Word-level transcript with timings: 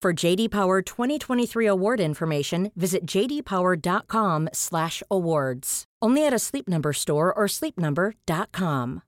For 0.00 0.12
JD 0.12 0.52
Power 0.52 0.80
2023 0.80 1.66
award 1.66 1.98
information, 1.98 2.70
visit 2.76 3.04
jdpower.com/awards. 3.04 5.84
Only 6.00 6.24
at 6.24 6.32
a 6.32 6.38
Sleep 6.38 6.68
Number 6.68 6.92
store 6.92 7.34
or 7.34 7.46
sleepnumber.com. 7.46 9.02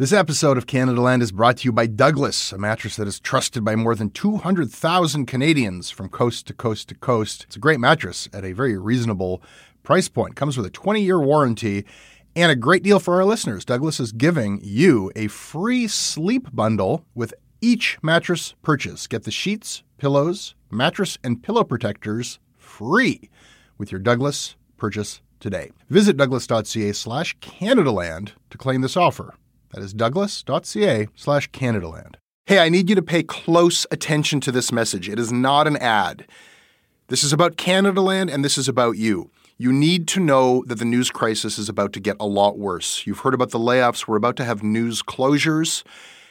This 0.00 0.12
episode 0.12 0.58
of 0.58 0.66
Canada 0.66 1.00
Land 1.00 1.22
is 1.22 1.30
brought 1.30 1.58
to 1.58 1.66
you 1.66 1.72
by 1.72 1.86
Douglas, 1.86 2.50
a 2.50 2.58
mattress 2.58 2.96
that 2.96 3.06
is 3.06 3.20
trusted 3.20 3.64
by 3.64 3.76
more 3.76 3.94
than 3.94 4.10
200,000 4.10 5.26
Canadians 5.26 5.90
from 5.90 6.08
coast 6.08 6.48
to 6.48 6.52
coast 6.52 6.88
to 6.88 6.96
coast. 6.96 7.44
It's 7.44 7.54
a 7.54 7.60
great 7.60 7.78
mattress 7.78 8.28
at 8.32 8.44
a 8.44 8.50
very 8.50 8.76
reasonable 8.76 9.40
price 9.84 10.08
point. 10.08 10.34
Comes 10.34 10.56
with 10.56 10.66
a 10.66 10.70
20-year 10.70 11.20
warranty 11.20 11.84
and 12.34 12.50
a 12.50 12.56
great 12.56 12.82
deal 12.82 12.98
for 12.98 13.14
our 13.14 13.24
listeners. 13.24 13.64
Douglas 13.64 14.00
is 14.00 14.10
giving 14.10 14.60
you 14.64 15.12
a 15.14 15.28
free 15.28 15.86
sleep 15.86 16.48
bundle 16.52 17.04
with 17.14 17.32
each 17.60 17.98
mattress 18.02 18.54
purchase. 18.62 19.06
Get 19.06 19.24
the 19.24 19.30
sheets, 19.30 19.82
pillows, 19.98 20.54
mattress, 20.70 21.18
and 21.22 21.42
pillow 21.42 21.64
protectors 21.64 22.38
free 22.56 23.30
with 23.78 23.92
your 23.92 24.00
Douglas 24.00 24.56
purchase 24.76 25.20
today. 25.40 25.70
Visit 25.88 26.16
douglas.ca 26.16 26.92
slash 26.92 27.36
Canadaland 27.38 28.32
to 28.50 28.58
claim 28.58 28.80
this 28.80 28.96
offer. 28.96 29.34
That 29.72 29.82
is 29.82 29.92
douglas.ca 29.92 31.08
slash 31.14 31.50
Canadaland. 31.50 32.16
Hey, 32.46 32.58
I 32.58 32.68
need 32.68 32.88
you 32.88 32.96
to 32.96 33.02
pay 33.02 33.22
close 33.22 33.86
attention 33.90 34.40
to 34.40 34.52
this 34.52 34.72
message. 34.72 35.08
It 35.08 35.18
is 35.18 35.30
not 35.30 35.66
an 35.66 35.76
ad. 35.76 36.26
This 37.08 37.22
is 37.22 37.32
about 37.32 37.56
Canadaland 37.56 38.32
and 38.32 38.44
this 38.44 38.58
is 38.58 38.68
about 38.68 38.96
you. 38.96 39.30
You 39.56 39.72
need 39.72 40.08
to 40.08 40.20
know 40.20 40.64
that 40.66 40.78
the 40.78 40.84
news 40.84 41.10
crisis 41.10 41.58
is 41.58 41.68
about 41.68 41.92
to 41.92 42.00
get 42.00 42.16
a 42.18 42.26
lot 42.26 42.58
worse. 42.58 43.06
You've 43.06 43.18
heard 43.18 43.34
about 43.34 43.50
the 43.50 43.58
layoffs. 43.58 44.08
We're 44.08 44.16
about 44.16 44.36
to 44.36 44.44
have 44.44 44.62
news 44.62 45.02
closures, 45.02 45.84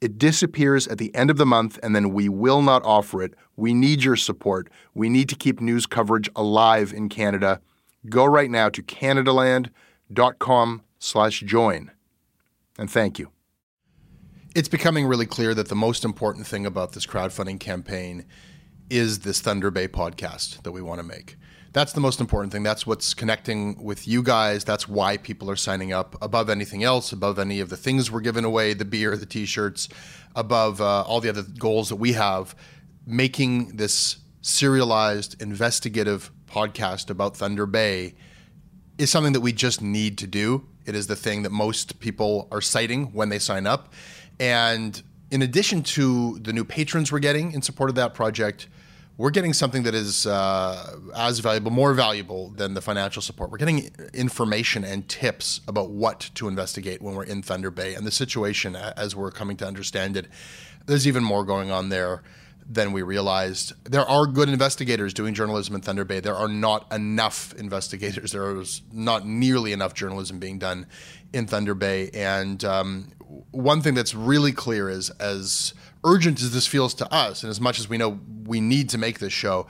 It 0.00 0.18
disappears 0.18 0.86
at 0.88 0.98
the 0.98 1.14
end 1.14 1.30
of 1.30 1.36
the 1.36 1.46
month, 1.46 1.78
and 1.82 1.94
then 1.94 2.12
we 2.12 2.28
will 2.28 2.62
not 2.62 2.82
offer 2.84 3.22
it. 3.22 3.34
We 3.56 3.74
need 3.74 4.04
your 4.04 4.16
support. 4.16 4.68
We 4.94 5.08
need 5.08 5.28
to 5.30 5.36
keep 5.36 5.60
news 5.60 5.86
coverage 5.86 6.28
alive 6.36 6.92
in 6.92 7.08
Canada. 7.08 7.60
Go 8.08 8.24
right 8.24 8.50
now 8.50 8.68
to 8.68 8.82
canadaland.com 8.82 10.82
slash 10.98 11.40
join. 11.40 11.90
And 12.78 12.90
thank 12.90 13.18
you. 13.18 13.30
It's 14.54 14.68
becoming 14.68 15.06
really 15.06 15.26
clear 15.26 15.54
that 15.54 15.68
the 15.68 15.74
most 15.74 16.04
important 16.04 16.46
thing 16.46 16.66
about 16.66 16.92
this 16.92 17.06
crowdfunding 17.06 17.60
campaign 17.60 18.24
is 18.90 19.20
this 19.20 19.40
Thunder 19.40 19.70
Bay 19.70 19.88
podcast 19.88 20.62
that 20.62 20.72
we 20.72 20.82
want 20.82 21.00
to 21.00 21.06
make. 21.06 21.36
That's 21.74 21.92
the 21.92 22.00
most 22.00 22.20
important 22.20 22.52
thing. 22.52 22.62
That's 22.62 22.86
what's 22.86 23.14
connecting 23.14 23.82
with 23.82 24.06
you 24.06 24.22
guys. 24.22 24.62
That's 24.62 24.88
why 24.88 25.16
people 25.16 25.50
are 25.50 25.56
signing 25.56 25.92
up 25.92 26.14
above 26.22 26.48
anything 26.48 26.84
else, 26.84 27.10
above 27.10 27.36
any 27.36 27.58
of 27.58 27.68
the 27.68 27.76
things 27.76 28.12
we're 28.12 28.20
giving 28.20 28.44
away, 28.44 28.74
the 28.74 28.84
beer, 28.84 29.16
the 29.16 29.26
t 29.26 29.44
shirts, 29.44 29.88
above 30.36 30.80
uh, 30.80 31.02
all 31.02 31.20
the 31.20 31.28
other 31.28 31.42
goals 31.42 31.88
that 31.88 31.96
we 31.96 32.12
have. 32.12 32.54
Making 33.04 33.76
this 33.76 34.18
serialized 34.40 35.42
investigative 35.42 36.30
podcast 36.46 37.10
about 37.10 37.36
Thunder 37.36 37.66
Bay 37.66 38.14
is 38.96 39.10
something 39.10 39.32
that 39.32 39.40
we 39.40 39.52
just 39.52 39.82
need 39.82 40.16
to 40.18 40.28
do. 40.28 40.68
It 40.86 40.94
is 40.94 41.08
the 41.08 41.16
thing 41.16 41.42
that 41.42 41.50
most 41.50 41.98
people 41.98 42.46
are 42.52 42.60
citing 42.60 43.06
when 43.06 43.30
they 43.30 43.40
sign 43.40 43.66
up. 43.66 43.92
And 44.38 45.02
in 45.32 45.42
addition 45.42 45.82
to 45.82 46.38
the 46.38 46.52
new 46.52 46.64
patrons 46.64 47.10
we're 47.10 47.18
getting 47.18 47.50
in 47.50 47.62
support 47.62 47.90
of 47.90 47.96
that 47.96 48.14
project, 48.14 48.68
we're 49.16 49.30
getting 49.30 49.52
something 49.52 49.84
that 49.84 49.94
is 49.94 50.26
uh, 50.26 50.98
as 51.16 51.38
valuable, 51.38 51.70
more 51.70 51.94
valuable 51.94 52.50
than 52.50 52.74
the 52.74 52.80
financial 52.80 53.22
support. 53.22 53.50
We're 53.50 53.58
getting 53.58 53.90
information 54.12 54.82
and 54.82 55.08
tips 55.08 55.60
about 55.68 55.90
what 55.90 56.30
to 56.34 56.48
investigate 56.48 57.00
when 57.00 57.14
we're 57.14 57.24
in 57.24 57.42
Thunder 57.42 57.70
Bay 57.70 57.94
and 57.94 58.04
the 58.06 58.10
situation 58.10 58.74
as 58.74 59.14
we're 59.14 59.30
coming 59.30 59.56
to 59.58 59.66
understand 59.66 60.16
it. 60.16 60.26
There's 60.86 61.06
even 61.06 61.22
more 61.22 61.44
going 61.44 61.70
on 61.70 61.90
there 61.90 62.22
than 62.68 62.92
we 62.92 63.02
realized. 63.02 63.72
There 63.84 64.08
are 64.08 64.26
good 64.26 64.48
investigators 64.48 65.14
doing 65.14 65.34
journalism 65.34 65.74
in 65.74 65.80
Thunder 65.82 66.04
Bay. 66.04 66.20
There 66.20 66.34
are 66.34 66.48
not 66.48 66.90
enough 66.92 67.54
investigators. 67.54 68.32
There 68.32 68.56
is 68.56 68.82
not 68.92 69.26
nearly 69.26 69.72
enough 69.72 69.94
journalism 69.94 70.38
being 70.38 70.58
done 70.58 70.86
in 71.32 71.46
Thunder 71.46 71.74
Bay. 71.74 72.10
And 72.14 72.64
um, 72.64 73.12
one 73.50 73.80
thing 73.80 73.94
that's 73.94 74.14
really 74.14 74.52
clear 74.52 74.88
is 74.88 75.10
as 75.10 75.74
urgent 76.04 76.40
as 76.42 76.52
this 76.52 76.66
feels 76.66 76.94
to 76.94 77.12
us, 77.12 77.42
and 77.42 77.50
as 77.50 77.60
much 77.60 77.78
as 77.78 77.88
we 77.88 77.98
know 77.98 78.20
we 78.44 78.60
need 78.60 78.90
to 78.90 78.98
make 78.98 79.18
this 79.18 79.32
show, 79.32 79.66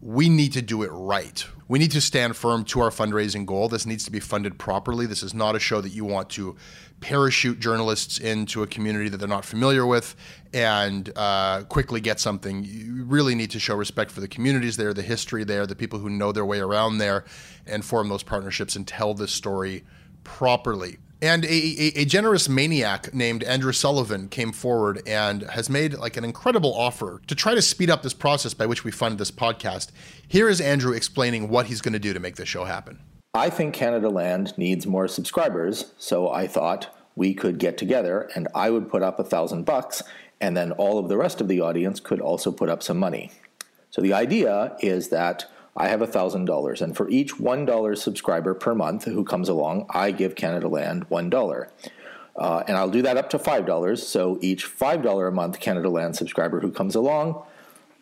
we 0.00 0.28
need 0.28 0.52
to 0.52 0.62
do 0.62 0.82
it 0.82 0.88
right. 0.88 1.46
We 1.68 1.78
need 1.78 1.92
to 1.92 2.00
stand 2.00 2.36
firm 2.36 2.64
to 2.66 2.80
our 2.80 2.90
fundraising 2.90 3.46
goal. 3.46 3.68
This 3.68 3.86
needs 3.86 4.04
to 4.04 4.10
be 4.10 4.20
funded 4.20 4.58
properly. 4.58 5.06
This 5.06 5.22
is 5.22 5.32
not 5.32 5.54
a 5.54 5.60
show 5.60 5.80
that 5.80 5.90
you 5.90 6.04
want 6.04 6.28
to 6.30 6.56
parachute 7.00 7.60
journalists 7.60 8.18
into 8.18 8.62
a 8.62 8.66
community 8.66 9.08
that 9.08 9.18
they're 9.18 9.28
not 9.28 9.44
familiar 9.44 9.86
with 9.86 10.16
and 10.52 11.10
uh, 11.16 11.62
quickly 11.64 12.00
get 12.00 12.18
something. 12.18 12.64
You 12.64 13.04
really 13.04 13.34
need 13.34 13.50
to 13.52 13.60
show 13.60 13.74
respect 13.74 14.10
for 14.10 14.20
the 14.20 14.28
communities 14.28 14.76
there, 14.76 14.92
the 14.92 15.02
history 15.02 15.44
there, 15.44 15.66
the 15.66 15.76
people 15.76 16.00
who 16.00 16.10
know 16.10 16.32
their 16.32 16.44
way 16.44 16.58
around 16.58 16.98
there, 16.98 17.24
and 17.66 17.84
form 17.84 18.08
those 18.08 18.22
partnerships 18.22 18.74
and 18.76 18.86
tell 18.86 19.14
this 19.14 19.32
story 19.32 19.84
properly. 20.24 20.98
And 21.22 21.44
a, 21.44 21.48
a, 21.48 22.00
a, 22.00 22.04
generous 22.04 22.48
maniac 22.48 23.14
named 23.14 23.44
Andrew 23.44 23.72
Sullivan 23.72 24.26
came 24.26 24.50
forward 24.50 25.00
and 25.06 25.42
has 25.50 25.70
made 25.70 25.94
like 25.94 26.16
an 26.16 26.24
incredible 26.24 26.74
offer 26.74 27.22
to 27.28 27.36
try 27.36 27.54
to 27.54 27.62
speed 27.62 27.90
up 27.90 28.02
this 28.02 28.12
process 28.12 28.54
by 28.54 28.66
which 28.66 28.82
we 28.82 28.90
fund 28.90 29.18
this 29.18 29.30
podcast. 29.30 29.92
Here 30.26 30.48
is 30.48 30.60
Andrew 30.60 30.92
explaining 30.92 31.48
what 31.48 31.66
he's 31.66 31.80
going 31.80 31.92
to 31.92 32.00
do 32.00 32.12
to 32.12 32.18
make 32.18 32.34
this 32.34 32.48
show 32.48 32.64
happen. 32.64 32.98
I 33.34 33.50
think 33.50 33.72
Canada 33.72 34.08
Land 34.08 34.58
needs 34.58 34.84
more 34.84 35.06
subscribers, 35.06 35.94
so 35.96 36.28
I 36.28 36.48
thought 36.48 36.92
we 37.14 37.34
could 37.34 37.58
get 37.58 37.78
together 37.78 38.28
and 38.34 38.48
I 38.52 38.70
would 38.70 38.90
put 38.90 39.04
up 39.04 39.20
a 39.20 39.24
thousand 39.24 39.62
bucks, 39.62 40.02
and 40.40 40.56
then 40.56 40.72
all 40.72 40.98
of 40.98 41.08
the 41.08 41.16
rest 41.16 41.40
of 41.40 41.46
the 41.46 41.60
audience 41.60 42.00
could 42.00 42.20
also 42.20 42.50
put 42.50 42.68
up 42.68 42.82
some 42.82 42.98
money. 42.98 43.30
So 43.90 44.02
the 44.02 44.12
idea 44.12 44.76
is 44.80 45.10
that 45.10 45.48
I 45.76 45.88
have 45.88 46.00
$1,000, 46.00 46.82
and 46.82 46.96
for 46.96 47.08
each 47.08 47.36
$1 47.36 47.98
subscriber 47.98 48.54
per 48.54 48.74
month 48.74 49.04
who 49.04 49.24
comes 49.24 49.48
along, 49.48 49.86
I 49.90 50.10
give 50.10 50.34
Canada 50.34 50.68
Land 50.68 51.08
$1. 51.08 51.68
Uh, 52.36 52.62
and 52.66 52.76
I'll 52.76 52.90
do 52.90 53.02
that 53.02 53.16
up 53.16 53.30
to 53.30 53.38
$5. 53.38 53.98
So 53.98 54.38
each 54.40 54.66
$5 54.66 55.28
a 55.28 55.30
month 55.30 55.60
Canada 55.60 55.88
Land 55.88 56.16
subscriber 56.16 56.60
who 56.60 56.70
comes 56.70 56.94
along, 56.94 57.42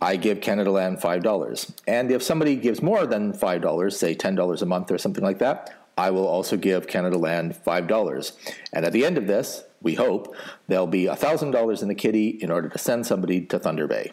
I 0.01 0.17
give 0.17 0.41
Canada 0.41 0.71
Land 0.71 0.99
$5. 0.99 1.73
And 1.87 2.11
if 2.11 2.23
somebody 2.23 2.57
gives 2.57 2.83
more 2.83 3.07
than 3.07 3.33
$5, 3.33 3.93
say 3.93 4.15
$10 4.15 4.63
a 4.63 4.67
month 4.67 4.91
or 4.91 4.99
something 4.99 5.23
like 5.23 5.39
that, 5.39 5.77
I 5.99 6.11
will 6.11 6.27
also 6.27 6.57
give 6.57 6.87
Canada 6.87 7.19
Land 7.19 7.55
$5. 7.67 8.33
And 8.73 8.87
at 8.87 8.93
the 8.93 9.05
end 9.05 9.19
of 9.19 9.27
this, 9.27 9.65
we 9.83 9.95
hope, 9.95 10.35
there'll 10.69 10.87
be 10.87 11.05
$1,000 11.05 11.83
in 11.83 11.89
the 11.89 11.95
kitty 11.95 12.29
in 12.29 12.51
order 12.51 12.69
to 12.69 12.79
send 12.79 13.07
somebody 13.07 13.43
to 13.43 13.59
Thunder 13.59 13.87
Bay. 13.87 14.13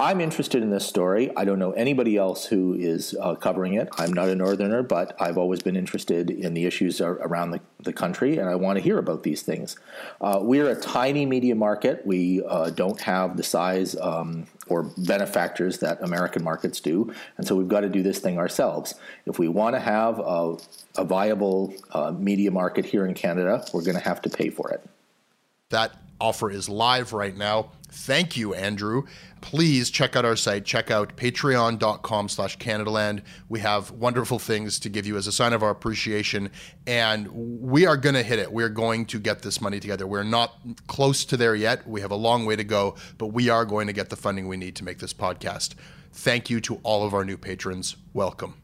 I'm 0.00 0.22
interested 0.22 0.62
in 0.62 0.70
this 0.70 0.86
story. 0.86 1.30
I 1.36 1.44
don't 1.44 1.58
know 1.58 1.72
anybody 1.72 2.16
else 2.16 2.46
who 2.46 2.72
is 2.72 3.14
uh, 3.20 3.34
covering 3.34 3.74
it. 3.74 3.86
I'm 3.98 4.14
not 4.14 4.30
a 4.30 4.34
northerner, 4.34 4.82
but 4.82 5.14
I've 5.20 5.36
always 5.36 5.60
been 5.60 5.76
interested 5.76 6.30
in 6.30 6.54
the 6.54 6.64
issues 6.64 7.02
around 7.02 7.50
the, 7.50 7.60
the 7.80 7.92
country, 7.92 8.38
and 8.38 8.48
I 8.48 8.54
want 8.54 8.78
to 8.78 8.82
hear 8.82 8.96
about 8.96 9.24
these 9.24 9.42
things. 9.42 9.76
Uh, 10.22 10.38
we're 10.40 10.70
a 10.70 10.74
tiny 10.74 11.26
media 11.26 11.54
market. 11.54 12.00
We 12.06 12.42
uh, 12.48 12.70
don't 12.70 12.98
have 13.02 13.36
the 13.36 13.42
size 13.42 13.94
um, 14.00 14.46
or 14.68 14.84
benefactors 14.96 15.80
that 15.80 16.02
American 16.02 16.42
markets 16.42 16.80
do, 16.80 17.12
and 17.36 17.46
so 17.46 17.54
we've 17.54 17.68
got 17.68 17.80
to 17.80 17.90
do 17.90 18.02
this 18.02 18.20
thing 18.20 18.38
ourselves. 18.38 18.94
If 19.26 19.38
we 19.38 19.48
want 19.48 19.76
to 19.76 19.80
have 19.80 20.18
a, 20.18 20.56
a 20.96 21.04
viable 21.04 21.74
uh, 21.90 22.12
media 22.12 22.50
market 22.50 22.86
here 22.86 23.04
in 23.04 23.12
Canada, 23.12 23.66
we're 23.74 23.84
going 23.84 23.98
to 23.98 24.04
have 24.04 24.22
to 24.22 24.30
pay 24.30 24.48
for 24.48 24.70
it. 24.70 24.82
That 25.68 25.92
offer 26.20 26.50
is 26.50 26.68
live 26.68 27.12
right 27.12 27.36
now. 27.36 27.72
Thank 27.92 28.36
you, 28.36 28.54
Andrew. 28.54 29.04
Please 29.40 29.90
check 29.90 30.14
out 30.14 30.24
our 30.24 30.36
site. 30.36 30.64
Check 30.64 30.90
out 30.90 31.16
patreon.com 31.16 32.28
slash 32.28 32.58
Canadaland. 32.58 33.22
We 33.48 33.60
have 33.60 33.90
wonderful 33.90 34.38
things 34.38 34.78
to 34.80 34.88
give 34.88 35.06
you 35.06 35.16
as 35.16 35.26
a 35.26 35.32
sign 35.32 35.52
of 35.52 35.62
our 35.62 35.70
appreciation. 35.70 36.50
And 36.86 37.28
we 37.28 37.86
are 37.86 37.96
going 37.96 38.14
to 38.14 38.22
hit 38.22 38.38
it. 38.38 38.52
We're 38.52 38.68
going 38.68 39.06
to 39.06 39.18
get 39.18 39.42
this 39.42 39.60
money 39.60 39.80
together. 39.80 40.06
We're 40.06 40.22
not 40.22 40.56
close 40.86 41.24
to 41.26 41.36
there 41.36 41.54
yet. 41.54 41.86
We 41.88 42.00
have 42.00 42.10
a 42.10 42.16
long 42.16 42.44
way 42.44 42.56
to 42.56 42.64
go, 42.64 42.96
but 43.18 43.28
we 43.28 43.48
are 43.48 43.64
going 43.64 43.86
to 43.86 43.92
get 43.92 44.10
the 44.10 44.16
funding 44.16 44.46
we 44.46 44.56
need 44.56 44.76
to 44.76 44.84
make 44.84 44.98
this 44.98 45.14
podcast. 45.14 45.74
Thank 46.12 46.50
you 46.50 46.60
to 46.62 46.80
all 46.82 47.04
of 47.04 47.14
our 47.14 47.24
new 47.24 47.36
patrons. 47.36 47.96
Welcome. 48.12 48.59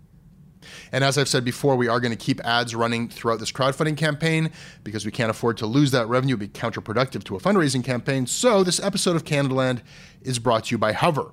And 0.93 1.05
as 1.05 1.19
I've 1.19 1.29
said 1.29 1.45
before, 1.45 1.77
we 1.77 1.89
are 1.89 2.01
going 2.01 2.11
to 2.11 2.17
keep 2.17 2.41
ads 2.45 2.75
running 2.75 3.09
throughout 3.09 3.41
this 3.41 3.53
crowdfunding 3.53 3.97
campaign 3.97 4.51
because 4.85 5.05
we 5.05 5.11
can't 5.11 5.31
afford 5.31 5.57
to 5.59 5.67
lose 5.67 5.91
that 5.93 6.09
revenue, 6.09 6.37
be 6.37 6.49
counterproductive 6.49 7.25
to 7.25 7.37
a 7.37 7.41
fundraising 7.41 7.85
campaign. 7.85 8.27
So 8.27 8.63
this 8.63 8.81
episode 8.81 9.17
of 9.17 9.25
Canadaland 9.25 9.83
is 10.23 10.39
brought 10.39 10.65
to 10.65 10.71
you 10.73 10.79
by 10.79 10.93
Hover. 10.93 11.33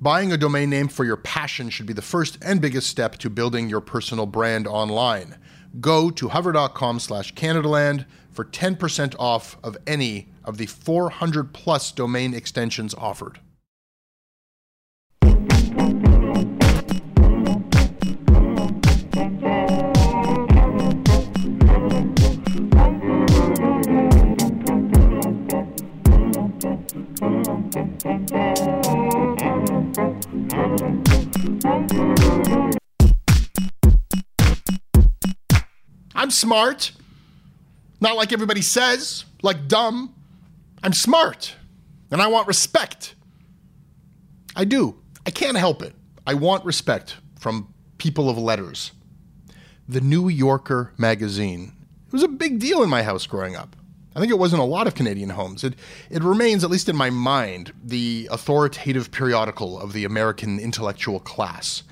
Buying 0.00 0.32
a 0.32 0.36
domain 0.36 0.70
name 0.70 0.88
for 0.88 1.04
your 1.04 1.16
passion 1.16 1.70
should 1.70 1.86
be 1.86 1.92
the 1.92 2.02
first 2.02 2.36
and 2.42 2.60
biggest 2.60 2.88
step 2.88 3.16
to 3.18 3.30
building 3.30 3.68
your 3.68 3.80
personal 3.80 4.26
brand 4.26 4.66
online. 4.66 5.38
Go 5.80 6.10
to 6.10 6.28
hover.com 6.28 7.00
slash 7.00 7.32
Canadaland 7.34 8.04
for 8.32 8.44
10% 8.44 9.14
off 9.18 9.56
of 9.62 9.76
any 9.86 10.28
of 10.44 10.58
the 10.58 10.66
400 10.66 11.54
plus 11.54 11.92
domain 11.92 12.34
extensions 12.34 12.94
offered. 12.94 13.38
Smart. 36.54 36.92
Not 38.00 38.16
like 38.16 38.32
everybody 38.32 38.62
says, 38.62 39.24
like 39.42 39.66
dumb. 39.66 40.14
I'm 40.84 40.92
smart. 40.92 41.56
And 42.12 42.22
I 42.22 42.28
want 42.28 42.46
respect. 42.46 43.16
I 44.54 44.64
do. 44.64 44.94
I 45.26 45.30
can't 45.30 45.56
help 45.56 45.82
it. 45.82 45.94
I 46.24 46.34
want 46.34 46.64
respect 46.64 47.16
from 47.40 47.74
people 47.98 48.30
of 48.30 48.38
letters. 48.38 48.92
The 49.88 50.00
New 50.00 50.28
Yorker 50.28 50.92
magazine. 50.96 51.72
It 52.06 52.12
was 52.12 52.22
a 52.22 52.28
big 52.28 52.60
deal 52.60 52.84
in 52.84 52.88
my 52.88 53.02
house 53.02 53.26
growing 53.26 53.56
up. 53.56 53.74
I 54.14 54.20
think 54.20 54.30
it 54.30 54.38
was 54.38 54.52
in 54.52 54.60
a 54.60 54.64
lot 54.64 54.86
of 54.86 54.94
Canadian 54.94 55.30
homes. 55.30 55.64
It, 55.64 55.74
it 56.08 56.22
remains, 56.22 56.62
at 56.62 56.70
least 56.70 56.88
in 56.88 56.94
my 56.94 57.10
mind, 57.10 57.72
the 57.82 58.28
authoritative 58.30 59.10
periodical 59.10 59.80
of 59.80 59.92
the 59.92 60.04
American 60.04 60.60
intellectual 60.60 61.18
class. 61.18 61.82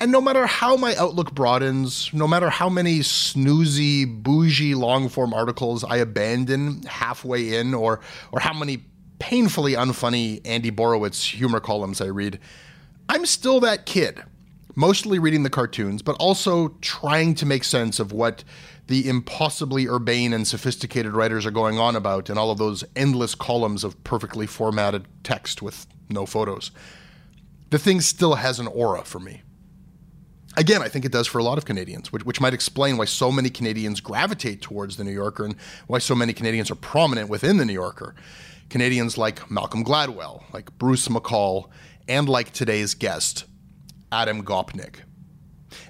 And 0.00 0.12
no 0.12 0.20
matter 0.20 0.46
how 0.46 0.76
my 0.76 0.94
outlook 0.94 1.34
broadens, 1.34 2.12
no 2.12 2.28
matter 2.28 2.50
how 2.50 2.68
many 2.68 3.00
snoozy, 3.00 4.06
bougie 4.06 4.76
long 4.76 5.08
form 5.08 5.34
articles 5.34 5.82
I 5.82 5.96
abandon 5.96 6.82
halfway 6.82 7.56
in, 7.56 7.74
or, 7.74 8.00
or 8.30 8.38
how 8.38 8.52
many 8.52 8.84
painfully 9.18 9.72
unfunny 9.72 10.40
Andy 10.44 10.70
Borowitz 10.70 11.32
humor 11.32 11.58
columns 11.58 12.00
I 12.00 12.06
read, 12.06 12.38
I'm 13.08 13.26
still 13.26 13.58
that 13.60 13.86
kid, 13.86 14.22
mostly 14.76 15.18
reading 15.18 15.42
the 15.42 15.50
cartoons, 15.50 16.02
but 16.02 16.14
also 16.20 16.68
trying 16.80 17.34
to 17.34 17.46
make 17.46 17.64
sense 17.64 17.98
of 17.98 18.12
what 18.12 18.44
the 18.86 19.08
impossibly 19.08 19.88
urbane 19.88 20.32
and 20.32 20.46
sophisticated 20.46 21.12
writers 21.12 21.44
are 21.44 21.50
going 21.50 21.78
on 21.80 21.96
about 21.96 22.30
in 22.30 22.38
all 22.38 22.52
of 22.52 22.58
those 22.58 22.84
endless 22.94 23.34
columns 23.34 23.82
of 23.82 24.02
perfectly 24.04 24.46
formatted 24.46 25.06
text 25.24 25.60
with 25.60 25.88
no 26.08 26.24
photos. 26.24 26.70
The 27.70 27.78
thing 27.80 28.00
still 28.00 28.36
has 28.36 28.60
an 28.60 28.68
aura 28.68 29.04
for 29.04 29.18
me. 29.18 29.42
Again, 30.58 30.82
I 30.82 30.88
think 30.88 31.04
it 31.04 31.12
does 31.12 31.28
for 31.28 31.38
a 31.38 31.44
lot 31.44 31.56
of 31.56 31.64
Canadians, 31.64 32.12
which, 32.12 32.24
which 32.24 32.40
might 32.40 32.52
explain 32.52 32.96
why 32.96 33.04
so 33.04 33.30
many 33.30 33.48
Canadians 33.48 34.00
gravitate 34.00 34.60
towards 34.60 34.96
the 34.96 35.04
New 35.04 35.12
Yorker 35.12 35.44
and 35.44 35.54
why 35.86 35.98
so 35.98 36.16
many 36.16 36.32
Canadians 36.32 36.68
are 36.68 36.74
prominent 36.74 37.28
within 37.28 37.58
the 37.58 37.64
New 37.64 37.72
Yorker. 37.72 38.16
Canadians 38.68 39.16
like 39.16 39.48
Malcolm 39.52 39.84
Gladwell, 39.84 40.42
like 40.52 40.76
Bruce 40.76 41.06
McCall, 41.06 41.68
and 42.08 42.28
like 42.28 42.52
today's 42.52 42.94
guest, 42.94 43.44
Adam 44.10 44.42
Gopnik. 44.42 44.96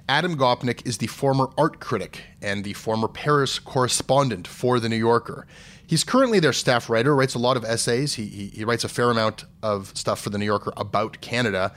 Adam 0.07 0.37
Gopnik 0.37 0.87
is 0.87 0.99
the 0.99 1.07
former 1.07 1.49
art 1.57 1.81
critic 1.81 2.25
and 2.43 2.63
the 2.63 2.75
former 2.75 3.09
Paris 3.09 3.59
correspondent 3.59 4.47
for 4.47 4.81
The 4.81 4.91
New 4.91 4.97
Yorker. 4.97 5.47
He's 5.87 6.05
currently 6.05 6.41
their 6.41 6.53
staff 6.53 6.91
writer, 6.91 7.17
writes 7.17 7.35
a 7.35 7.39
lot 7.39 7.57
of 7.57 7.65
essays. 7.65 8.15
He, 8.15 8.27
he, 8.27 8.47
he, 8.49 8.65
writes 8.65 8.85
a 8.85 8.89
fair 8.91 9.11
amount 9.11 9.47
of 9.63 9.97
stuff 9.97 10.21
for 10.21 10.29
The 10.29 10.37
New 10.37 10.45
Yorker 10.45 10.75
about 10.77 11.23
Canada. 11.23 11.73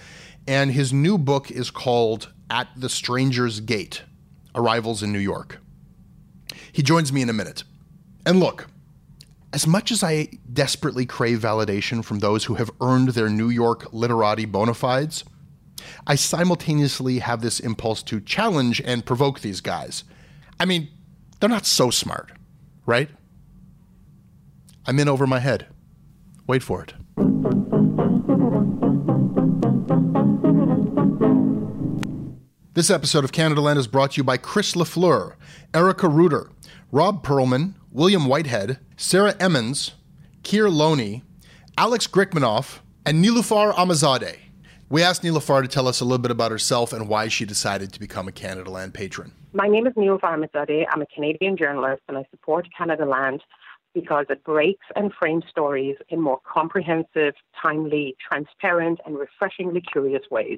And 0.47 0.71
his 0.71 0.91
new 0.91 1.17
book 1.17 1.51
is 1.51 1.69
called 1.69 2.31
At 2.49 2.67
the 2.75 2.89
Stranger's 2.89 3.59
Gate 3.59 4.03
Arrivals 4.55 5.03
in 5.03 5.11
New 5.11 5.19
York. 5.19 5.59
He 6.71 6.81
joins 6.81 7.13
me 7.13 7.21
in 7.21 7.29
a 7.29 7.33
minute. 7.33 7.63
And 8.25 8.39
look, 8.39 8.67
as 9.53 9.67
much 9.67 9.91
as 9.91 10.03
I 10.03 10.29
desperately 10.51 11.05
crave 11.05 11.39
validation 11.39 12.03
from 12.03 12.19
those 12.19 12.45
who 12.45 12.55
have 12.55 12.71
earned 12.79 13.09
their 13.09 13.29
New 13.29 13.49
York 13.49 13.91
literati 13.93 14.45
bona 14.45 14.73
fides, 14.73 15.23
I 16.07 16.15
simultaneously 16.15 17.19
have 17.19 17.41
this 17.41 17.59
impulse 17.59 18.03
to 18.03 18.21
challenge 18.21 18.81
and 18.81 19.05
provoke 19.05 19.39
these 19.39 19.61
guys. 19.61 20.03
I 20.59 20.65
mean, 20.65 20.89
they're 21.39 21.49
not 21.49 21.65
so 21.65 21.89
smart, 21.89 22.31
right? 22.85 23.09
I'm 24.85 24.99
in 24.99 25.09
over 25.09 25.27
my 25.27 25.39
head. 25.39 25.67
Wait 26.47 26.63
for 26.63 26.83
it. 26.83 26.93
This 32.81 32.89
episode 32.89 33.23
of 33.23 33.31
Canada 33.31 33.61
Land 33.61 33.77
is 33.77 33.85
brought 33.85 34.13
to 34.13 34.17
you 34.17 34.23
by 34.23 34.37
Chris 34.37 34.73
LaFleur, 34.73 35.35
Erica 35.71 36.07
Reuter, 36.07 36.49
Rob 36.91 37.23
Perlman, 37.23 37.75
William 37.91 38.25
Whitehead, 38.25 38.79
Sarah 38.97 39.35
Emmons, 39.39 39.91
Keir 40.41 40.67
Loney, 40.67 41.21
Alex 41.77 42.07
Grickmanoff, 42.07 42.79
and 43.05 43.23
Nilufar 43.23 43.71
Amazadeh. 43.75 44.35
We 44.89 45.03
asked 45.03 45.21
Nilufar 45.21 45.61
to 45.61 45.67
tell 45.67 45.87
us 45.87 46.01
a 46.01 46.05
little 46.05 46.17
bit 46.17 46.31
about 46.31 46.49
herself 46.49 46.91
and 46.91 47.07
why 47.07 47.27
she 47.27 47.45
decided 47.45 47.93
to 47.93 47.99
become 47.99 48.27
a 48.27 48.31
Canada 48.31 48.71
Land 48.71 48.95
patron. 48.95 49.31
My 49.53 49.67
name 49.67 49.85
is 49.85 49.93
Nilufar 49.93 50.35
Amazadeh. 50.35 50.87
I'm 50.89 51.03
a 51.03 51.07
Canadian 51.13 51.57
journalist 51.57 52.01
and 52.07 52.17
I 52.17 52.25
support 52.31 52.67
Canada 52.75 53.05
Land 53.05 53.43
because 53.93 54.25
it 54.29 54.43
breaks 54.43 54.87
and 54.95 55.13
frames 55.13 55.43
stories 55.47 55.97
in 56.09 56.19
more 56.19 56.39
comprehensive, 56.51 57.35
timely, 57.61 58.15
transparent, 58.27 58.99
and 59.05 59.19
refreshingly 59.19 59.81
curious 59.81 60.23
ways. 60.31 60.57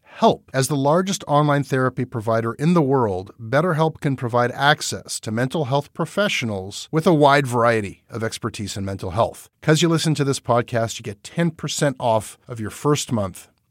BetterHelp. 0.19 0.41
As 0.53 0.67
the 0.67 0.75
largest 0.75 1.23
online 1.27 1.63
therapy 1.63 2.05
provider 2.05 2.53
in 2.53 2.73
the 2.73 2.81
world, 2.81 3.31
BetterHelp 3.39 3.99
can 4.01 4.15
provide 4.15 4.51
access 4.51 5.19
to 5.21 5.31
mental 5.31 5.65
health 5.65 5.93
professionals 5.93 6.87
with 6.91 7.07
a 7.07 7.13
wide 7.13 7.47
variety 7.47 8.03
of 8.09 8.23
expertise 8.23 8.77
in 8.77 8.85
mental 8.85 9.11
health. 9.11 9.49
Because 9.59 9.81
you 9.81 9.89
listen 9.89 10.15
to 10.15 10.23
this 10.23 10.39
podcast, 10.39 10.99
you 10.99 11.03
get 11.03 11.23
10% 11.23 11.95
off 11.99 12.37
of 12.47 12.59
your 12.59 12.69
first 12.69 13.11
month 13.11 13.47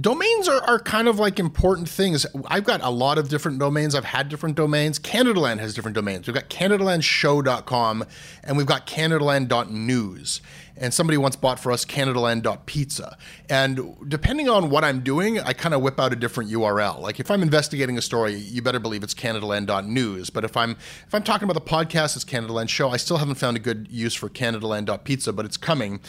Domains 0.00 0.48
are, 0.48 0.60
are 0.64 0.80
kind 0.80 1.06
of 1.06 1.20
like 1.20 1.38
important 1.38 1.88
things. 1.88 2.26
I've 2.48 2.64
got 2.64 2.82
a 2.82 2.90
lot 2.90 3.16
of 3.16 3.28
different 3.28 3.60
domains. 3.60 3.94
I've 3.94 4.04
had 4.04 4.28
different 4.28 4.56
domains. 4.56 4.98
Canadaland 4.98 5.60
has 5.60 5.72
different 5.72 5.94
domains. 5.94 6.26
We've 6.26 6.34
got 6.34 6.50
CanadalandShow.com 6.50 8.04
and 8.42 8.56
we've 8.56 8.66
got 8.66 8.88
CanadaLand.news. 8.88 10.40
And 10.76 10.92
somebody 10.92 11.16
once 11.16 11.36
bought 11.36 11.60
for 11.60 11.70
us 11.70 11.84
CanadaLand.pizza. 11.84 13.16
And 13.48 13.94
depending 14.08 14.48
on 14.48 14.68
what 14.68 14.82
I'm 14.82 15.04
doing, 15.04 15.38
I 15.38 15.52
kind 15.52 15.72
of 15.72 15.80
whip 15.80 16.00
out 16.00 16.12
a 16.12 16.16
different 16.16 16.50
URL. 16.50 16.98
Like 16.98 17.20
if 17.20 17.30
I'm 17.30 17.42
investigating 17.42 17.96
a 17.96 18.02
story, 18.02 18.34
you 18.34 18.62
better 18.62 18.80
believe 18.80 19.04
it's 19.04 19.14
CanadaLand.news. 19.14 20.30
But 20.30 20.42
if 20.42 20.56
I'm 20.56 20.72
if 21.06 21.14
I'm 21.14 21.22
talking 21.22 21.48
about 21.48 21.64
the 21.64 21.70
podcast, 21.70 22.16
it's 22.16 22.24
Canadaland 22.24 22.68
Show. 22.68 22.88
I 22.88 22.96
still 22.96 23.18
haven't 23.18 23.36
found 23.36 23.56
a 23.56 23.60
good 23.60 23.86
use 23.88 24.14
for 24.14 24.28
CanadaLand.pizza, 24.28 25.32
but 25.32 25.44
it's 25.46 25.56
coming. 25.56 26.00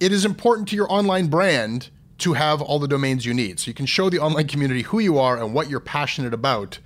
It 0.00 0.10
is 0.10 0.24
important 0.24 0.66
to 0.70 0.76
your 0.76 0.90
online 0.90 1.28
brand 1.28 1.90
to 2.20 2.34
have 2.34 2.62
all 2.62 2.78
the 2.78 2.88
domains 2.88 3.24
you 3.26 3.34
need. 3.34 3.60
So 3.60 3.68
you 3.68 3.74
can 3.74 3.86
show 3.86 4.10
the 4.10 4.18
online 4.18 4.46
community 4.46 4.82
who 4.82 4.98
you 4.98 5.18
are 5.18 5.36
and 5.36 5.52
what 5.54 5.68
you're 5.68 5.80
passionate 5.80 6.34
about 6.34 6.78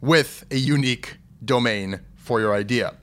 with 0.00 0.44
a 0.50 0.56
unique 0.56 1.18
domain 1.44 2.00
for 2.16 2.40
your 2.40 2.54
idea. 2.54 2.94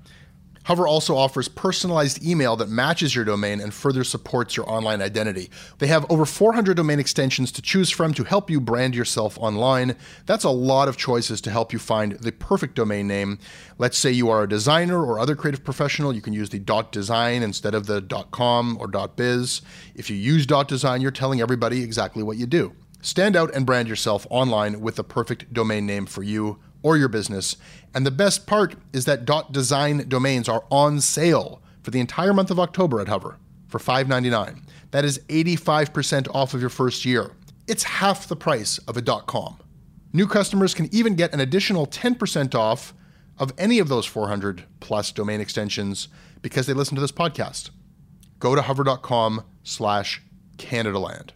Hover 0.70 0.88
also 0.88 1.18
offers 1.18 1.48
personalized 1.48 2.24
email 2.24 2.56
that 2.56 2.70
matches 2.70 3.16
your 3.16 3.26
domain 3.26 3.60
and 3.60 3.74
further 3.74 4.04
supports 4.04 4.56
your 4.56 4.70
online 4.70 5.02
identity. 5.02 5.50
They 5.80 5.88
have 5.88 6.06
over 6.12 6.28
400 6.28 6.78
domain 6.78 7.00
extensions 7.00 7.52
to 7.54 7.64
choose 7.64 7.90
from 7.90 8.14
to 8.14 8.24
help 8.24 8.52
you 8.52 8.62
brand 8.62 8.94
yourself 8.94 9.36
online. 9.40 9.96
That's 10.28 10.44
a 10.44 10.52
lot 10.52 10.88
of 10.88 10.96
choices 10.96 11.42
to 11.42 11.50
help 11.50 11.74
you 11.74 11.80
find 11.80 12.12
the 12.20 12.32
perfect 12.32 12.76
domain 12.76 13.08
name. 13.08 13.40
Let's 13.80 13.98
say 13.98 14.12
you 14.12 14.30
are 14.30 14.44
a 14.44 14.48
designer 14.48 15.04
or 15.04 15.18
other 15.18 15.36
creative 15.36 15.64
professional, 15.64 16.14
you 16.14 16.22
can 16.22 16.34
use 16.34 16.52
the 16.52 16.60
.design 16.92 17.42
instead 17.42 17.74
of 17.74 17.88
the 17.88 18.04
.com 18.30 18.78
or 18.80 18.88
.biz. 18.88 19.64
If 19.96 20.12
you 20.12 20.18
use 20.18 20.46
.design, 20.46 21.02
you're 21.02 21.10
telling 21.10 21.42
everybody 21.42 21.82
exactly 21.82 22.22
what 22.22 22.38
you 22.38 22.46
do. 22.46 22.76
Stand 23.02 23.36
out 23.36 23.56
and 23.56 23.66
brand 23.66 23.88
yourself 23.88 24.28
online 24.30 24.82
with 24.82 24.98
the 24.98 25.04
perfect 25.04 25.52
domain 25.52 25.88
name 25.88 26.06
for 26.06 26.22
you 26.22 26.60
or 26.82 26.98
your 26.98 27.10
business. 27.10 27.58
And 27.94 28.06
the 28.06 28.12
best 28.12 28.46
part 28.46 28.76
is 28.94 29.06
that 29.06 29.26
dot 29.26 29.52
.design 29.52 30.08
domains 30.08 30.48
are 30.48 30.64
on 30.70 31.02
sale 31.02 31.62
for 31.82 31.92
the 31.92 32.00
entire 32.00 32.34
month 32.34 32.52
of 32.52 32.60
October 32.60 33.00
at 33.02 33.08
Hover 33.08 33.38
for 33.68 33.80
$5.99. 33.80 34.64
That 34.92 35.06
is 35.06 35.20
85% 35.28 36.28
off 36.34 36.54
of 36.54 36.62
your 36.62 36.70
first 36.70 37.06
year. 37.06 37.32
It's 37.68 37.84
half 37.84 38.28
the 38.28 38.36
price 38.36 38.78
of 38.80 38.98
a 38.98 39.02
.dot. 39.02 39.28
.com. 39.28 39.58
New 40.12 40.28
customers 40.28 40.74
can 40.74 40.94
even 40.94 41.16
get 41.16 41.34
an 41.34 41.40
additional 41.40 41.86
10% 41.86 42.56
off 42.56 42.94
of 43.38 43.54
any 43.58 43.80
of 43.80 43.88
those 43.88 44.06
400 44.06 44.64
plus 44.80 45.12
domain 45.12 45.40
extensions 45.40 46.08
because 46.42 46.66
they 46.66 46.74
listen 46.74 46.96
to 46.96 47.02
this 47.02 47.12
podcast. 47.12 47.70
Go 48.40 48.56
to 48.56 48.62
hover.com 48.62 49.44
slash 49.64 50.22
Canadaland. 50.58 51.32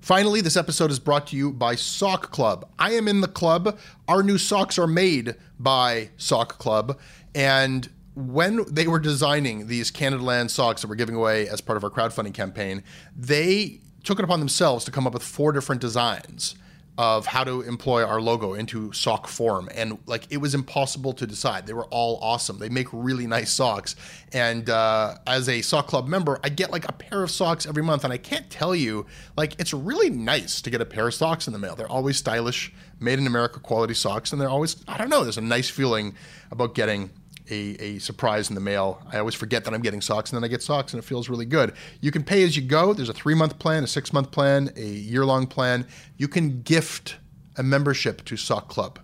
Finally, 0.00 0.40
this 0.40 0.56
episode 0.56 0.90
is 0.90 0.98
brought 0.98 1.26
to 1.26 1.36
you 1.36 1.52
by 1.52 1.74
Sock 1.74 2.30
Club. 2.30 2.68
I 2.78 2.92
am 2.92 3.08
in 3.08 3.20
the 3.20 3.28
club. 3.28 3.78
Our 4.06 4.22
new 4.22 4.38
socks 4.38 4.78
are 4.78 4.86
made 4.86 5.34
by 5.58 6.10
Sock 6.16 6.58
Club. 6.58 6.98
And 7.34 7.88
when 8.14 8.64
they 8.72 8.86
were 8.86 9.00
designing 9.00 9.66
these 9.66 9.90
Canada 9.90 10.22
Land 10.22 10.50
socks 10.50 10.82
that 10.82 10.88
we're 10.88 10.94
giving 10.94 11.16
away 11.16 11.48
as 11.48 11.60
part 11.60 11.76
of 11.76 11.84
our 11.84 11.90
crowdfunding 11.90 12.32
campaign, 12.32 12.82
they 13.16 13.80
took 14.04 14.18
it 14.18 14.24
upon 14.24 14.38
themselves 14.38 14.84
to 14.84 14.90
come 14.90 15.06
up 15.06 15.12
with 15.12 15.22
four 15.22 15.52
different 15.52 15.80
designs 15.80 16.54
of 16.98 17.26
how 17.26 17.44
to 17.44 17.60
employ 17.60 18.04
our 18.04 18.20
logo 18.20 18.54
into 18.54 18.92
sock 18.92 19.28
form. 19.28 19.68
And 19.72 19.98
like 20.06 20.26
it 20.30 20.38
was 20.38 20.52
impossible 20.52 21.12
to 21.14 21.28
decide. 21.28 21.64
They 21.64 21.72
were 21.72 21.86
all 21.86 22.18
awesome. 22.20 22.58
They 22.58 22.68
make 22.68 22.88
really 22.92 23.28
nice 23.28 23.52
socks. 23.52 23.94
And 24.32 24.68
uh, 24.68 25.14
as 25.24 25.48
a 25.48 25.62
sock 25.62 25.86
club 25.86 26.08
member 26.08 26.40
i 26.42 26.48
get 26.48 26.70
like 26.70 26.88
a 26.88 26.92
pair 26.92 27.22
of 27.22 27.30
socks 27.30 27.66
every 27.66 27.84
month. 27.84 28.02
And 28.02 28.12
i 28.12 28.18
can't 28.18 28.50
tell 28.50 28.74
you 28.74 29.06
like 29.36 29.54
it's 29.60 29.72
really 29.72 30.10
nice 30.10 30.60
to 30.60 30.70
get 30.70 30.80
a 30.80 30.84
pair 30.84 31.06
of 31.06 31.14
socks 31.14 31.46
in 31.46 31.52
the 31.52 31.58
mail. 31.60 31.76
They're 31.76 31.88
always 31.88 32.16
stylish 32.16 32.72
made 32.98 33.20
in 33.20 33.28
america 33.28 33.60
quality 33.60 33.94
socks. 33.94 34.32
And 34.32 34.40
they're 34.40 34.50
always 34.50 34.84
i 34.88 34.98
don't 34.98 35.08
know 35.08 35.22
there's 35.22 35.38
a 35.38 35.42
nice 35.42 35.70
feeling 35.70 36.14
about 36.50 36.74
getting 36.74 37.10
a, 37.50 37.76
a 37.82 37.98
surprise 37.98 38.48
in 38.48 38.54
the 38.54 38.60
mail. 38.60 39.02
I 39.12 39.18
always 39.18 39.34
forget 39.34 39.64
that 39.64 39.74
I'm 39.74 39.82
getting 39.82 40.00
socks, 40.00 40.30
and 40.30 40.36
then 40.36 40.44
I 40.44 40.48
get 40.48 40.62
socks, 40.62 40.92
and 40.92 41.02
it 41.02 41.06
feels 41.06 41.28
really 41.28 41.46
good. 41.46 41.72
You 42.00 42.10
can 42.10 42.22
pay 42.22 42.42
as 42.42 42.56
you 42.56 42.62
go. 42.62 42.92
There's 42.92 43.08
a 43.08 43.14
three 43.14 43.34
month 43.34 43.58
plan, 43.58 43.84
a 43.84 43.86
six 43.86 44.12
month 44.12 44.30
plan, 44.30 44.72
a 44.76 44.84
year 44.84 45.24
long 45.24 45.46
plan. 45.46 45.86
You 46.16 46.28
can 46.28 46.62
gift 46.62 47.16
a 47.56 47.62
membership 47.62 48.24
to 48.26 48.36
Sock 48.36 48.68
Club. 48.68 48.98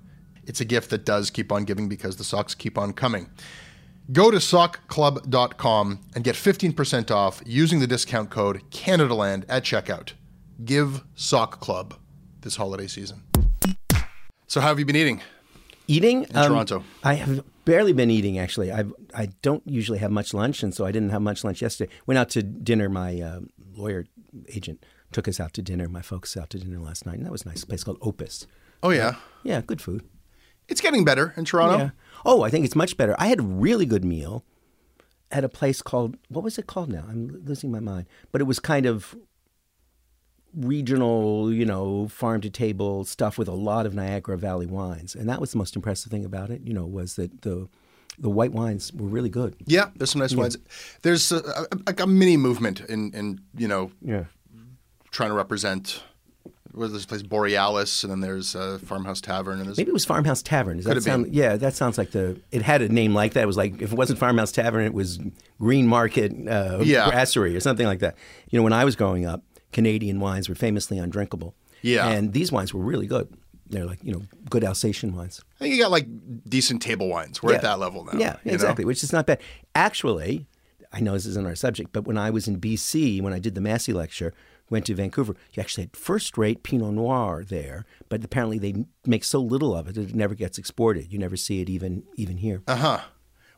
It's 0.47 0.61
a 0.61 0.65
gift 0.65 0.91
that 0.91 1.05
does 1.05 1.31
keep 1.31 1.51
on 1.51 1.65
giving 1.65 1.89
because 1.89 2.17
the 2.17 2.25
socks 2.25 2.55
keep 2.55 2.79
on 2.79 2.93
coming. 2.93 3.31
Go 4.13 4.31
to 4.31 4.37
sockclub.com 4.37 6.01
and 6.15 6.25
get 6.25 6.35
15% 6.35 7.11
off 7.11 7.43
using 7.47 7.81
the 7.81 7.87
discount 7.87 8.29
code 8.29 8.61
CanadaLand 8.71 9.45
at 9.49 9.65
checkout. 9.65 10.13
Give 10.63 11.03
Sock 11.15 11.61
Club 11.61 11.95
this 12.43 12.57
holiday 12.57 12.87
season. 12.87 13.23
So, 14.47 14.61
how 14.61 14.69
have 14.69 14.79
you 14.79 14.85
been 14.85 14.97
eating? 14.97 15.23
Eating 15.87 16.25
in 16.25 16.37
um, 16.37 16.49
Toronto. 16.49 16.85
I 17.03 17.15
have 17.15 17.45
barely 17.65 17.93
been 17.93 18.11
eating 18.11 18.39
actually. 18.39 18.73
I 18.73 18.85
I 19.15 19.27
don't 19.43 19.63
usually 19.67 19.99
have 19.99 20.11
much 20.11 20.33
lunch, 20.35 20.63
and 20.63 20.75
so 20.75 20.87
I 20.87 20.93
didn't 20.93 21.11
have 21.11 21.23
much 21.23 21.45
lunch 21.45 21.63
yesterday. 21.63 21.93
Went 22.07 22.19
out 22.19 22.31
to 22.31 22.43
dinner. 22.43 22.89
My 22.89 23.21
uh, 23.21 23.41
lawyer 23.75 24.07
agent 24.49 24.85
took 25.13 25.29
us 25.29 25.39
out 25.41 25.53
to 25.55 25.63
dinner. 25.63 25.89
My 25.89 26.03
folks 26.03 26.37
out 26.37 26.51
to 26.51 26.59
dinner 26.59 26.79
last 26.79 27.07
night, 27.07 27.17
and 27.17 27.27
that 27.27 27.33
was 27.33 27.47
nice. 27.47 27.65
Place 27.65 27.85
called 27.85 27.99
Opus. 28.01 28.47
Oh 28.83 28.91
yeah, 28.91 29.17
yeah, 29.43 29.61
good 29.61 29.81
food. 29.81 30.03
It's 30.69 30.81
getting 30.81 31.05
better 31.05 31.35
in 31.37 31.45
Toronto. 31.45 31.79
Yeah. 31.79 31.91
Oh, 32.25 32.43
I 32.43 32.51
think 32.51 32.65
it's 32.65 32.77
much 32.77 32.97
better. 32.97 33.15
I 33.19 33.27
had 33.27 33.41
a 33.41 33.43
really 33.43 33.85
good 33.85 34.05
meal 34.05 34.45
at 35.31 35.45
a 35.45 35.49
place 35.49 35.83
called 35.83 36.17
what 36.29 36.45
was 36.45 36.59
it 36.59 36.67
called 36.67 36.91
now? 36.91 37.05
I'm 37.09 37.43
losing 37.45 37.71
my 37.71 37.81
mind. 37.81 38.07
But 38.33 38.41
it 38.41 38.45
was 38.45 38.59
kind 38.59 38.87
of 38.87 39.15
regional, 40.57 41.53
you 41.53 41.65
know, 41.65 42.09
farm 42.09 42.41
to 42.43 42.51
table 42.51 43.05
stuff 43.05 43.39
with 43.39 43.49
a 43.49 43.53
lot 43.53 43.87
of 43.87 43.95
Niagara 43.95 44.37
Valley 44.39 44.67
wines, 44.67 45.15
and 45.15 45.29
that 45.29 45.41
was 45.41 45.53
the 45.53 45.59
most 45.59 45.77
impressive 45.77 46.11
thing 46.11 46.25
about 46.25 46.51
it. 46.51 46.63
You 46.65 46.73
know, 46.73 46.85
was 46.85 47.17
that 47.17 47.43
the 47.43 47.69
the 48.19 48.31
white 48.31 48.53
wines 48.53 48.93
were 48.93 49.09
really 49.09 49.29
good. 49.29 49.57
Yeah, 49.67 49.91
there's 49.97 50.11
some 50.11 50.21
nice 50.21 50.33
yeah. 50.33 50.39
wines. 50.39 50.57
There's 51.03 51.33
a, 51.33 51.67
a, 51.87 51.95
a, 52.03 52.07
mini 52.07 52.37
movement 52.37 52.81
in 52.81 53.13
in 53.13 53.41
you 53.57 53.69
know, 53.69 53.91
yeah. 54.03 54.25
trying 55.11 55.31
to 55.31 55.37
represent. 55.37 56.03
Was 56.73 56.93
this 56.93 57.07
place 57.07 57.23
Borealis, 57.23 58.03
and 58.03 58.11
then 58.11 58.19
there's 58.19 58.57
a 58.57 58.81
Farmhouse 58.81 59.21
Tavern, 59.21 59.61
and 59.61 59.69
maybe 59.77 59.91
it 59.91 59.93
was 59.93 60.05
Farmhouse 60.05 60.43
Tavern. 60.43 60.79
Does 60.79 60.87
that 60.87 61.01
sound? 61.05 61.27
Been? 61.27 61.33
Yeah, 61.33 61.57
that 61.57 61.75
sounds 61.75 61.99
like 61.99 62.11
the. 62.11 62.41
It 62.51 62.63
had 62.63 62.83
a 62.83 62.89
name 62.89 63.15
like 63.15 63.35
that. 63.35 63.45
It 63.45 63.47
was 63.47 63.57
like 63.57 63.81
if 63.81 63.93
it 63.93 63.97
wasn't 63.97 64.19
Farmhouse 64.19 64.51
Tavern, 64.51 64.85
it 64.85 64.93
was 64.93 65.21
Green 65.61 65.87
Market 65.87 66.33
uh, 66.49 66.81
yeah. 66.83 67.09
Brasserie 67.09 67.55
or 67.55 67.61
something 67.61 67.87
like 67.87 68.01
that. 68.01 68.17
You 68.51 68.59
know, 68.59 68.65
when 68.65 68.73
I 68.73 68.85
was 68.85 68.97
growing 68.97 69.25
up, 69.25 69.45
Canadian 69.75 70.21
wines 70.21 70.49
were 70.49 70.55
famously 70.55 70.99
undrinkable. 70.99 71.55
Yeah. 71.83 72.09
And 72.09 72.33
these 72.33 72.51
wines 72.51 72.73
were 72.73 72.83
really 72.83 73.07
good. 73.07 73.29
They're 73.69 73.85
like 73.85 73.99
you 74.03 74.13
know 74.13 74.23
good 74.49 74.65
Alsatian 74.65 75.15
wines. 75.15 75.43
I 75.61 75.65
think 75.65 75.75
you 75.75 75.83
got 75.83 75.91
like 75.91 76.07
decent 76.49 76.81
table 76.81 77.09
wines. 77.09 77.43
We're 77.43 77.51
Yeah. 77.51 77.57
at 77.57 77.63
that 77.63 77.79
level 77.79 78.05
now. 78.05 78.13
Yeah, 78.19 78.37
you 78.45 78.51
know? 78.51 78.55
exactly, 78.55 78.85
which 78.87 79.03
is 79.03 79.13
not 79.13 79.27
bad. 79.27 79.41
Actually, 79.75 80.47
I 80.93 81.01
know 81.01 81.13
this 81.13 81.27
isn't 81.27 81.47
our 81.47 81.55
subject, 81.57 81.93
but 81.93 82.05
when 82.07 82.17
I 82.17 82.31
was 82.31 82.47
in 82.49 82.61
BC, 82.61 83.21
when 83.21 83.33
I 83.33 83.39
did 83.39 83.55
the 83.55 83.61
Massey 83.61 83.93
lecture, 83.93 84.33
went 84.71 84.87
to 84.87 84.95
Vancouver, 84.95 85.35
you 85.53 85.61
actually 85.61 85.85
had 85.85 85.97
first 85.97 86.39
rate 86.39 86.63
Pinot 86.63 86.93
Noir 86.95 87.43
there, 87.47 87.85
but 88.09 88.23
apparently 88.25 88.59
they 88.59 88.85
make 89.07 89.25
so 89.25 89.41
little 89.41 89.75
of 89.75 89.89
it 89.89 89.95
that 89.97 90.11
it 90.11 90.15
never 90.15 90.35
gets 90.35 90.57
exported. 90.59 91.13
You 91.13 91.19
never 91.19 91.37
see 91.37 91.61
it 91.61 91.69
even 91.69 92.05
even 92.17 92.37
here. 92.37 92.63
Uh 92.69 92.77
huh. 92.77 93.01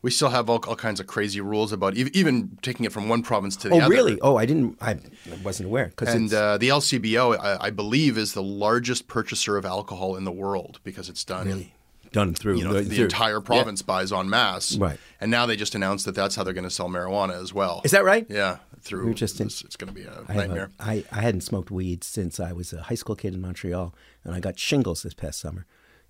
We 0.07 0.13
still 0.13 0.29
have 0.29 0.49
all, 0.49 0.63
all 0.69 0.77
kinds 0.77 1.01
of 1.01 1.09
crazy 1.09 1.41
rules 1.41 1.73
about 1.73 1.99
ev- 1.99 2.11
even 2.13 2.59
taking 2.63 2.87
it 2.87 2.93
from 2.93 3.09
one 3.09 3.25
province 3.25 3.57
to 3.57 3.69
the 3.69 3.75
oh, 3.75 3.81
other. 3.81 3.91
really? 3.93 4.21
Oh, 4.21 4.37
I 4.37 4.47
didn't. 4.47 4.79
I 4.81 5.01
wasn't 5.43 5.67
aware 5.67 5.93
And 5.99 6.33
uh, 6.33 6.59
the 6.59 6.69
LCBO, 6.69 7.37
I, 7.37 7.57
I 7.67 7.71
believe, 7.71 8.17
is 8.17 8.33
the 8.33 8.43
largest 8.43 9.09
purchaser 9.09 9.57
of 9.57 9.65
alcohol 9.65 10.15
in 10.15 10.23
the 10.23 10.31
world 10.31 10.79
because 10.85 11.09
it's 11.09 11.25
done. 11.25 11.49
really 11.49 11.75
done 12.13 12.35
through 12.35 12.59
You 12.59 12.65
know, 12.67 12.75
the, 12.75 12.83
the 12.83 12.95
through- 12.95 13.05
entire 13.07 13.41
province 13.41 13.83
buys 13.83 14.13
en 14.13 14.31
masse. 14.31 14.77
Right. 14.77 14.97
And 15.21 15.29
now 15.29 15.45
they 15.45 15.57
just 15.57 15.75
announced 15.75 16.05
that 16.05 16.15
that's 16.15 16.37
how 16.37 16.45
they're 16.45 16.55
going 16.55 16.63
to 16.63 16.71
sell 16.71 16.89
marijuana 16.89 17.43
as 17.43 17.53
well. 17.53 17.81
Is 17.85 17.91
that 17.91 18.05
right? 18.05 18.27
Yeah. 18.31 18.59
Through 18.83 19.09
Interesting. 19.09 19.47
It's, 19.47 19.63
it's 19.63 19.75
going 19.75 19.93
to 19.93 19.95
be 19.95 20.05
a 20.05 20.23
I, 20.29 20.33
a- 20.33 20.37
nightmare. 20.37 20.71
I, 20.79 21.03
I 21.11 21.21
hadn't 21.23 21.41
smoked 21.41 21.73
weed 21.73 22.05
since 22.05 22.39
I 22.39 22.53
was 22.53 22.73
a 22.73 22.83
high 22.83 22.95
school 22.95 23.17
kid 23.17 23.35
in 23.35 23.41
Montreal, 23.41 23.93
and 24.23 24.37
I 24.37 24.39
got 24.39 24.57
shingles 24.57 25.03
this 25.03 25.15
past 25.15 25.41
summer. 25.41 25.67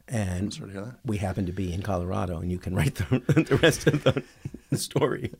And 0.08 0.54
sorry 0.54 0.68
to 0.68 0.72
hear 0.72 0.84
that. 0.84 0.98
we 1.04 1.16
happen 1.16 1.46
to 1.46 1.52
be 1.52 1.72
in 1.72 1.82
Colorado, 1.82 2.38
and 2.38 2.50
you 2.50 2.58
can 2.58 2.74
write 2.74 2.94
the, 2.94 3.18
the 3.48 3.56
rest 3.56 3.86
of 3.88 4.04
the, 4.04 4.22
the 4.70 4.78
story. 4.78 5.32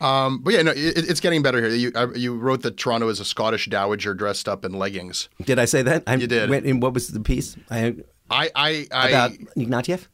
Um, 0.00 0.42
but 0.42 0.54
yeah, 0.54 0.62
no, 0.62 0.72
it, 0.72 1.08
it's 1.08 1.20
getting 1.20 1.42
better 1.42 1.60
here. 1.60 1.70
You, 1.70 1.92
uh, 1.94 2.08
you 2.14 2.36
wrote 2.36 2.62
that 2.62 2.76
Toronto 2.76 3.08
is 3.08 3.20
a 3.20 3.24
Scottish 3.24 3.66
dowager 3.66 4.12
dressed 4.14 4.48
up 4.48 4.64
in 4.64 4.72
leggings. 4.72 5.28
Did 5.44 5.60
I 5.60 5.64
say 5.64 5.82
that? 5.82 6.02
I 6.08 6.16
You 6.16 6.26
did. 6.26 6.50
Went, 6.50 6.66
and 6.66 6.82
what 6.82 6.92
was 6.92 7.08
the 7.08 7.20
piece? 7.20 7.56
I, 7.70 7.94
I, 8.28 8.50
I, 8.54 8.86
I 8.92 9.08
about 9.08 9.32
Ignatieff? 9.56 10.08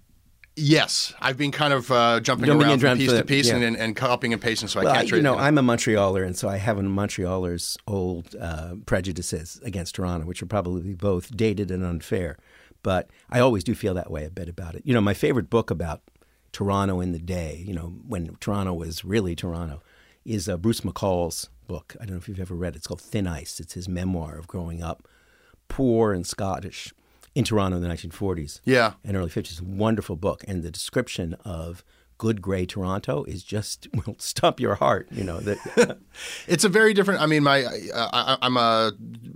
yes, 0.57 1.15
I've 1.21 1.37
been 1.37 1.53
kind 1.53 1.73
of 1.73 1.91
uh, 1.91 2.21
jumping 2.21 2.47
Jumping 2.47 2.67
around 2.67 2.81
from 2.81 2.99
piece 2.99 3.11
for 3.11 3.19
to 3.19 3.25
piece 3.25 3.49
yeah. 3.49 3.57
and, 3.57 3.65
and, 3.65 3.77
and 3.77 3.95
copying 3.95 4.33
and 4.33 4.43
pasting, 4.43 4.69
so 4.69 4.81
Well, 4.81 4.89
I 4.89 4.93
I, 4.93 4.97
can't. 5.01 5.13
you 5.13 5.23
know, 5.23 5.37
I'm 5.37 5.59
a 5.59 5.63
Montrealer, 5.63 6.27
and 6.27 6.37
so 6.37 6.49
I 6.49 6.57
have 6.57 6.79
a 6.79 6.83
Montrealer's 6.83 7.77
old 7.87 8.35
uh, 8.41 8.75
prejudices 8.87 9.61
against 9.65 9.95
Toronto, 9.95 10.27
which 10.27 10.43
are 10.43 10.47
probably 10.47 10.95
both 10.95 11.35
dated 11.37 11.71
and 11.71 11.85
unfair. 11.85 12.37
But 12.87 13.11
I 13.29 13.41
always 13.41 13.65
do 13.65 13.75
feel 13.75 13.95
that 13.95 14.13
way 14.13 14.25
a 14.25 14.31
bit 14.31 14.49
about 14.49 14.77
it. 14.77 14.83
You 14.85 14.95
know, 14.95 15.01
my 15.01 15.13
favorite 15.13 15.51
book 15.51 15.73
about 15.73 16.03
Toronto 16.53 17.01
in 17.01 17.11
the 17.11 17.19
day, 17.19 17.65
you 17.67 17.75
know, 17.75 17.97
when 18.07 18.37
Toronto 18.39 18.73
was 18.75 19.05
really 19.05 19.35
Toronto, 19.35 19.83
is 20.25 20.49
uh, 20.49 20.57
Bruce 20.57 20.83
McCall's 20.83 21.49
book. 21.67 21.97
I 22.01 22.05
don't 22.05 22.13
know 22.13 22.19
if 22.19 22.29
you've 22.29 22.39
ever 22.39 22.55
read 22.55 22.75
it. 22.75 22.77
It's 22.77 22.87
called 22.87 23.01
Thin 23.01 23.27
Ice. 23.27 23.59
It's 23.59 23.73
his 23.73 23.89
memoir 23.89 24.39
of 24.39 24.47
growing 24.47 24.85
up 24.85 25.09
poor 25.67 26.13
and 26.13 26.25
Scottish 26.25 26.95
in 27.35 27.43
Toronto 27.43 27.77
in 27.79 27.83
the 27.83 27.89
1940s 27.89 28.61
Yeah. 28.65 28.93
and 29.05 29.17
early 29.17 29.31
50s. 29.31 29.61
Wonderful 29.61 30.15
book. 30.15 30.45
And 30.47 30.63
the 30.63 30.71
description 30.71 31.35
of 31.45 31.83
good 32.19 32.41
gray 32.41 32.65
Toronto 32.67 33.25
is 33.25 33.43
just, 33.43 33.89
will 34.07 34.17
stop 34.19 34.61
your 34.61 34.77
heart. 34.77 35.09
You 35.11 35.25
know, 35.25 35.41
that 35.41 35.99
It's 36.49 36.65
a 36.65 36.69
very 36.69 36.95
different. 36.95 37.21
I 37.21 37.27
mean, 37.27 37.43
my 37.43 37.65
I, 37.65 37.89
I, 37.95 38.39
I'm 38.43 38.57
a 38.57 38.93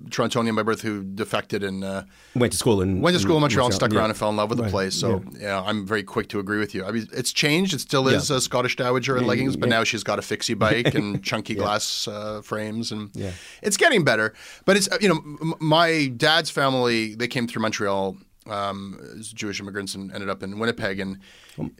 Torontonian 0.09 0.57
by 0.57 0.63
birth 0.63 0.81
who 0.83 1.05
defected 1.05 1.63
and 1.63 1.85
uh, 1.85 2.03
went 2.35 2.53
to 2.53 2.59
school 2.59 2.81
in 2.81 3.01
went 3.01 3.15
to 3.15 3.21
school 3.21 3.37
in 3.37 3.43
Montreal 3.43 3.67
and 3.67 3.75
stuck 3.75 3.93
yeah. 3.93 3.99
around 3.99 4.11
and 4.11 4.19
fell 4.19 4.31
in 4.31 4.37
love 4.37 4.49
with 4.51 4.59
the 4.59 4.69
place. 4.69 4.95
So 4.95 5.23
yeah. 5.39 5.61
I'm 5.61 5.87
very 5.87 6.03
quick 6.03 6.29
to 6.31 6.39
agree 6.39 6.59
with 6.59 6.75
you. 6.75 6.85
I 6.85 6.91
mean, 6.91 7.07
it's 7.13 7.33
changed. 7.33 7.75
It 7.75 7.81
still 7.81 8.09
is 8.09 8.31
Yeah. 8.31 8.37
a 8.37 8.41
Scottish 8.41 8.77
dowager 8.77 9.17
in 9.17 9.27
leggings, 9.27 9.57
but 9.57 9.69
now 9.69 9.85
she's 9.85 10.03
got 10.03 10.19
a 10.19 10.23
fixie 10.23 10.55
bike 10.55 10.95
and 10.95 11.23
chunky 11.31 11.55
glass 11.55 12.09
uh, 12.09 12.41
frames, 12.43 12.93
and 12.93 13.11
Yeah. 13.15 13.33
it's 13.63 13.77
getting 13.77 14.05
better. 14.05 14.33
But 14.65 14.77
it's 14.77 14.89
uh, 14.91 14.99
you 15.01 15.09
know, 15.09 15.17
m- 15.17 15.55
my 15.61 16.09
dad's 16.17 16.51
family 16.51 17.15
they 17.15 17.29
came 17.29 17.47
through 17.47 17.63
Montreal. 17.63 18.17
Um, 18.47 18.99
Jewish 19.35 19.61
immigrants 19.61 19.95
and 19.95 20.11
ended 20.13 20.31
up 20.31 20.43
in 20.43 20.59
Winnipeg, 20.59 20.99
and 20.99 21.19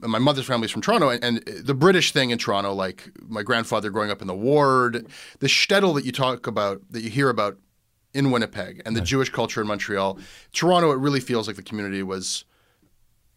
my 0.03 0.19
mother's 0.19 0.45
family's 0.47 0.71
from 0.71 0.83
Toronto. 0.83 1.09
And, 1.09 1.23
and 1.25 1.43
the 1.67 1.73
British 1.75 2.13
thing 2.13 2.31
in 2.31 2.39
Toronto, 2.39 2.75
like 2.75 3.09
my 3.27 3.43
grandfather 3.43 3.89
growing 3.91 4.11
up 4.11 4.21
in 4.21 4.27
the 4.27 4.35
ward, 4.35 5.07
the 5.39 5.47
shtetl 5.47 5.95
that 5.95 6.05
you 6.05 6.13
talk 6.13 6.47
about, 6.47 6.83
that 6.91 7.01
you 7.03 7.09
hear 7.09 7.31
about 7.31 7.57
in 8.13 8.31
Winnipeg, 8.31 8.83
and 8.85 8.95
the 8.95 9.01
Jewish 9.01 9.31
culture 9.31 9.63
in 9.63 9.67
Montreal, 9.69 10.19
Toronto, 10.53 10.91
it 10.93 10.99
really 10.99 11.21
feels 11.21 11.47
like 11.47 11.57
the 11.57 11.63
community 11.63 12.03
was 12.03 12.45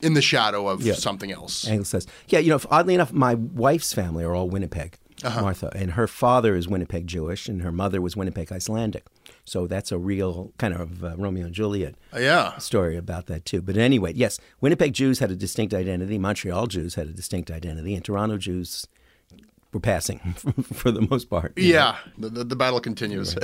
in 0.02 0.16
the 0.16 0.22
shadow 0.22 0.68
of 0.68 0.82
Yeah. 0.82 0.94
something 0.96 1.32
else. 1.32 1.66
Says, 1.84 2.06
yeah, 2.28 2.40
you 2.40 2.50
know, 2.50 2.60
oddly 2.70 2.94
enough, 2.94 3.14
my 3.14 3.36
wife's 3.36 3.94
family 3.94 4.26
are 4.26 4.36
all 4.36 4.50
Winnipeg, 4.50 4.98
Uh-huh. 5.24 5.42
Martha, 5.42 5.72
and 5.76 5.92
her 5.92 6.08
father 6.08 6.56
is 6.56 6.68
Winnipeg 6.68 7.08
Jewish, 7.08 7.48
and 7.48 7.62
her 7.62 7.72
mother 7.72 8.02
was 8.02 8.18
Winnipeg 8.18 8.52
Icelandic. 8.52 9.06
So 9.46 9.68
that's 9.68 9.92
a 9.92 9.98
real 9.98 10.54
kind 10.58 10.74
of 10.74 11.04
uh, 11.04 11.16
Romeo 11.18 11.46
and 11.46 11.54
Juliet 11.54 11.96
Uh, 12.16 12.20
yeah. 12.20 12.58
story 12.60 12.96
about 12.98 13.26
that 13.28 13.44
too. 13.46 13.62
But 13.62 13.76
anyway, 13.78 14.14
yes, 14.14 14.40
Winnipeg 14.62 14.94
Jews 14.94 15.20
had 15.20 15.32
a 15.32 15.36
distinct 15.36 15.74
identity. 15.74 16.18
Montreal 16.18 16.68
Jews 16.68 16.96
had 16.96 17.08
a 17.08 17.12
distinct 17.12 17.52
identity, 17.52 17.94
and 17.94 18.06
Toronto 18.06 18.38
Jews 18.38 18.88
were 19.74 19.80
passing 19.82 20.20
for 20.74 20.92
the 20.92 21.02
most 21.10 21.30
part. 21.30 21.54
Yeah, 21.58 21.98
the, 22.18 22.30
the, 22.30 22.44
the 22.46 22.56
battle 22.56 22.80
continues. 22.80 23.36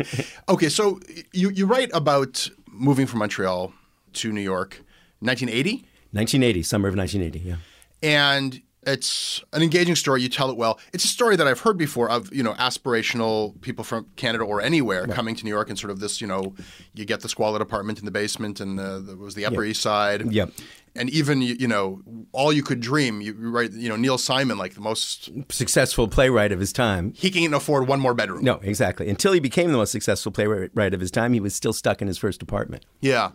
okay, 0.48 0.68
so 0.68 1.00
you, 1.32 1.50
you 1.50 1.66
write 1.66 1.90
about 1.92 2.48
moving 2.70 3.06
from 3.06 3.18
Montreal 3.20 3.72
to 4.14 4.32
New 4.32 4.40
York, 4.42 4.82
1980, 5.20 5.72
1980, 6.12 6.62
summer 6.62 6.88
of 6.88 6.94
1980. 6.96 7.38
Yeah. 7.48 7.56
and 8.02 8.62
it's 8.86 9.42
an 9.52 9.62
engaging 9.62 9.96
story. 9.96 10.22
You 10.22 10.28
tell 10.28 10.50
it 10.50 10.56
well. 10.56 10.78
It's 10.92 11.04
a 11.04 11.08
story 11.08 11.36
that 11.36 11.46
I've 11.46 11.60
heard 11.60 11.76
before 11.76 12.10
of 12.10 12.32
you 12.32 12.42
know 12.42 12.54
aspirational 12.54 13.60
people 13.60 13.84
from 13.84 14.06
Canada 14.16 14.44
or 14.44 14.60
anywhere 14.60 15.06
coming 15.06 15.34
to 15.36 15.44
New 15.44 15.50
York 15.50 15.68
and 15.68 15.78
sort 15.78 15.90
of 15.90 16.00
this 16.00 16.20
you 16.20 16.26
know 16.26 16.54
you 16.94 17.04
get 17.04 17.20
the 17.20 17.28
squalid 17.28 17.60
apartment 17.60 17.98
in 17.98 18.04
the 18.04 18.10
basement 18.10 18.60
and 18.60 18.78
the, 18.78 19.00
the 19.00 19.16
was 19.16 19.34
the 19.34 19.44
Upper 19.44 19.64
East 19.64 19.82
Side. 19.82 20.32
Yep. 20.32 20.52
And 20.94 21.10
even 21.10 21.42
you, 21.42 21.54
you 21.54 21.68
know 21.68 22.02
all 22.32 22.52
you 22.52 22.62
could 22.62 22.80
dream. 22.80 23.20
You 23.20 23.34
write 23.34 23.72
you 23.72 23.88
know 23.88 23.96
Neil 23.96 24.18
Simon 24.18 24.58
like 24.58 24.74
the 24.74 24.80
most 24.80 25.30
Successful 25.50 26.08
playwright 26.08 26.52
of 26.52 26.60
his 26.60 26.72
time. 26.72 27.12
he 27.14 27.30
can't 27.30 27.54
afford 27.54 27.88
one 27.88 28.00
more 28.00 28.14
bedroom. 28.14 28.44
No, 28.44 28.60
exactly. 28.62 29.08
Until 29.08 29.32
he 29.32 29.40
became 29.40 29.70
the 29.70 29.76
most 29.78 29.92
successful 29.92 30.32
playwright 30.32 30.94
of 30.94 31.00
his 31.00 31.10
time, 31.10 31.32
he 31.32 31.40
was 31.40 31.54
still 31.54 31.72
stuck 31.72 32.00
in 32.00 32.08
his 32.08 32.18
first 32.18 32.42
apartment. 32.42 32.84
Yeah. 33.00 33.30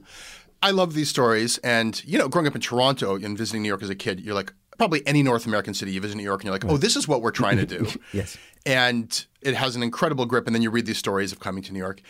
I 0.63 0.71
love 0.71 0.93
these 0.93 1.09
stories. 1.09 1.57
And, 1.57 2.01
you 2.05 2.17
know, 2.17 2.29
growing 2.29 2.47
up 2.47 2.55
in 2.55 2.61
Toronto 2.61 3.15
and 3.15 3.37
visiting 3.37 3.63
New 3.63 3.67
York 3.67 3.83
as 3.83 3.89
a 3.89 3.95
kid, 3.95 4.21
you're 4.21 4.33
like, 4.33 4.53
probably 4.83 5.07
any 5.07 5.23
North 5.23 5.45
American 5.45 5.73
city, 5.73 5.93
you 5.93 6.01
visit 6.01 6.17
New 6.17 6.23
York 6.23 6.41
and 6.41 6.45
you're 6.45 6.53
like, 6.53 6.65
oh, 6.65 6.75
this 6.75 6.97
is 6.97 7.07
what 7.07 7.21
we're 7.21 7.31
trying 7.31 7.55
to 7.57 7.65
do. 7.65 7.87
Yes. 8.11 8.37
And 8.65 9.25
it 9.41 9.55
has 9.55 9.75
an 9.75 9.83
incredible 9.83 10.25
grip. 10.25 10.45
And 10.45 10.53
then 10.53 10.61
you 10.61 10.69
read 10.69 10.85
these 10.85 10.97
stories 10.97 11.31
of 11.31 11.39
coming 11.39 11.63
to 11.63 11.73
New 11.73 11.79
York. 11.79 12.01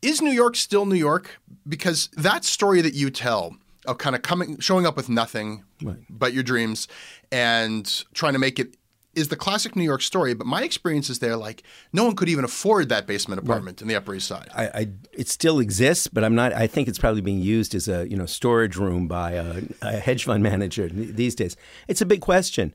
Is 0.00 0.22
New 0.22 0.30
York 0.30 0.54
still 0.56 0.86
New 0.86 0.94
York? 0.96 1.40
Because 1.68 2.08
that 2.16 2.44
story 2.44 2.80
that 2.80 2.94
you 2.94 3.10
tell 3.10 3.56
of 3.86 3.98
kind 3.98 4.14
of 4.14 4.22
coming, 4.22 4.58
showing 4.60 4.86
up 4.86 4.96
with 4.96 5.08
nothing 5.08 5.64
but 6.08 6.32
your 6.32 6.44
dreams 6.44 6.86
and 7.32 8.04
trying 8.14 8.32
to 8.34 8.38
make 8.38 8.58
it 8.60 8.76
is 9.14 9.28
the 9.28 9.36
classic 9.36 9.76
New 9.76 9.84
York 9.84 10.02
story. 10.02 10.34
But 10.34 10.46
my 10.46 10.62
experience 10.62 11.10
is 11.10 11.18
there, 11.18 11.36
like, 11.36 11.62
no 11.92 12.04
one 12.04 12.16
could 12.16 12.28
even 12.28 12.44
afford 12.44 12.88
that 12.88 13.06
basement 13.06 13.40
apartment 13.42 13.82
in 13.82 13.88
the 13.88 13.94
Upper 13.94 14.14
East 14.14 14.26
Side. 14.28 14.48
I, 14.54 14.66
I 14.68 14.88
it 15.12 15.28
still 15.28 15.58
exists, 15.60 16.06
but 16.06 16.24
I'm 16.24 16.34
not. 16.34 16.52
I 16.52 16.66
think 16.66 16.88
it's 16.88 16.98
probably 16.98 17.20
being 17.20 17.40
used 17.40 17.74
as 17.74 17.88
a 17.88 18.08
you 18.08 18.16
know 18.16 18.26
storage 18.26 18.76
room 18.76 19.08
by 19.08 19.32
a, 19.32 19.62
a 19.82 19.92
hedge 19.98 20.24
fund 20.24 20.42
manager 20.52 20.88
these 20.88 21.34
days. 21.34 21.56
It's 21.88 22.00
a 22.00 22.06
big 22.06 22.20
question. 22.20 22.72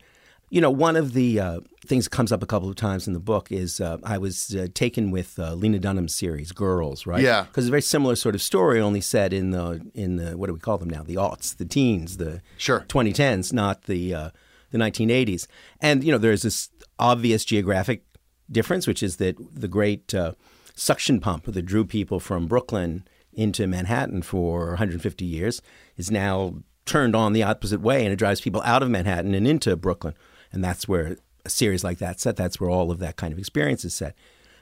You 0.49 0.61
know, 0.61 0.71
one 0.71 0.95
of 0.95 1.11
the 1.11 1.41
uh, 1.41 1.59
things 1.85 2.05
that 2.05 2.11
comes 2.11 2.31
up 2.31 2.41
a 2.41 2.45
couple 2.45 2.69
of 2.69 2.77
times 2.77 3.05
in 3.05 3.11
the 3.11 3.19
book 3.19 3.51
is 3.51 3.81
uh, 3.81 3.97
I 4.05 4.17
was 4.17 4.55
uh, 4.55 4.67
taken 4.73 5.11
with 5.11 5.37
uh, 5.37 5.53
Lena 5.55 5.77
Dunham's 5.77 6.15
series 6.15 6.53
Girls, 6.53 7.05
right? 7.05 7.21
Yeah. 7.21 7.41
because 7.43 7.65
it's 7.65 7.69
a 7.69 7.71
very 7.71 7.81
similar 7.81 8.15
sort 8.15 8.33
of 8.33 8.41
story, 8.41 8.79
only 8.79 9.01
set 9.01 9.33
in 9.33 9.51
the 9.51 9.85
in 9.93 10.15
the 10.15 10.37
what 10.37 10.47
do 10.47 10.53
we 10.53 10.59
call 10.61 10.77
them 10.77 10.89
now? 10.89 11.03
The 11.03 11.15
aughts, 11.15 11.57
the 11.57 11.65
teens, 11.65 12.15
the 12.15 12.41
Sure. 12.57 12.85
2010s, 12.87 13.51
not 13.51 13.83
the 13.83 14.13
uh, 14.13 14.29
the 14.71 14.77
1980s. 14.77 15.47
And 15.81 16.03
you 16.03 16.11
know, 16.11 16.17
there's 16.17 16.43
this 16.43 16.69
obvious 16.99 17.45
geographic 17.45 18.03
difference, 18.51 18.87
which 18.87 19.03
is 19.03 19.17
that 19.17 19.35
the 19.53 19.67
great 19.67 20.13
uh, 20.13 20.33
suction 20.75 21.19
pump 21.19 21.45
that 21.45 21.61
drew 21.63 21.85
people 21.85 22.19
from 22.19 22.47
Brooklyn 22.47 23.07
into 23.33 23.67
Manhattan 23.67 24.21
for 24.21 24.69
150 24.69 25.25
years 25.25 25.61
is 25.95 26.09
now 26.09 26.55
turned 26.85 27.15
on 27.15 27.33
the 27.33 27.43
opposite 27.43 27.81
way, 27.81 28.03
and 28.03 28.13
it 28.13 28.17
drives 28.17 28.41
people 28.41 28.61
out 28.63 28.81
of 28.81 28.89
Manhattan 28.89 29.35
and 29.35 29.47
into 29.47 29.75
Brooklyn. 29.75 30.15
And 30.51 30.63
that's 30.63 30.87
where 30.87 31.17
a 31.45 31.49
series 31.49 31.83
like 31.83 31.99
that 31.99 32.19
set. 32.19 32.35
That's 32.35 32.59
where 32.59 32.69
all 32.69 32.89
of 32.89 32.99
that 32.99 33.17
kind 33.17 33.33
of 33.33 33.39
experience 33.39 33.85
is 33.85 33.93
set. 33.93 34.15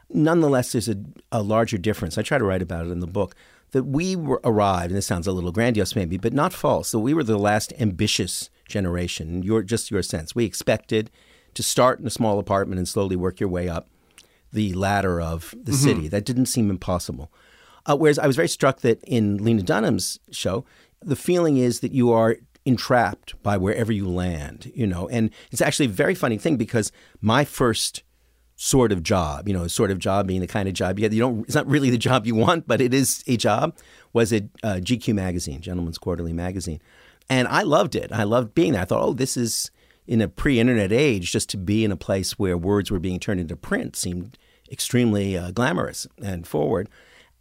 Nonetheless, 0.09 0.71
there's 0.71 0.89
a, 0.89 0.97
a 1.31 1.41
larger 1.41 1.77
difference. 1.77 2.17
I 2.17 2.21
try 2.21 2.37
to 2.37 2.43
write 2.43 2.61
about 2.61 2.85
it 2.85 2.91
in 2.91 2.99
the 2.99 3.07
book 3.07 3.35
that 3.71 3.83
we 3.83 4.15
were 4.15 4.41
arrived, 4.43 4.91
and 4.91 4.97
this 4.97 5.07
sounds 5.07 5.27
a 5.27 5.31
little 5.31 5.51
grandiose 5.51 5.95
maybe, 5.95 6.17
but 6.17 6.33
not 6.33 6.53
false. 6.53 6.91
that 6.91 6.99
we 6.99 7.13
were 7.13 7.23
the 7.23 7.37
last 7.37 7.73
ambitious 7.79 8.49
generation. 8.67 9.43
Your 9.43 9.63
just 9.63 9.91
your 9.91 10.03
sense. 10.03 10.35
We 10.35 10.45
expected 10.45 11.09
to 11.53 11.63
start 11.63 11.99
in 11.99 12.07
a 12.07 12.11
small 12.11 12.39
apartment 12.39 12.79
and 12.79 12.87
slowly 12.87 13.15
work 13.15 13.39
your 13.39 13.49
way 13.49 13.69
up 13.69 13.87
the 14.51 14.73
ladder 14.73 15.19
of 15.19 15.53
the 15.61 15.73
city. 15.73 16.07
That 16.07 16.25
didn't 16.25 16.45
seem 16.47 16.69
impossible. 16.69 17.31
Uh, 17.85 17.95
whereas 17.95 18.17
I 18.17 18.25
was 18.25 18.35
very 18.35 18.47
struck 18.47 18.79
that 18.81 19.03
in 19.03 19.37
Lena 19.37 19.61
Dunham's 19.61 20.19
show, 20.31 20.65
the 21.01 21.15
feeling 21.15 21.57
is 21.57 21.81
that 21.81 21.91
you 21.91 22.11
are 22.11 22.37
entrapped 22.65 23.41
by 23.43 23.57
wherever 23.57 23.91
you 23.91 24.09
land, 24.09 24.71
you 24.73 24.87
know. 24.87 25.07
And 25.09 25.29
it's 25.51 25.61
actually 25.61 25.85
a 25.85 25.89
very 25.89 26.15
funny 26.15 26.37
thing 26.37 26.57
because 26.57 26.91
my 27.21 27.45
first 27.45 28.01
sort 28.55 28.91
of 28.91 29.03
job, 29.03 29.47
you 29.47 29.53
know, 29.53 29.67
sort 29.67 29.91
of 29.91 29.99
job 29.99 30.27
being 30.27 30.41
the 30.41 30.47
kind 30.47 30.67
of 30.67 30.73
job 30.73 30.97
you 30.97 31.01
get. 31.03 31.13
You 31.13 31.19
don't. 31.19 31.41
It's 31.41 31.55
not 31.55 31.67
really 31.67 31.89
the 31.89 31.97
job 31.97 32.25
you 32.25 32.35
want, 32.35 32.67
but 32.67 32.81
it 32.81 32.93
is 32.93 33.23
a 33.27 33.37
job. 33.37 33.75
Was 34.13 34.31
at 34.31 34.43
uh, 34.63 34.75
GQ 34.75 35.13
magazine, 35.13 35.61
Gentleman's 35.61 35.97
Quarterly 35.97 36.33
magazine, 36.33 36.81
and 37.29 37.47
I 37.47 37.63
loved 37.63 37.95
it. 37.95 38.11
I 38.11 38.23
loved 38.23 38.53
being 38.53 38.73
there. 38.73 38.81
I 38.81 38.85
thought, 38.85 39.03
oh, 39.03 39.13
this 39.13 39.37
is 39.37 39.71
in 40.07 40.21
a 40.21 40.27
pre-internet 40.27 40.91
age. 40.91 41.31
Just 41.31 41.49
to 41.49 41.57
be 41.57 41.83
in 41.83 41.91
a 41.91 41.97
place 41.97 42.37
where 42.37 42.57
words 42.57 42.91
were 42.91 42.99
being 42.99 43.19
turned 43.19 43.39
into 43.39 43.55
print 43.55 43.95
seemed 43.95 44.37
extremely 44.71 45.37
uh, 45.37 45.51
glamorous 45.51 46.07
and 46.21 46.47
forward. 46.47 46.89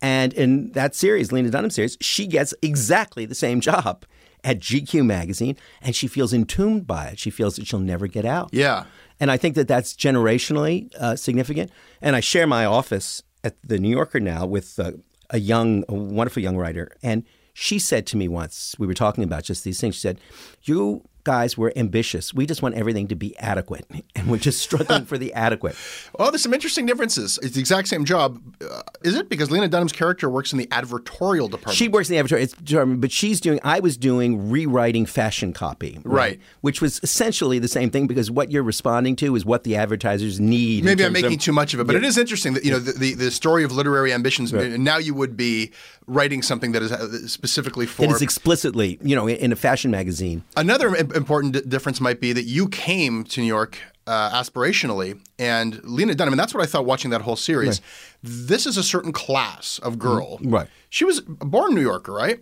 And 0.00 0.32
in 0.34 0.72
that 0.72 0.94
series, 0.94 1.32
Lena 1.32 1.50
Dunham 1.50 1.70
series, 1.70 1.96
she 2.00 2.26
gets 2.26 2.52
exactly 2.60 3.24
the 3.24 3.34
same 3.34 3.60
job 3.60 4.04
at 4.42 4.60
GQ 4.60 5.04
magazine, 5.06 5.56
and 5.80 5.96
she 5.96 6.06
feels 6.06 6.34
entombed 6.34 6.86
by 6.86 7.06
it. 7.06 7.18
She 7.18 7.30
feels 7.30 7.56
that 7.56 7.66
she'll 7.66 7.80
never 7.80 8.06
get 8.06 8.26
out. 8.26 8.50
Yeah. 8.52 8.84
And 9.18 9.30
I 9.30 9.38
think 9.38 9.54
that 9.54 9.68
that's 9.68 9.94
generationally 9.94 10.94
uh, 10.96 11.16
significant. 11.16 11.70
And 12.02 12.14
I 12.14 12.20
share 12.20 12.46
my 12.46 12.66
office 12.66 13.22
at 13.42 13.56
the 13.62 13.78
New 13.78 13.88
Yorker 13.88 14.20
now 14.20 14.44
with 14.44 14.78
uh, 14.78 14.92
a 15.30 15.38
young, 15.38 15.84
a 15.88 15.94
wonderful 15.94 16.42
young 16.42 16.56
writer. 16.56 16.92
And 17.02 17.24
she 17.54 17.78
said 17.78 18.06
to 18.08 18.16
me 18.16 18.28
once, 18.28 18.74
we 18.78 18.86
were 18.86 18.94
talking 18.94 19.24
about 19.24 19.44
just 19.44 19.64
these 19.64 19.80
things. 19.80 19.94
She 19.94 20.00
said, 20.02 20.20
You 20.64 21.02
guys 21.22 21.56
were 21.56 21.72
ambitious. 21.74 22.34
We 22.34 22.44
just 22.44 22.60
want 22.60 22.74
everything 22.74 23.08
to 23.08 23.14
be 23.14 23.34
adequate. 23.38 23.86
And 24.16 24.30
we're 24.30 24.38
just 24.38 24.60
struggling 24.60 25.04
for 25.06 25.18
the 25.18 25.32
adequate. 25.34 25.76
Well, 26.16 26.30
there's 26.30 26.42
some 26.42 26.54
interesting 26.54 26.86
differences. 26.86 27.40
It's 27.42 27.54
the 27.54 27.60
exact 27.60 27.88
same 27.88 28.04
job. 28.04 28.40
Uh, 28.62 28.82
is 29.02 29.16
it? 29.16 29.28
Because 29.28 29.50
Lena 29.50 29.66
Dunham's 29.66 29.92
character 29.92 30.30
works 30.30 30.52
in 30.52 30.58
the 30.58 30.66
advertorial 30.68 31.50
department. 31.50 31.76
She 31.76 31.88
works 31.88 32.08
in 32.08 32.16
the 32.16 32.22
advertorial 32.22 32.64
department, 32.64 33.00
but 33.00 33.10
she's 33.10 33.40
doing, 33.40 33.58
I 33.64 33.80
was 33.80 33.96
doing 33.96 34.48
rewriting 34.48 35.06
fashion 35.06 35.52
copy. 35.52 35.98
Right? 36.04 36.14
Right. 36.14 36.40
Which 36.60 36.80
was 36.80 37.00
essentially 37.02 37.58
the 37.58 37.66
same 37.68 37.90
thing 37.90 38.06
because 38.06 38.30
what 38.30 38.52
you're 38.52 38.62
responding 38.62 39.16
to 39.16 39.34
is 39.34 39.44
what 39.44 39.64
the 39.64 39.74
advertisers 39.74 40.38
need. 40.38 40.84
Maybe 40.84 41.04
I'm 41.04 41.12
making 41.12 41.34
of- 41.34 41.40
too 41.40 41.52
much 41.52 41.74
of 41.74 41.80
it, 41.80 41.86
but 41.88 41.96
it 41.96 42.04
is 42.04 42.16
interesting 42.16 42.54
that 42.54 42.64
you 42.64 42.70
know 42.70 42.78
the, 42.78 42.92
the, 42.92 43.14
the 43.14 43.30
story 43.32 43.64
of 43.64 43.72
literary 43.72 44.12
ambitions. 44.12 44.52
Now 44.52 44.98
you 44.98 45.14
would 45.14 45.36
be 45.36 45.72
writing 46.06 46.42
something 46.42 46.72
that 46.72 46.82
is 46.82 46.92
uh, 46.92 47.26
specifically 47.26 47.86
for 47.86 48.04
It 48.04 48.10
is 48.10 48.22
explicitly, 48.22 48.98
you 49.02 49.16
know, 49.16 49.28
in 49.28 49.52
a 49.52 49.56
fashion 49.56 49.90
magazine. 49.90 50.44
Another 50.56 50.94
important 50.94 51.68
difference 51.68 52.00
might 52.00 52.20
be 52.20 52.32
that 52.32 52.44
you 52.44 52.68
came 52.68 53.24
to 53.24 53.40
New 53.40 53.46
York 53.46 53.78
uh, 54.06 54.30
aspirationally, 54.30 55.18
and 55.38 55.82
Lena 55.84 56.14
Dunham, 56.14 56.34
and 56.34 56.40
that's 56.40 56.52
what 56.52 56.62
I 56.62 56.66
thought 56.66 56.84
watching 56.84 57.10
that 57.10 57.22
whole 57.22 57.36
series. 57.36 57.80
This 58.22 58.66
is 58.66 58.76
a 58.76 58.82
certain 58.82 59.12
class 59.12 59.78
of 59.78 59.98
girl. 59.98 60.36
Mm-hmm. 60.38 60.54
Right. 60.54 60.68
She 60.90 61.04
was 61.04 61.20
born 61.20 61.74
New 61.74 61.80
Yorker, 61.80 62.12
right? 62.12 62.40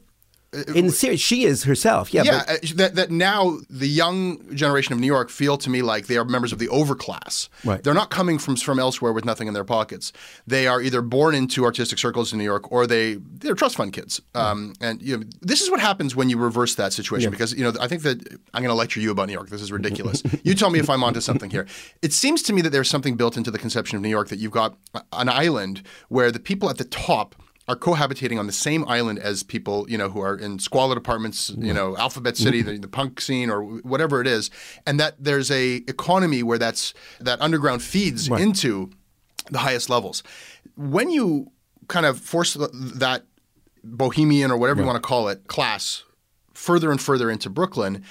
In 0.53 0.87
the 0.87 0.93
series, 0.93 1.21
she 1.21 1.45
is 1.45 1.65
herself. 1.65 2.13
Yeah. 2.13 2.23
Yeah, 2.25 2.45
but- 2.47 2.65
uh, 2.65 2.75
that, 2.77 2.95
that 2.97 3.11
now 3.11 3.59
the 3.71 3.89
young 3.89 4.55
generation 4.55 4.93
of 4.93 5.01
New 5.01 5.07
York 5.07 5.31
feel 5.31 5.57
to 5.59 5.71
me 5.71 5.81
like 5.81 6.09
they 6.09 6.19
are 6.19 6.25
members 6.27 6.53
of 6.53 6.59
the 6.59 6.69
overclass. 6.69 7.49
Right. 7.65 7.83
They're 7.83 7.95
not 7.95 8.11
coming 8.11 8.39
from 8.39 8.57
from 8.57 8.79
elsewhere 8.79 9.13
with 9.13 9.25
nothing 9.25 9.49
in 9.49 9.55
their 9.55 9.65
pockets. 9.65 10.13
They 10.47 10.67
are 10.67 10.83
either 10.83 11.01
born 11.01 11.35
into 11.35 11.65
artistic 11.65 11.99
circles 11.99 12.33
in 12.33 12.39
New 12.39 12.45
York 12.45 12.71
or 12.71 12.87
they 12.87 13.15
they're 13.15 13.55
trust 13.55 13.77
fund 13.77 13.93
kids. 13.95 14.21
Um, 14.35 14.75
and 14.81 15.01
you 15.01 15.17
know, 15.19 15.25
this 15.41 15.63
is 15.63 15.71
what 15.71 15.81
happens 15.81 16.15
when 16.15 16.29
you 16.29 16.37
reverse 16.37 16.75
that 16.75 16.93
situation 16.93 17.31
because 17.31 17.55
you 17.55 17.65
know 17.65 17.73
I 17.81 17.89
think 17.89 18.03
that 18.03 18.19
I'm 18.53 18.63
going 18.63 18.69
to 18.73 18.75
lecture 18.75 19.01
you 19.01 19.11
about 19.11 19.29
New 19.29 19.33
York. 19.33 19.49
This 19.49 19.63
is 19.63 19.73
ridiculous. 19.73 20.23
you 20.45 20.55
tell 20.55 20.71
me 20.71 20.79
if 20.79 20.91
I'm 20.91 21.03
onto 21.03 21.21
something 21.21 21.49
here. 21.51 21.67
It 22.03 22.13
seems 22.13 22.43
to 22.43 22.53
me 22.53 22.61
that 22.63 22.71
there's 22.71 22.91
something 22.91 23.17
built 23.17 23.37
into 23.39 23.51
the 23.51 23.59
conception 23.59 23.97
of 23.97 24.03
New 24.03 24.11
York 24.11 24.29
that 24.29 24.39
you've 24.39 24.53
got 24.53 24.77
an 25.13 25.29
island 25.31 25.83
where 26.09 26.31
the 26.31 26.41
people 26.41 26.69
at 26.69 26.77
the 26.79 26.85
top 26.85 27.35
are 27.69 27.77
cohabitating 27.77 28.39
on 28.39 28.47
the 28.47 28.53
same 28.53 28.85
island 28.89 29.19
as 29.19 29.43
people, 29.43 29.89
you 29.89 29.97
know, 29.97 30.09
who 30.09 30.21
are 30.21 30.37
in 30.37 30.59
squalid 30.59 30.99
apartments, 30.99 31.51
you 31.57 31.73
know, 31.73 31.97
Alphabet 31.97 32.37
City, 32.37 32.61
mm-hmm. 32.61 32.73
the, 32.73 32.79
the 32.79 32.89
punk 32.89 33.21
scene, 33.21 33.51
or 33.51 33.63
whatever 33.63 34.21
it 34.21 34.27
is, 34.27 34.51
and 34.87 34.99
that 34.99 35.15
there's 35.19 35.51
a 35.51 35.77
economy 35.89 36.43
where 36.43 36.59
that's 36.59 36.93
that 37.21 37.41
underground 37.41 37.83
feeds 37.83 38.29
into 38.29 38.91
the 39.51 39.59
highest 39.59 39.89
levels. 39.89 40.23
When 40.77 41.11
you 41.11 41.51
kind 41.89 42.07
of 42.07 42.19
force 42.19 42.55
that 42.55 43.25
bohemian 43.85 44.51
or 44.51 44.57
whatever 44.57 44.81
you 44.81 44.87
want 44.87 45.03
to 45.03 45.07
call 45.07 45.29
it 45.29 45.47
class 45.47 46.05
further 46.55 46.91
and 46.91 47.01
further 47.01 47.31
into 47.31 47.51
Brooklyn, 47.51 48.05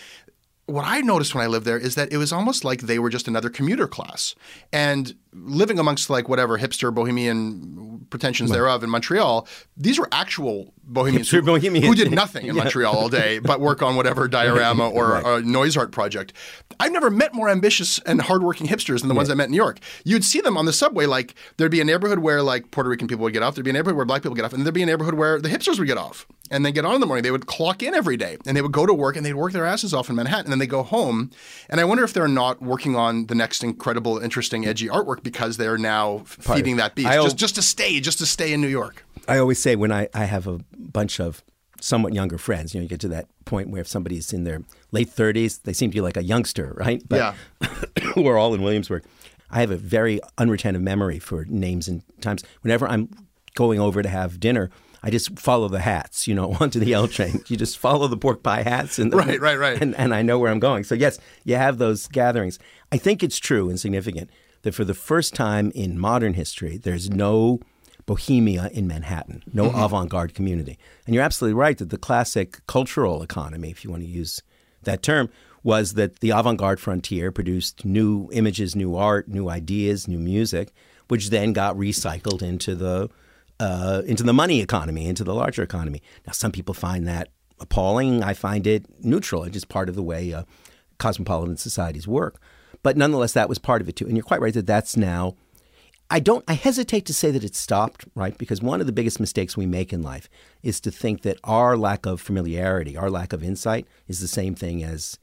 what 0.65 0.85
I 0.85 1.01
noticed 1.01 1.35
when 1.35 1.43
I 1.43 1.47
lived 1.47 1.65
there 1.65 1.77
is 1.77 1.95
that 1.95 2.11
it 2.11 2.17
was 2.17 2.31
almost 2.31 2.63
like 2.63 2.81
they 2.81 2.99
were 2.99 3.09
just 3.09 3.27
another 3.27 3.49
commuter 3.49 3.87
class. 3.87 4.35
And 4.71 5.15
living 5.33 5.79
amongst 5.79 6.09
like 6.09 6.27
whatever 6.27 6.57
hipster 6.57 6.93
bohemian 6.93 8.05
pretensions 8.09 8.51
thereof 8.51 8.83
in 8.83 8.89
Montreal, 8.89 9.47
these 9.77 9.97
were 9.97 10.07
actual 10.11 10.73
bohemians 10.83 11.29
who, 11.29 11.41
bohemian. 11.41 11.85
who 11.85 11.95
did 11.95 12.11
nothing 12.11 12.47
in 12.47 12.55
Montreal 12.61 12.95
all 12.95 13.09
day 13.09 13.39
but 13.39 13.59
work 13.59 13.81
on 13.81 13.95
whatever 13.95 14.27
diorama 14.27 14.89
or 14.89 15.15
a 15.17 15.41
noise 15.41 15.77
art 15.77 15.91
project. 15.91 16.33
I've 16.79 16.91
never 16.91 17.09
met 17.09 17.33
more 17.33 17.49
ambitious 17.49 17.99
and 17.99 18.21
hardworking 18.21 18.67
hipsters 18.67 18.99
than 18.99 19.07
the 19.07 19.15
ones 19.15 19.29
I 19.29 19.33
met 19.33 19.45
in 19.45 19.51
New 19.51 19.57
York. 19.57 19.79
You'd 20.03 20.25
see 20.25 20.41
them 20.41 20.57
on 20.57 20.65
the 20.65 20.73
subway, 20.73 21.05
like 21.05 21.35
there'd 21.57 21.71
be 21.71 21.81
a 21.81 21.85
neighborhood 21.85 22.19
where 22.19 22.43
like 22.43 22.71
Puerto 22.71 22.89
Rican 22.89 23.07
people 23.07 23.23
would 23.23 23.33
get 23.33 23.43
off, 23.43 23.55
there'd 23.55 23.65
be 23.65 23.71
a 23.71 23.73
neighborhood 23.73 23.95
where 23.95 24.05
black 24.05 24.21
people 24.23 24.35
get 24.35 24.45
off, 24.45 24.53
and 24.53 24.65
there'd 24.65 24.73
be 24.73 24.83
a 24.83 24.85
neighborhood 24.85 25.13
where 25.13 25.39
the 25.39 25.49
hipsters 25.49 25.79
would 25.79 25.87
get 25.87 25.97
off. 25.97 26.27
And 26.49 26.65
they 26.65 26.73
get 26.73 26.83
on 26.83 26.95
in 26.95 26.99
the 26.99 27.07
morning. 27.07 27.23
They 27.23 27.31
would 27.31 27.45
clock 27.45 27.81
in 27.81 27.93
every 27.93 28.17
day, 28.17 28.37
and 28.45 28.57
they 28.57 28.61
would 28.61 28.73
go 28.73 28.85
to 28.85 28.93
work, 28.93 29.15
and 29.15 29.25
they'd 29.25 29.35
work 29.35 29.53
their 29.53 29.65
asses 29.65 29.93
off 29.93 30.09
in 30.09 30.17
Manhattan, 30.17 30.47
and 30.47 30.51
then 30.51 30.59
they 30.59 30.67
go 30.67 30.83
home. 30.83 31.31
And 31.69 31.79
I 31.79 31.85
wonder 31.85 32.03
if 32.03 32.11
they're 32.11 32.27
not 32.27 32.61
working 32.61 32.93
on 32.93 33.27
the 33.27 33.35
next 33.35 33.63
incredible, 33.63 34.17
interesting, 34.17 34.65
edgy 34.65 34.89
artwork 34.89 35.20
because 35.23 35.57
they're 35.57 35.77
now 35.77 36.19
feeding 36.25 36.77
that 36.77 36.95
beast, 36.95 37.09
just 37.09 37.37
just 37.37 37.55
to 37.55 37.61
stay, 37.61 37.99
just 37.99 38.19
to 38.19 38.25
stay 38.25 38.53
in 38.53 38.61
New 38.61 38.67
York. 38.67 39.05
I 39.27 39.37
always 39.37 39.59
say 39.59 39.75
when 39.75 39.91
I, 39.91 40.09
I 40.13 40.25
have 40.25 40.47
a 40.47 40.59
bunch 40.73 41.19
of 41.19 41.43
somewhat 41.79 42.13
younger 42.13 42.37
friends, 42.37 42.73
you 42.73 42.79
know, 42.79 42.83
you 42.83 42.89
get 42.89 42.99
to 43.01 43.07
that 43.09 43.27
point 43.45 43.69
where 43.69 43.81
if 43.81 43.87
somebody's 43.87 44.33
in 44.33 44.43
their 44.43 44.63
late 44.91 45.09
30s, 45.09 45.63
they 45.63 45.73
seem 45.73 45.89
to 45.91 45.95
be 45.95 46.01
like 46.01 46.17
a 46.17 46.23
youngster, 46.23 46.73
right? 46.77 47.01
But 47.07 47.35
who 48.13 48.27
are 48.27 48.37
all 48.37 48.53
in 48.53 48.61
Williamsburg. 48.61 49.03
I 49.49 49.59
have 49.59 49.71
a 49.71 49.77
very 49.77 50.21
unretentive 50.37 50.81
memory 50.81 51.19
for 51.19 51.45
names 51.45 51.87
and 51.87 52.03
times. 52.21 52.43
Whenever 52.61 52.87
I'm 52.87 53.09
going 53.55 53.79
over 53.79 54.01
to 54.01 54.07
have 54.07 54.39
dinner, 54.39 54.69
I 55.03 55.09
just 55.09 55.37
follow 55.37 55.67
the 55.67 55.79
hats, 55.79 56.27
you 56.27 56.33
know, 56.33 56.53
onto 56.59 56.79
the 56.79 56.93
L 56.93 57.07
train. 57.07 57.43
You 57.47 57.57
just 57.57 57.77
follow 57.77 58.07
the 58.07 58.17
pork 58.17 58.43
pie 58.43 58.61
hats, 58.63 58.99
and 58.99 59.13
Right, 59.13 59.41
right, 59.41 59.57
right. 59.57 59.81
And, 59.81 59.95
and 59.95 60.13
I 60.13 60.21
know 60.21 60.39
where 60.39 60.51
I'm 60.51 60.59
going. 60.59 60.83
So 60.83 60.95
yes, 60.95 61.19
you 61.43 61.55
have 61.55 61.79
those 61.79 62.07
gatherings. 62.07 62.59
I 62.91 62.97
think 62.97 63.23
it's 63.23 63.39
true 63.39 63.69
and 63.69 63.79
significant 63.79 64.29
that 64.63 64.73
for 64.73 64.85
the 64.85 64.93
first 64.93 65.33
time 65.33 65.71
in 65.71 65.99
modern 65.99 66.33
history, 66.33 66.77
there's 66.77 67.09
no 67.09 67.59
bohemia 68.05 68.69
in 68.73 68.87
Manhattan, 68.87 69.43
no 69.53 69.69
avant-garde 69.69 70.33
community. 70.33 70.77
And 71.05 71.15
you're 71.15 71.23
absolutely 71.23 71.53
right 71.53 71.77
that 71.77 71.89
the 71.89 71.97
classic 71.97 72.65
cultural 72.67 73.23
economy, 73.23 73.69
if 73.69 73.83
you 73.83 73.89
want 73.89 74.03
to 74.03 74.09
use 74.09 74.41
that 74.83 75.03
term, 75.03 75.29
was 75.63 75.93
that 75.93 76.19
the 76.19 76.31
avant-garde 76.31 76.79
frontier 76.79 77.31
produced 77.31 77.85
new 77.85 78.29
images, 78.31 78.75
new 78.75 78.95
art, 78.95 79.27
new 79.27 79.49
ideas, 79.49 80.07
new 80.07 80.17
music, 80.17 80.73
which 81.07 81.29
then 81.29 81.53
got 81.53 81.75
recycled 81.75 82.41
into 82.41 82.75
the 82.75 83.09
uh, 83.59 84.01
into 84.07 84.23
the 84.23 84.33
money 84.33 84.59
economy, 84.59 85.05
into 85.05 85.23
the 85.23 85.35
larger 85.35 85.61
economy. 85.61 86.01
Now, 86.25 86.33
some 86.33 86.51
people 86.51 86.73
find 86.73 87.07
that 87.07 87.29
appalling. 87.59 88.23
I 88.23 88.33
find 88.33 88.65
it 88.65 88.85
neutral. 89.05 89.43
It's 89.43 89.53
just 89.53 89.69
part 89.69 89.87
of 89.87 89.93
the 89.93 90.01
way 90.01 90.33
uh, 90.33 90.45
cosmopolitan 90.97 91.57
societies 91.57 92.07
work. 92.07 92.41
But 92.83 92.97
nonetheless, 92.97 93.33
that 93.33 93.49
was 93.49 93.59
part 93.59 93.81
of 93.81 93.89
it 93.89 93.95
too. 93.95 94.05
And 94.05 94.15
you're 94.15 94.23
quite 94.23 94.41
right 94.41 94.53
that 94.53 94.67
that's 94.67 94.97
now. 94.97 95.35
I 96.09 96.19
don't. 96.19 96.43
I 96.47 96.53
hesitate 96.53 97.05
to 97.05 97.13
say 97.13 97.31
that 97.31 97.43
it's 97.43 97.57
stopped, 97.57 98.05
right? 98.15 98.37
Because 98.37 98.61
one 98.61 98.81
of 98.81 98.85
the 98.85 98.91
biggest 98.91 99.19
mistakes 99.19 99.55
we 99.55 99.65
make 99.65 99.93
in 99.93 100.01
life 100.01 100.29
is 100.61 100.81
to 100.81 100.91
think 100.91 101.21
that 101.21 101.37
our 101.45 101.77
lack 101.77 102.05
of 102.05 102.19
familiarity, 102.19 102.97
our 102.97 103.09
lack 103.09 103.31
of 103.31 103.43
insight, 103.43 103.87
is 104.07 104.19
the 104.19 104.27
same 104.27 104.53
thing 104.53 104.83
as 104.83 105.17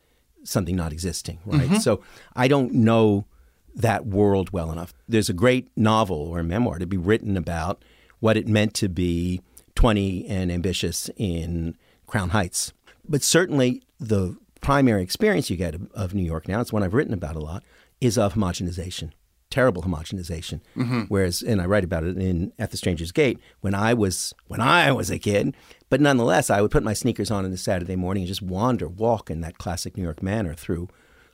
something 0.45 0.75
not 0.75 0.93
existing, 0.93 1.41
right? 1.45 1.63
Mm-hmm. 1.63 1.77
So 1.77 2.03
I 2.35 2.49
don't 2.49 2.73
know 2.73 3.27
that 3.75 4.07
world 4.07 4.51
well 4.51 4.73
enough. 4.73 4.95
There's 5.07 5.29
a 5.29 5.35
great 5.35 5.69
novel 5.77 6.29
or 6.29 6.43
memoir 6.43 6.79
to 6.79 6.87
be 6.87 6.97
written 6.97 7.37
about 7.37 7.85
what 8.21 8.37
it 8.37 8.49
meant 8.49 8.75
to 8.75 8.89
be 8.89 9.41
20 9.75 10.27
and 10.27 10.51
ambitious 10.51 11.11
in 11.17 11.77
Crown 12.07 12.31
Heights. 12.31 12.73
But 13.09 13.23
certainly 13.23 13.83
the 14.01 14.37
primary 14.61 15.03
experience 15.03 15.51
you 15.51 15.57
get 15.57 15.75
of, 15.75 15.91
of 15.93 16.15
New 16.15 16.23
York 16.23 16.49
now, 16.49 16.61
it's 16.61 16.73
one 16.73 16.83
I've 16.83 16.95
written 16.95 17.15
about 17.15 17.37
a 17.37 17.41
lot, 17.41 17.63
is 18.01 18.19
of 18.19 18.35
homogenization, 18.35 19.13
terrible 19.51 19.83
homogenization. 19.83 20.61
Mm-hmm. 20.77 21.03
Whereas, 21.09 21.43
and 21.43 21.61
I 21.61 21.67
write 21.67 21.85
about 21.85 22.05
it 22.05 22.17
in 22.17 22.53
At 22.59 22.71
the 22.71 22.77
Stranger's 22.77 23.13
Gate, 23.13 23.39
when 23.61 23.75
I 23.75 23.95
was 23.95 24.35
when 24.47 24.61
I 24.61 24.93
was 24.93 25.11
a 25.11 25.19
kid, 25.19 25.55
but 25.89 26.01
nonetheless, 26.01 26.51
I 26.51 26.61
would 26.61 26.71
put 26.71 26.83
my 26.83 26.95
sneakers 26.95 27.31
on 27.31 27.45
on 27.45 27.53
a 27.53 27.57
Saturday 27.57 27.97
morning 27.97 28.23
and 28.23 28.29
just 28.29 28.43
wander, 28.43 28.89
walk 28.89 29.31
in 29.31 29.41
that 29.41 29.59
classic 29.59 29.97
New 29.97 30.03
York 30.03 30.23
manner 30.23 30.55
through 30.55 30.89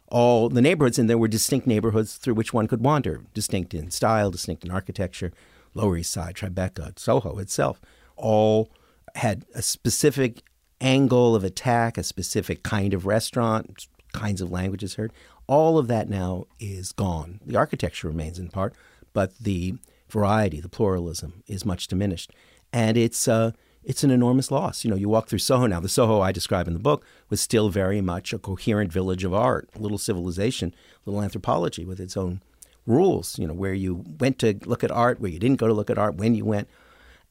all 0.09 0.49
the 0.49 0.63
neighborhoods, 0.63 0.99
and 0.99 1.09
there 1.09 1.19
were 1.19 1.29
distinct 1.29 1.67
neighborhoods 1.67 2.17
through 2.17 2.35
which 2.35 2.53
one 2.53 2.69
could 2.69 2.85
wander, 2.85 3.23
distinct 3.35 3.75
in 3.75 3.91
style, 3.91 4.31
distinct 4.31 4.65
in 4.65 4.71
architecture. 4.71 5.33
Lower 5.77 5.97
East 5.97 6.13
Side, 6.13 6.37
Tribeca, 6.37 6.97
Soho 6.97 7.39
itself, 7.39 7.81
all 8.17 8.71
had 9.17 9.45
a 9.55 9.63
specific 9.63 10.43
angle 10.85 11.35
of 11.35 11.42
attack, 11.42 11.97
a 11.97 12.03
specific 12.03 12.62
kind 12.62 12.92
of 12.92 13.07
restaurant, 13.07 13.88
kinds 14.12 14.40
of 14.40 14.53
languages 14.53 14.94
heard. 14.94 15.12
All 15.47 15.79
of 15.79 15.88
that 15.88 16.09
now 16.09 16.47
is 16.61 16.92
gone. 16.92 17.40
The 17.44 17.57
architecture 17.57 18.09
remains 18.09 18.38
in 18.38 18.49
part, 18.49 18.75
but 19.12 19.37
the 19.38 19.75
variety, 20.09 20.61
the 20.61 20.68
pluralism 20.68 21.42
is 21.47 21.64
much 21.64 21.88
diminished. 21.88 22.33
And 22.73 22.97
it's 22.97 23.27
uh, 23.27 23.53
it's 23.83 24.05
an 24.05 24.11
enormous 24.11 24.51
loss. 24.51 24.85
You 24.85 24.90
know, 24.90 24.97
you 24.97 25.09
walk 25.09 25.29
through 25.29 25.40
Soho 25.40 25.66
now. 25.66 25.81
The 25.81 25.88
Soho 25.88 26.20
I 26.20 26.33
describe 26.33 26.66
in 26.66 26.75
the 26.75 26.81
book 26.81 27.05
was 27.29 27.40
still 27.40 27.68
very 27.68 28.01
much 28.01 28.33
a 28.33 28.38
coherent 28.38 28.92
village 28.92 29.25
of 29.25 29.35
art, 29.35 29.68
a 29.75 29.79
little 29.79 29.99
civilization, 29.99 30.75
a 31.07 31.11
little 31.11 31.23
anthropology 31.23 31.85
with 31.85 32.01
its 32.01 32.16
own 32.16 32.40
rules. 32.87 33.38
You 33.38 33.47
know, 33.47 33.55
where 33.55 33.75
you 33.75 34.05
went 34.18 34.38
to 34.40 34.59
look 34.64 34.85
at 34.85 34.90
art, 34.90 35.20
where 35.20 35.31
you 35.31 35.38
didn't 35.38 35.61
go 35.61 35.68
to 35.68 35.75
look 35.75 35.90
at 35.90 35.99
art, 35.99 36.16
when 36.16 36.35
you 36.35 36.44
went, 36.44 36.68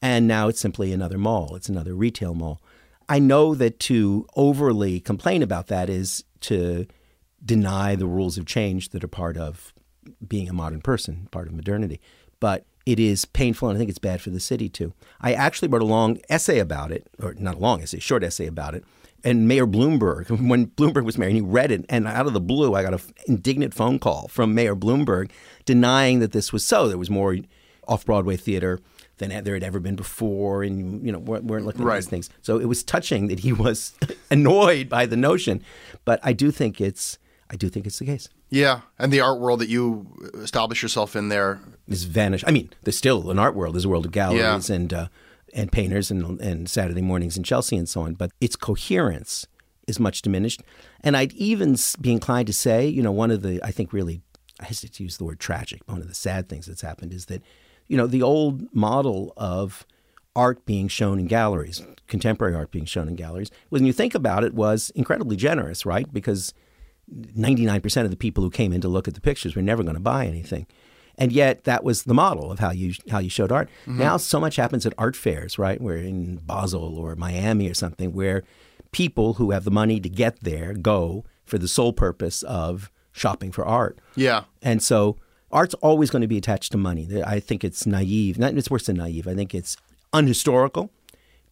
and 0.00 0.26
now 0.26 0.48
it's 0.48 0.60
simply 0.60 0.92
another 0.92 1.18
mall. 1.18 1.56
It's 1.56 1.68
another 1.68 1.94
retail 1.94 2.34
mall. 2.34 2.60
I 3.08 3.18
know 3.18 3.54
that 3.54 3.78
to 3.80 4.26
overly 4.36 5.00
complain 5.00 5.42
about 5.42 5.66
that 5.68 5.90
is 5.90 6.24
to 6.42 6.86
deny 7.44 7.94
the 7.94 8.06
rules 8.06 8.38
of 8.38 8.46
change 8.46 8.90
that 8.90 9.04
are 9.04 9.08
part 9.08 9.36
of 9.36 9.72
being 10.26 10.48
a 10.48 10.52
modern 10.52 10.80
person, 10.80 11.28
part 11.30 11.46
of 11.46 11.54
modernity. 11.54 12.00
But 12.40 12.64
it 12.86 13.00
is 13.00 13.24
painful, 13.24 13.68
and 13.68 13.76
I 13.76 13.78
think 13.78 13.88
it's 13.88 13.98
bad 13.98 14.20
for 14.20 14.30
the 14.30 14.40
city 14.40 14.68
too. 14.68 14.92
I 15.20 15.32
actually 15.32 15.68
wrote 15.68 15.82
a 15.82 15.86
long 15.86 16.18
essay 16.28 16.58
about 16.58 16.92
it, 16.92 17.06
or 17.22 17.34
not 17.34 17.56
a 17.56 17.58
long 17.58 17.82
essay, 17.82 17.98
short 17.98 18.22
essay 18.22 18.46
about 18.46 18.74
it. 18.74 18.84
And 19.22 19.48
Mayor 19.48 19.66
Bloomberg, 19.66 20.28
when 20.48 20.66
Bloomberg 20.66 21.04
was 21.04 21.16
mayor, 21.16 21.28
and 21.28 21.36
he 21.36 21.42
read 21.42 21.70
it, 21.70 21.86
and 21.88 22.06
out 22.06 22.26
of 22.26 22.34
the 22.34 22.40
blue, 22.40 22.74
I 22.74 22.82
got 22.82 22.92
an 22.92 23.00
indignant 23.26 23.72
phone 23.72 23.98
call 23.98 24.28
from 24.28 24.54
Mayor 24.54 24.76
Bloomberg 24.76 25.30
denying 25.64 26.20
that 26.20 26.32
this 26.32 26.52
was 26.52 26.64
so. 26.64 26.88
There 26.88 26.98
was 26.98 27.10
more 27.10 27.36
off 27.88 28.04
Broadway 28.04 28.36
theater 28.36 28.80
than 29.18 29.30
there 29.44 29.54
had 29.54 29.62
ever 29.62 29.80
been 29.80 29.96
before, 29.96 30.62
and 30.62 31.04
you 31.06 31.12
know 31.12 31.18
weren't, 31.18 31.44
weren't 31.44 31.66
looking 31.66 31.84
Right. 31.84 31.96
at 31.96 32.02
these 32.02 32.08
things. 32.08 32.30
So 32.42 32.58
it 32.58 32.66
was 32.66 32.82
touching 32.82 33.28
that 33.28 33.40
he 33.40 33.52
was 33.52 33.94
annoyed 34.30 34.88
by 34.88 35.06
the 35.06 35.16
notion, 35.16 35.62
but 36.04 36.20
I 36.22 36.32
do 36.32 36.50
think 36.50 36.80
it's 36.80 37.18
I 37.50 37.56
do 37.56 37.68
think 37.68 37.86
it's 37.86 37.98
the 37.98 38.06
case. 38.06 38.28
Yeah, 38.50 38.80
and 38.98 39.12
the 39.12 39.20
art 39.20 39.40
world 39.40 39.60
that 39.60 39.68
you 39.68 40.06
establish 40.34 40.82
yourself 40.82 41.16
in 41.16 41.28
there. 41.28 41.60
Is 41.88 42.04
vanished. 42.04 42.44
I 42.46 42.50
mean, 42.52 42.70
there's 42.82 42.96
still 42.98 43.30
an 43.30 43.38
art 43.38 43.54
world. 43.54 43.74
There's 43.74 43.84
a 43.84 43.88
world 43.88 44.06
of 44.06 44.12
galleries 44.12 44.70
and 44.70 44.92
uh, 44.92 45.08
and 45.52 45.70
painters 45.72 46.10
and 46.10 46.40
and 46.40 46.68
Saturday 46.68 47.02
mornings 47.02 47.36
in 47.36 47.42
Chelsea 47.42 47.76
and 47.76 47.88
so 47.88 48.02
on. 48.02 48.14
But 48.14 48.30
its 48.40 48.56
coherence 48.56 49.46
is 49.86 50.00
much 50.00 50.22
diminished. 50.22 50.62
And 51.02 51.16
I'd 51.16 51.32
even 51.34 51.76
be 52.00 52.10
inclined 52.12 52.46
to 52.46 52.52
say, 52.52 52.86
you 52.86 53.02
know, 53.02 53.12
one 53.12 53.30
of 53.30 53.42
the 53.42 53.60
I 53.62 53.70
think 53.70 53.92
really 53.92 54.22
I 54.60 54.64
hesitate 54.66 54.94
to 54.94 55.02
use 55.02 55.16
the 55.18 55.24
word 55.24 55.40
tragic. 55.40 55.82
but 55.86 55.92
One 55.94 56.02
of 56.02 56.08
the 56.08 56.14
sad 56.14 56.48
things 56.48 56.66
that's 56.66 56.80
happened 56.82 57.12
is 57.12 57.26
that, 57.26 57.42
you 57.88 57.96
know, 57.96 58.06
the 58.06 58.22
old 58.22 58.74
model 58.74 59.32
of 59.36 59.86
art 60.36 60.64
being 60.66 60.88
shown 60.88 61.18
in 61.18 61.26
galleries, 61.26 61.82
contemporary 62.08 62.54
art 62.54 62.70
being 62.70 62.84
shown 62.84 63.08
in 63.08 63.14
galleries, 63.14 63.50
when 63.68 63.84
you 63.84 63.92
think 63.92 64.14
about 64.14 64.44
it, 64.44 64.54
was 64.54 64.90
incredibly 64.90 65.36
generous, 65.36 65.86
right? 65.86 66.12
Because 66.12 66.52
99% 67.12 68.04
of 68.04 68.10
the 68.10 68.16
people 68.16 68.42
who 68.42 68.50
came 68.50 68.72
in 68.72 68.80
to 68.80 68.88
look 68.88 69.06
at 69.06 69.14
the 69.14 69.20
pictures 69.20 69.54
were 69.54 69.62
never 69.62 69.82
going 69.82 69.94
to 69.94 70.00
buy 70.00 70.26
anything. 70.26 70.66
And 71.16 71.30
yet 71.30 71.64
that 71.64 71.84
was 71.84 72.04
the 72.04 72.14
model 72.14 72.50
of 72.50 72.58
how 72.58 72.72
you 72.72 72.94
how 73.08 73.18
you 73.20 73.30
showed 73.30 73.52
art. 73.52 73.68
Mm-hmm. 73.86 73.98
Now 73.98 74.16
so 74.16 74.40
much 74.40 74.56
happens 74.56 74.84
at 74.84 74.92
art 74.98 75.14
fairs, 75.14 75.58
right? 75.58 75.80
Where 75.80 75.96
in 75.96 76.36
Basel 76.38 76.98
or 76.98 77.14
Miami 77.14 77.70
or 77.70 77.74
something 77.74 78.12
where 78.12 78.42
people 78.90 79.34
who 79.34 79.52
have 79.52 79.64
the 79.64 79.70
money 79.70 80.00
to 80.00 80.08
get 80.08 80.40
there 80.40 80.72
go 80.72 81.24
for 81.44 81.58
the 81.58 81.68
sole 81.68 81.92
purpose 81.92 82.42
of 82.42 82.90
shopping 83.12 83.52
for 83.52 83.64
art. 83.64 84.00
Yeah, 84.16 84.44
And 84.60 84.82
so 84.82 85.16
art's 85.54 85.74
always 85.74 86.10
going 86.10 86.22
to 86.22 86.28
be 86.28 86.36
attached 86.36 86.72
to 86.72 86.78
money. 86.78 87.08
I 87.24 87.40
think 87.40 87.64
it's 87.64 87.86
naive. 87.86 88.38
Not, 88.38 88.54
it's 88.54 88.70
worse 88.70 88.86
than 88.86 88.96
naive. 88.96 89.26
I 89.26 89.34
think 89.34 89.54
it's 89.54 89.76
unhistorical, 90.12 90.90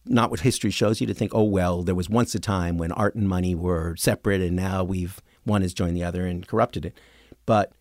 not 0.05 0.29
what 0.29 0.41
history 0.41 0.71
shows 0.71 1.01
you 1.01 1.07
to 1.07 1.13
think, 1.13 1.33
oh, 1.33 1.43
well, 1.43 1.81
there 1.81 1.95
was 1.95 2.09
once 2.09 2.35
a 2.35 2.39
time 2.39 2.77
when 2.77 2.91
art 2.91 3.15
and 3.15 3.27
money 3.27 3.55
were 3.55 3.95
separate 3.95 4.41
and 4.41 4.55
now 4.55 4.83
we've, 4.83 5.21
one 5.43 5.61
has 5.61 5.73
joined 5.73 5.95
the 5.95 6.03
other 6.03 6.25
and 6.25 6.47
corrupted 6.47 6.85
it. 6.85 6.97
But 7.45 7.71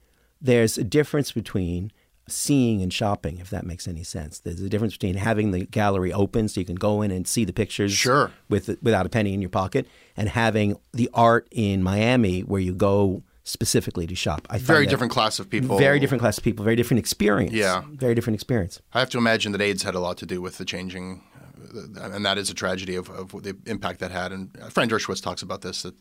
there's 0.40 0.78
a 0.78 0.84
difference 0.84 1.32
between 1.32 1.92
seeing 2.28 2.80
and 2.82 2.92
shopping, 2.92 3.38
if 3.38 3.50
that 3.50 3.66
makes 3.66 3.88
any 3.88 4.04
sense. 4.04 4.38
There's 4.38 4.60
a 4.60 4.68
difference 4.68 4.94
between 4.94 5.16
having 5.16 5.50
the 5.50 5.66
gallery 5.66 6.12
open 6.12 6.48
so 6.48 6.60
you 6.60 6.66
can 6.66 6.76
go 6.76 7.02
in 7.02 7.10
and 7.10 7.26
see 7.26 7.44
the 7.44 7.52
pictures 7.52 7.92
Sure. 7.92 8.30
with 8.48 8.68
without 8.80 9.06
a 9.06 9.08
penny 9.08 9.34
in 9.34 9.42
your 9.42 9.50
pocket, 9.50 9.86
and 10.16 10.28
having 10.28 10.76
the 10.92 11.10
art 11.12 11.48
in 11.50 11.82
Miami 11.82 12.40
where 12.40 12.60
you 12.60 12.72
go 12.74 13.22
specifically 13.44 14.06
to 14.06 14.14
shop. 14.14 14.46
I 14.50 14.58
very 14.58 14.86
different 14.86 15.12
class 15.12 15.38
of 15.38 15.50
people. 15.50 15.78
very 15.78 15.98
different 15.98 16.20
class 16.20 16.38
of 16.38 16.44
people, 16.44 16.64
very 16.64 16.76
different 16.76 16.98
experience. 16.98 17.52
Yeah. 17.52 17.82
Very 17.90 18.14
different 18.14 18.34
experience. 18.34 18.80
I 18.92 19.00
have 19.00 19.10
to 19.10 19.18
imagine 19.18 19.52
that 19.52 19.60
AIDS 19.60 19.82
had 19.82 19.94
a 19.94 20.00
lot 20.00 20.16
to 20.18 20.26
do 20.26 20.40
with 20.40 20.58
the 20.58 20.64
changing, 20.64 21.22
uh, 21.74 22.10
and 22.10 22.24
that 22.24 22.38
is 22.38 22.50
a 22.50 22.54
tragedy 22.54 22.94
of, 22.94 23.10
of 23.10 23.30
the 23.42 23.56
impact 23.66 24.00
that 24.00 24.10
had. 24.10 24.32
And 24.32 24.56
Fran 24.70 24.88
Dershowitz 24.88 25.22
talks 25.22 25.42
about 25.42 25.62
this 25.62 25.82
that 25.82 25.94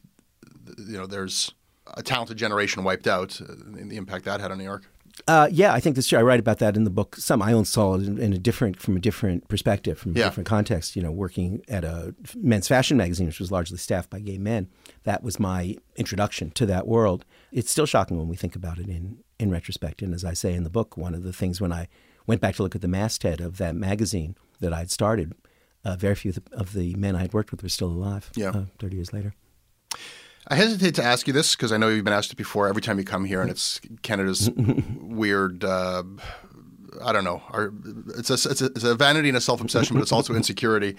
you 0.77 0.97
know 0.97 1.07
there's 1.07 1.51
a 1.97 2.03
talented 2.03 2.37
generation 2.37 2.83
wiped 2.83 3.07
out, 3.07 3.41
uh, 3.41 3.51
and 3.51 3.91
the 3.91 3.97
impact 3.97 4.25
that 4.25 4.39
had 4.39 4.51
on 4.51 4.57
New 4.57 4.63
York. 4.63 4.83
Uh, 5.27 5.47
yeah, 5.51 5.73
I 5.73 5.79
think 5.79 5.95
that's 5.95 6.07
true. 6.07 6.17
I 6.17 6.21
write 6.21 6.39
about 6.39 6.59
that 6.59 6.75
in 6.77 6.83
the 6.83 6.89
book. 6.89 7.15
Some 7.17 7.41
I 7.41 7.51
only 7.53 7.65
saw 7.65 7.95
it 7.95 8.03
in, 8.07 8.17
in 8.17 8.33
a 8.33 8.37
different, 8.37 8.79
from 8.79 8.95
a 8.95 8.99
different 8.99 9.47
perspective, 9.49 9.97
from 9.99 10.15
a 10.15 10.19
Yeah. 10.19 10.25
different 10.25 10.47
context. 10.47 10.95
You 10.95 11.01
know, 11.03 11.11
working 11.11 11.61
at 11.67 11.83
a 11.83 12.15
men's 12.35 12.67
fashion 12.67 12.97
magazine, 12.97 13.27
which 13.27 13.39
was 13.39 13.51
largely 13.51 13.77
staffed 13.77 14.09
by 14.09 14.19
gay 14.19 14.37
men. 14.37 14.67
That 15.03 15.21
was 15.23 15.39
my 15.39 15.75
introduction 15.95 16.51
to 16.51 16.65
that 16.67 16.87
world. 16.87 17.25
It's 17.51 17.69
still 17.69 17.85
shocking 17.85 18.17
when 18.17 18.27
we 18.29 18.35
think 18.37 18.55
about 18.55 18.79
it 18.79 18.87
in 18.87 19.17
in 19.39 19.51
retrospect. 19.51 20.01
And 20.01 20.13
as 20.13 20.23
I 20.23 20.33
say 20.33 20.53
in 20.53 20.63
the 20.63 20.69
book, 20.69 20.95
one 20.97 21.13
of 21.15 21.23
the 21.23 21.33
things 21.33 21.59
when 21.59 21.71
I 21.73 21.87
went 22.27 22.41
back 22.41 22.55
to 22.55 22.63
look 22.63 22.75
at 22.75 22.81
the 22.81 22.87
masthead 22.87 23.41
of 23.41 23.57
that 23.57 23.75
magazine 23.75 24.35
that 24.59 24.71
I'd 24.73 24.91
started, 24.91 25.33
uh, 25.83 25.95
very 25.95 26.13
few 26.15 26.29
of 26.29 26.35
the, 26.35 26.43
of 26.55 26.73
the 26.73 26.93
men 26.95 27.15
I 27.15 27.21
had 27.21 27.33
worked 27.33 27.51
with 27.51 27.63
were 27.63 27.69
still 27.69 27.89
alive. 27.89 28.29
Yeah. 28.35 28.49
uh, 28.49 28.65
thirty 28.79 28.95
years 28.95 29.11
later. 29.13 29.33
I 30.47 30.55
hesitate 30.55 30.95
to 30.95 31.03
ask 31.03 31.27
you 31.27 31.33
this 31.33 31.55
because 31.55 31.71
I 31.71 31.77
know 31.77 31.87
you've 31.87 32.03
been 32.03 32.13
asked 32.13 32.31
it 32.31 32.35
before. 32.35 32.67
Every 32.67 32.81
time 32.81 32.97
you 32.97 33.05
come 33.05 33.25
here, 33.25 33.41
and 33.41 33.49
it's 33.51 33.79
Canada's 34.01 34.49
weird. 34.99 35.63
Uh, 35.63 36.03
I 37.03 37.11
don't 37.13 37.23
know. 37.23 37.41
Our, 37.49 37.71
it's 38.17 38.29
a 38.29 38.33
it's 38.49 38.61
a, 38.61 38.65
it's 38.65 38.83
a 38.83 38.95
vanity 38.95 39.29
and 39.29 39.37
a 39.37 39.41
self 39.41 39.61
obsession, 39.61 39.95
but 39.95 40.01
it's 40.01 40.11
also 40.11 40.33
insecurity. 40.33 40.95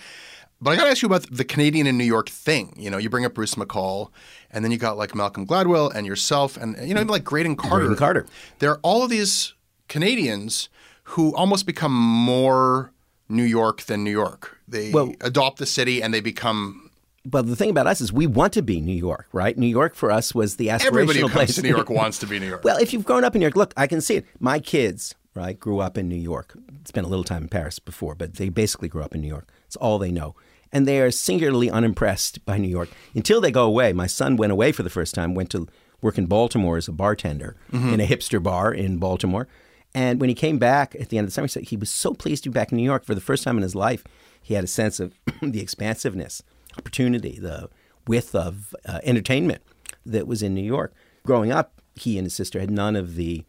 But 0.61 0.71
I 0.71 0.77
got 0.77 0.85
to 0.85 0.91
ask 0.91 1.03
you 1.03 1.07
about 1.07 1.27
the 1.29 1.45
Canadian 1.45 1.89
in 1.89 1.99
New 1.99 2.05
York 2.05 2.29
thing. 2.29 2.73
You 2.79 2.89
know, 2.89 2.97
you 2.99 3.11
bring 3.11 3.25
up 3.25 3.35
Bruce 3.35 3.57
McCall, 3.57 4.11
and 4.53 4.65
then 4.65 4.71
you 4.71 4.79
got 4.79 4.97
like 4.97 5.13
Malcolm 5.15 5.45
Gladwell 5.47 5.93
and 5.93 6.07
yourself, 6.07 6.57
and 6.57 6.77
you 6.87 6.95
know, 6.95 7.01
even 7.01 7.09
like 7.09 7.25
Graydon 7.25 7.57
Carter. 7.57 7.79
Graydon 7.87 7.97
Carter. 7.97 8.27
There 8.61 8.71
are 8.71 8.79
all 8.83 9.03
of 9.03 9.11
these 9.11 9.55
Canadians 9.89 10.69
who 11.05 11.35
almost 11.35 11.67
become 11.67 11.93
more 11.93 12.93
New 13.29 13.43
York 13.43 13.83
than 13.83 14.05
New 14.05 14.11
York. 14.13 14.57
They 14.69 14.93
Well- 14.93 15.13
adopt 15.21 15.59
the 15.59 15.67
city 15.67 16.01
and 16.03 16.15
they 16.15 16.21
become. 16.21 16.82
But 17.25 17.47
the 17.47 17.55
thing 17.55 17.71
about 17.71 17.87
us 17.87 18.01
is 18.01 18.13
we 18.13 18.27
want 18.27 18.53
to 18.55 18.63
be 18.63 18.81
New 18.81 18.93
York, 18.95 19.29
right? 19.33 19.57
New 19.57 19.67
York 19.67 19.95
for 19.95 20.11
us 20.11 20.35
was 20.35 20.57
the 20.57 20.69
aspirational 20.69 20.87
Everybody 20.87 21.21
who 21.21 21.29
place. 21.29 21.49
comes 21.49 21.57
to 21.57 21.63
New 21.63 21.69
York 21.69 21.91
wants 21.91 22.19
to 22.19 22.27
be 22.27 22.39
New 22.41 22.49
York. 22.49 22.65
Well, 22.65 22.79
if 22.79 22.93
you've 22.93 23.05
grown 23.05 23.23
up 23.23 23.35
in 23.35 23.41
New 23.41 23.45
York, 23.47 23.57
look, 23.57 23.73
I 23.77 23.87
can 23.87 24.01
see 24.01 24.17
it. 24.17 24.27
My 24.41 24.59
kids, 24.59 25.15
right, 25.35 25.59
grew 25.59 25.79
up 25.79 25.97
in 25.97 26.09
New 26.09 26.17
York. 26.17 26.57
Spent 26.85 27.07
a 27.07 27.11
little 27.11 27.25
time 27.25 27.45
in 27.45 27.49
Paris 27.49 27.79
before, 27.79 28.17
but 28.17 28.35
they 28.35 28.49
basically 28.49 28.89
grew 28.89 29.03
up 29.03 29.15
in 29.15 29.21
New 29.21 29.29
York. 29.29 29.49
It's 29.67 29.77
all 29.77 29.99
they 29.99 30.11
know. 30.11 30.35
And 30.73 30.89
they 30.89 31.01
are 31.01 31.11
singularly 31.11 31.71
unimpressed 31.71 32.45
by 32.45 32.59
New 32.59 32.69
York 32.69 32.89
until 33.15 33.41
they 33.41 33.51
go 33.53 33.67
away. 33.67 33.93
My 33.93 34.07
son 34.07 34.37
went 34.37 34.53
away 34.53 34.73
for 34.73 34.83
the 34.83 34.91
first 34.91 35.15
time, 35.15 35.35
went 35.35 35.51
to 35.51 35.69
work 36.01 36.19
in 36.19 36.27
Baltimore 36.27 36.77
as 36.77 36.89
a 36.89 36.93
bartender 36.93 37.57
mm-hmm. 37.71 37.95
in 37.95 38.01
a 38.01 38.07
hipster 38.07 38.43
bar 38.43 38.75
in 38.75 38.99
Baltimore. 38.99 39.47
And 39.95 40.21
when 40.21 40.29
he 40.29 40.35
came 40.35 40.59
back 40.59 40.97
at 40.99 41.11
the 41.11 41.19
end 41.19 41.27
of 41.27 41.31
the 41.31 41.35
summer, 41.35 41.47
he 41.47 41.51
said 41.51 41.63
he 41.65 41.77
was 41.77 41.91
so 41.91 42.15
pleased 42.15 42.45
to 42.45 42.51
be 42.51 42.55
back 42.55 42.73
in 42.73 42.79
New 42.79 42.85
York 42.85 43.05
for 43.05 43.15
the 43.15 43.21
first 43.21 43.45
time 43.45 43.57
in 43.57 43.63
his 43.63 43.75
life. 43.75 44.05
He 44.43 44.55
had 44.55 44.65
a 44.65 44.69
sense 44.69 44.99
of 44.99 45.15
the 45.43 45.61
expansiveness, 45.61 46.43
opportunity, 46.79 47.39
the 47.39 47.69
width 48.07 48.35
of 48.35 48.75
uh, 48.87 49.01
entertainment 49.05 49.63
that 50.05 50.27
was 50.27 50.43
in 50.43 50.55
New 50.55 50.63
York. 50.63 50.93
Growing 51.25 51.53
up, 51.53 51.81
he 51.95 52.19
and 52.19 52.27
his 52.27 52.35
sister 52.35 52.59
had 52.61 52.71
none 52.71 52.97
of 52.97 53.15
the 53.17 53.45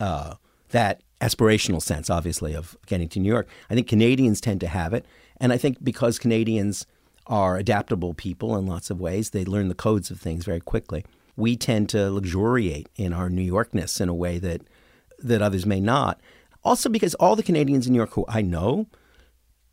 uh, 0.00 0.34
that 0.70 1.02
aspirational 1.20 1.80
sense, 1.80 2.10
obviously, 2.10 2.54
of 2.54 2.76
getting 2.86 3.08
to 3.10 3.20
New 3.20 3.28
York. 3.28 3.48
I 3.70 3.74
think 3.74 3.86
Canadians 3.86 4.40
tend 4.40 4.60
to 4.60 4.66
have 4.66 4.92
it, 4.92 5.04
and 5.38 5.52
I 5.52 5.58
think 5.58 5.82
because 5.84 6.18
Canadians 6.18 6.86
are 7.26 7.56
adaptable 7.56 8.14
people 8.14 8.56
in 8.56 8.66
lots 8.66 8.90
of 8.90 9.00
ways, 9.00 9.30
they 9.30 9.44
learn 9.44 9.68
the 9.68 9.74
codes 9.74 10.10
of 10.10 10.20
things 10.20 10.44
very 10.44 10.60
quickly. 10.60 11.04
We 11.36 11.56
tend 11.56 11.88
to 11.90 12.10
luxuriate 12.10 12.88
in 12.96 13.12
our 13.12 13.30
New 13.30 13.48
Yorkness 13.48 14.00
in 14.00 14.08
a 14.08 14.14
way 14.14 14.38
that 14.38 14.62
that 15.18 15.42
others 15.42 15.64
may 15.64 15.80
not. 15.80 16.20
Also, 16.64 16.88
because 16.88 17.14
all 17.14 17.36
the 17.36 17.42
Canadians 17.42 17.86
in 17.86 17.92
New 17.92 17.98
York 17.98 18.12
who 18.12 18.24
I 18.28 18.42
know, 18.42 18.86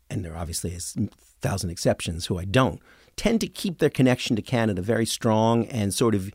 and 0.08 0.24
there 0.24 0.36
obviously 0.36 0.72
is 0.72 0.96
thousand 1.40 1.70
exceptions 1.70 2.26
who 2.26 2.38
I 2.38 2.44
don't, 2.44 2.80
tend 3.16 3.40
to 3.40 3.48
keep 3.48 3.78
their 3.78 3.90
connection 3.90 4.36
to 4.36 4.42
Canada 4.42 4.82
very 4.82 5.06
strong 5.06 5.66
and 5.66 5.92
sort 5.92 6.14
of, 6.14 6.30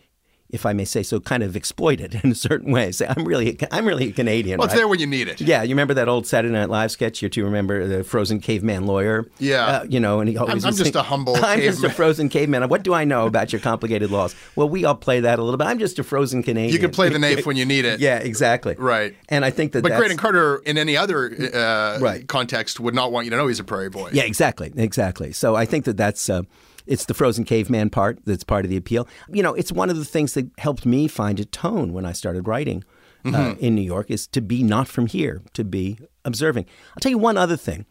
if 0.56 0.65
I 0.65 0.74
may 0.74 0.86
say 0.86 1.04
so, 1.04 1.20
kind 1.20 1.44
of 1.44 1.56
exploited 1.56 2.20
in 2.24 2.32
a 2.32 2.36
certain 2.36 2.72
way. 2.72 2.91
Say, 2.91 3.06
I'm 3.08 3.26
really, 3.26 3.58
a, 3.62 3.76
I'm 3.76 3.86
really 3.86 4.10
a 4.10 4.12
Canadian. 4.12 4.58
well, 4.58 4.65
it's 4.65 4.74
right? 4.74 4.80
there 4.80 4.88
when 4.88 5.00
you 5.00 5.06
need 5.06 5.28
it. 5.28 5.39
Yeah, 5.41 5.62
you 5.62 5.70
remember 5.70 5.94
that 5.96 6.08
old 6.08 6.26
Saturday 6.26 6.54
Night 6.54 6.70
Live 6.70 6.91
sketch? 6.91 7.22
You 7.22 7.30
two 7.30 7.44
remember 7.46 7.86
the 7.88 8.04
frozen 8.04 8.39
caveman 8.39 8.88
lawyer? 8.88 9.30
Yeah. 9.38 9.65
Uh, 9.65 9.84
you 9.84 10.00
know, 10.00 10.20
and 10.22 10.30
he 10.30 10.38
always 10.38 10.63
I'm 10.65 10.70
was 10.70 10.78
just 10.80 10.96
a 10.96 11.04
humble 11.04 11.36
I'm 11.44 11.60
just 11.60 11.84
a 11.84 11.89
frozen 11.89 12.30
caveman. 12.30 12.68
What 12.70 12.84
do 12.84 12.94
I 12.94 13.04
know 13.04 13.28
about 13.28 13.54
your 13.54 13.60
complicated 13.60 14.10
laws? 14.10 14.36
Well, 14.56 14.70
we 14.70 14.86
all 14.86 14.96
play 14.96 15.20
that 15.20 15.38
a 15.38 15.44
little 15.44 15.58
bit. 15.58 15.68
I'm 15.68 15.78
just 15.80 16.00
a 16.00 16.04
frozen 16.04 16.41
Canadian. 16.41 16.74
You 16.74 16.80
can 16.80 16.91
play 16.91 17.10
the 17.10 17.20
knife 17.20 17.46
when 17.46 17.58
you 17.58 17.65
need 17.65 17.86
it. 17.86 18.00
Yeah, 18.00 18.18
exactly. 18.18 18.76
Right. 18.78 19.15
And 19.30 19.44
I 19.46 19.52
think 19.52 19.74
that 19.74 19.84
But 19.84 19.91
Graydon 19.98 20.18
Carter, 20.18 20.58
in 20.65 20.78
any 20.78 20.96
other 20.98 21.32
uh, 21.54 22.00
Right. 22.00 22.28
context, 22.28 22.80
would 22.80 22.96
not 22.96 23.12
want 23.12 23.26
you 23.26 23.32
to 23.32 23.38
know 23.38 23.48
he's 23.48 23.60
a 23.60 23.63
prairie 23.63 23.89
boy. 23.89 24.10
Yeah, 24.13 24.24
exactly, 24.24 24.72
exactly. 24.76 25.34
So 25.34 25.56
I 25.56 25.65
think 25.65 25.86
that 25.86 25.98
that's 25.98 26.30
uh, 26.30 26.44
it's 26.88 27.06
the 27.06 27.13
frozen 27.13 27.43
caveman 27.43 27.89
part 27.89 28.19
that's 28.26 28.43
part 28.43 28.65
of 28.65 28.69
the 28.69 28.78
appeal. 28.78 29.08
You 29.32 29.43
know, 29.43 29.54
it's 29.54 29.71
one 29.71 29.89
of 29.89 29.98
the 29.98 30.06
things 30.06 30.34
that 30.34 30.50
helped 30.58 30.86
me 30.86 31.08
find 31.08 31.39
a 31.39 31.45
tone 31.45 31.93
when 31.93 32.06
I 32.06 32.12
started 32.13 32.48
writing 32.48 32.84
uh, 33.26 33.56
in 33.60 33.74
New 33.74 33.82
York 33.82 34.12
is 34.12 34.28
to 34.28 34.41
be 34.41 34.62
not 34.62 34.88
from 34.88 35.08
here, 35.08 35.41
to 35.54 35.63
be 35.63 35.98
observing. 36.24 36.65
I'll 36.91 37.00
tell 37.02 37.10
you 37.12 37.17
one 37.17 37.38
other 37.38 37.58
thing. 37.58 37.86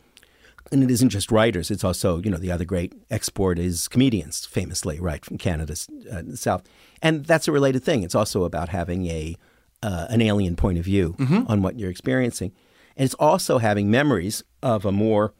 And 0.73 0.83
it 0.83 0.91
isn't 0.91 1.11
just 1.11 1.31
writers; 1.31 1.71
it's 1.71 1.85
also, 1.85 2.23
you 2.23 2.31
know, 2.31 2.39
the 2.39 2.51
other 2.53 2.65
great 2.65 2.95
export 3.11 3.59
is 3.59 3.87
comedians, 3.89 4.47
famously, 4.47 4.99
right 5.01 5.23
from 5.25 5.37
Canada, 5.39 5.75
uh, 6.11 6.23
south, 6.37 6.63
and 7.03 7.27
that's 7.27 7.47
a 7.49 7.53
related 7.53 7.83
thing. 7.85 8.03
It's 8.03 8.15
also 8.15 8.45
about 8.45 8.71
having 8.71 9.07
a 9.07 9.37
uh, 9.83 10.07
an 10.09 10.23
alien 10.23 10.57
point 10.57 10.79
of 10.79 10.85
view 10.85 11.15
Mm-hmm. 11.19 11.43
on 11.49 11.61
what 11.63 11.79
you're 11.79 11.91
experiencing. 11.91 12.53
And 12.97 13.05
it's 13.05 13.15
also 13.15 13.59
having 13.59 13.91
memories 13.91 14.43
of 14.63 14.87
a 14.87 14.93
more 14.93 15.35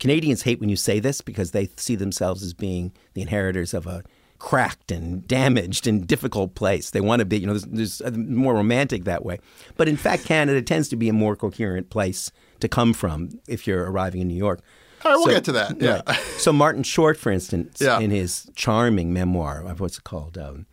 Canadians 0.00 0.42
hate 0.42 0.58
when 0.60 0.68
you 0.68 0.76
say 0.76 0.98
this 0.98 1.20
because 1.20 1.52
they 1.52 1.68
see 1.76 1.94
themselves 1.94 2.42
as 2.42 2.52
being 2.54 2.92
the 3.14 3.22
inheritors 3.22 3.72
of 3.74 3.86
a 3.86 4.02
cracked 4.38 4.90
and 4.90 5.28
damaged 5.28 5.86
and 5.86 6.06
difficult 6.06 6.54
place. 6.54 6.90
They 6.90 7.02
want 7.02 7.20
to 7.20 7.26
be, 7.26 7.38
you 7.38 7.46
know, 7.46 7.52
there's, 7.58 7.98
there's 7.98 8.16
more 8.16 8.54
romantic 8.54 9.04
that 9.04 9.22
way. 9.24 9.38
But 9.76 9.86
in 9.88 9.96
fact, 9.98 10.24
Canada 10.24 10.62
tends 10.62 10.88
to 10.88 10.96
be 10.96 11.08
a 11.10 11.12
more 11.12 11.36
coherent 11.36 11.90
place 11.90 12.32
to 12.60 12.66
come 12.68 12.94
from 12.94 13.28
if 13.46 13.66
you're 13.66 13.90
arriving 13.90 14.22
in 14.22 14.28
New 14.28 14.34
York. 14.36 14.62
All 15.04 15.10
right, 15.12 15.16
we'll 15.18 15.26
So- 15.26 15.32
get 15.32 15.44
to 15.44 15.52
that. 15.52 15.80
Yeah. 15.80 16.00
Right. 16.06 16.16
So 16.40 16.54
Martin 16.54 16.82
Short, 16.82 17.18
for 17.18 17.30
instance, 17.30 17.78
Yeah. 17.82 18.00
in 18.00 18.10
his 18.10 18.50
charming 18.56 19.12
memoir, 19.12 19.62
of 19.66 19.78
what's 19.78 19.98
it 19.98 20.04
called? 20.04 20.38
Um, 20.38 20.64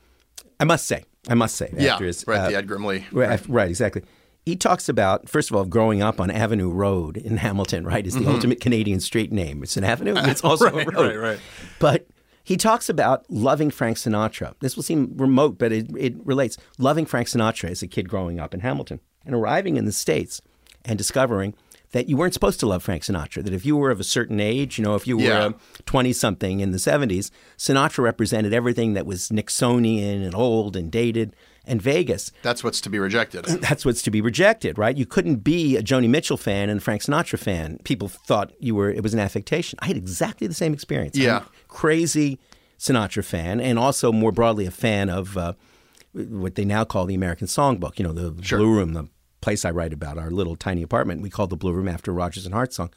I 0.62 0.64
must 0.64 0.86
say, 0.86 1.04
I 1.28 1.34
must 1.34 1.56
say, 1.58 1.74
Yeah, 1.78 1.94
after 1.96 2.06
his, 2.06 2.26
right, 2.26 2.40
uh, 2.40 2.50
the 2.50 2.56
Ed 2.56 2.68
Grimley. 2.68 3.04
Right, 3.12 3.42
right, 3.50 3.68
exactly. 3.70 4.04
He 4.48 4.56
talks 4.56 4.88
about, 4.88 5.28
first 5.28 5.50
of 5.52 5.58
all, 5.58 5.66
growing 5.66 6.02
up 6.02 6.22
on 6.22 6.32
Avenue 6.32 6.70
Road 6.70 7.18
in 7.18 7.36
Hamilton, 7.36 7.84
right, 7.86 8.08
is 8.08 8.16
the 8.16 8.28
ultimate 8.28 8.62
Canadian 8.62 9.02
street 9.02 9.30
name. 9.32 9.62
It's 9.62 9.76
an 9.76 9.84
avenue, 9.84 10.14
it's 10.16 10.42
also 10.50 10.68
Mm-hmm. 10.70 10.78
Right, 10.78 10.88
a 10.88 10.92
road. 10.92 11.08
right, 11.08 11.18
right. 11.32 11.40
But 11.80 12.08
he 12.46 12.56
talks 12.56 12.88
about 12.88 13.26
loving 13.30 13.70
Frank 13.72 13.98
Sinatra. 13.98 14.54
This 14.62 14.78
will 14.78 14.84
seem 14.84 15.12
remote, 15.18 15.58
but 15.58 15.74
it, 15.74 15.88
it 15.98 16.16
relates. 16.26 16.58
Loving 16.78 17.06
Frank 17.06 17.28
Sinatra 17.28 17.70
as 17.72 17.82
a 17.84 17.88
kid 17.88 18.08
growing 18.08 18.40
up 18.40 18.54
in 18.54 18.62
Hamilton 18.62 19.02
and 19.26 19.36
arriving 19.36 19.76
in 19.76 19.84
the 19.84 19.92
States 19.92 20.42
and 20.86 20.98
discovering 20.98 21.54
that 21.92 22.08
you 22.08 22.16
weren't 22.16 22.34
supposed 22.34 22.60
to 22.62 22.68
love 22.68 22.84
Frank 22.84 23.04
Sinatra. 23.04 23.44
That 23.44 23.54
if 23.54 23.66
you 23.66 23.76
were 23.76 23.92
of 23.92 24.00
a 24.00 24.04
certain 24.06 24.40
age, 24.40 24.78
you 24.78 24.84
know, 24.86 24.96
if 24.96 25.06
you 25.08 25.18
were 25.18 25.24
Yeah. 25.24 25.50
20 25.86 26.14
something 26.14 26.62
in 26.62 26.72
the 26.72 26.78
70s, 26.78 27.32
Sinatra 27.58 28.00
represented 28.00 28.54
everything 28.54 28.94
that 28.94 29.06
was 29.06 29.28
Nixonian 29.30 30.24
and 30.26 30.34
old 30.34 30.78
and 30.78 30.90
dated 30.90 31.36
and 31.68 31.82
Vegas 31.82 32.32
That's 32.42 32.64
what's 32.64 32.82
to 32.82 32.90
be 32.90 33.00
rejected. 33.00 33.46
that's 33.62 33.86
what's 33.86 34.02
to 34.04 34.12
be 34.12 34.22
rejected, 34.22 34.78
right? 34.78 34.96
You 34.96 35.06
couldn't 35.06 35.38
be 35.38 35.78
a 35.78 35.84
Joni 35.84 36.10
Mitchell 36.10 36.38
fan 36.38 36.70
and 36.70 36.80
a 36.80 36.82
Frank 36.82 37.04
Sinatra 37.04 37.38
fan. 37.38 37.80
People 37.84 38.08
thought 38.08 38.54
you 38.60 38.76
were 38.76 38.90
it 38.90 39.04
was 39.04 39.14
an 39.14 39.20
affectation. 39.20 39.78
I 39.82 39.88
had 39.88 39.98
exactly 39.98 40.48
the 40.48 40.54
same 40.54 40.74
experience. 40.74 41.18
Yeah. 41.18 41.44
crazy 41.68 42.40
Sinatra 42.80 43.24
fan, 43.24 43.60
and 43.60 43.80
also 43.80 44.12
more 44.12 44.32
broadly 44.32 44.66
a 44.66 44.72
fan 44.72 45.10
of 45.10 45.36
uh, 45.38 45.54
what 46.14 46.56
they 46.56 46.66
now 46.66 46.84
call 46.84 47.06
the 47.06 47.16
American 47.16 47.48
Songbook. 47.48 47.98
You 47.98 48.06
know, 48.06 48.14
the 48.14 48.32
Blue 48.32 48.70
Room, 48.70 48.94
the 48.94 49.08
place 49.42 49.66
I 49.66 49.72
write 49.72 49.94
about, 49.94 50.18
our 50.18 50.30
little 50.30 50.56
tiny 50.56 50.84
apartment. 50.84 51.22
We 51.22 51.30
called 51.30 51.50
the 51.50 51.58
Blue 51.58 51.74
Room 51.74 51.88
after 51.88 52.12
Rodgers 52.12 52.46
and 52.46 52.54
Hart 52.54 52.74
song. 52.74 52.92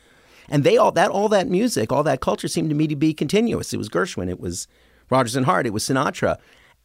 And 0.48 0.64
they 0.64 0.76
all 0.76 0.92
that 0.92 1.10
all 1.10 1.28
that 1.28 1.48
music, 1.48 1.92
all 1.92 2.02
that 2.02 2.20
culture 2.20 2.48
seemed 2.48 2.70
to 2.70 2.74
me 2.74 2.88
to 2.88 2.96
be 2.96 3.14
continuous. 3.14 3.72
It 3.72 3.78
was 3.78 3.88
Gershwin, 3.88 4.28
it 4.28 4.40
was 4.40 4.66
Rodgers 5.08 5.36
and 5.36 5.46
Hart, 5.46 5.66
it 5.66 5.72
was 5.72 5.84
Sinatra, 5.84 6.36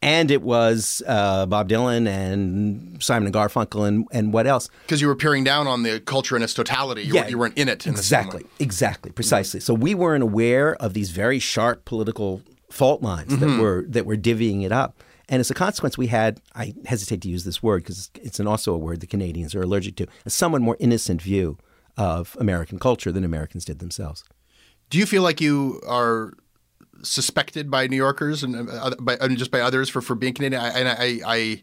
and 0.06 0.30
it 0.32 0.41
was 0.44 1.02
uh, 1.08 1.46
Bob 1.48 1.68
Dylan 1.68 2.08
and 2.08 3.02
Simon 3.04 3.26
and 3.28 3.36
Garfunkel 3.36 3.88
and, 3.88 4.06
and 4.12 4.32
what 4.32 4.46
else? 4.48 4.70
Because 4.84 5.02
you 5.02 5.08
were 5.08 5.15
peering 5.15 5.44
down 5.44 5.68
on 5.68 5.84
the 5.84 6.00
culture 6.00 6.36
in 6.38 6.44
its 6.44 6.54
totality. 6.54 7.02
You, 7.04 7.15
Yeah, 7.15 7.28
you 7.28 7.38
weren't 7.38 7.58
in 7.58 7.68
it 7.68 7.86
in 7.88 7.94
exactly, 7.94 8.44
exactly, 8.60 9.12
precisely. 9.12 9.60
So 9.60 9.74
we 9.74 9.96
weren't 9.96 10.24
aware 10.24 10.76
of 10.76 10.94
these 10.94 11.10
very 11.12 11.39
sharp 11.39 11.86
political 11.86 12.41
fault 12.70 13.02
lines 13.02 13.32
Mm-hmm. 13.34 13.41
that 13.58 13.62
were 13.62 13.86
that 13.89 14.06
were 14.06 14.18
divvying 14.18 14.63
it 14.63 14.72
up. 14.72 15.02
And 15.28 15.39
as 15.39 15.50
a 15.50 15.56
consequence, 15.56 15.98
we 15.98 16.08
had, 16.08 16.39
I 16.54 16.76
hesitate 16.86 17.22
to 17.24 17.30
use 17.30 17.44
this 17.46 17.63
word 17.63 17.82
because 17.82 18.12
it's 18.22 18.39
an, 18.39 18.46
also 18.46 18.76
a 18.76 18.78
word 18.78 19.00
the 19.00 19.08
Canadians 19.08 19.56
are 19.56 19.63
allergic 19.63 19.96
to, 19.96 20.06
a 20.24 20.30
somewhat 20.30 20.62
more 20.62 20.78
innocent 20.80 21.20
view 21.20 21.58
of 21.98 22.38
American 22.39 22.78
culture 22.78 23.12
than 23.12 23.24
Americans 23.24 23.65
did 23.65 23.80
themselves. 23.80 24.24
Do 24.91 25.00
you 25.00 25.08
feel 25.08 25.24
like 25.24 25.41
you 25.41 25.82
are 25.88 26.34
suspected 27.01 27.69
by 27.69 27.88
New 27.88 27.95
Yorkers 27.97 28.43
and, 28.43 28.69
uh, 28.69 28.91
by, 28.99 29.15
and 29.21 29.38
just 29.38 29.51
by 29.51 29.62
others 29.62 29.89
for, 29.89 30.01
for 30.01 30.15
being 30.15 30.34
Canadian? 30.34 30.62
I, 30.62 30.69
and 30.69 30.88
I, 30.89 31.19
I, 31.36 31.62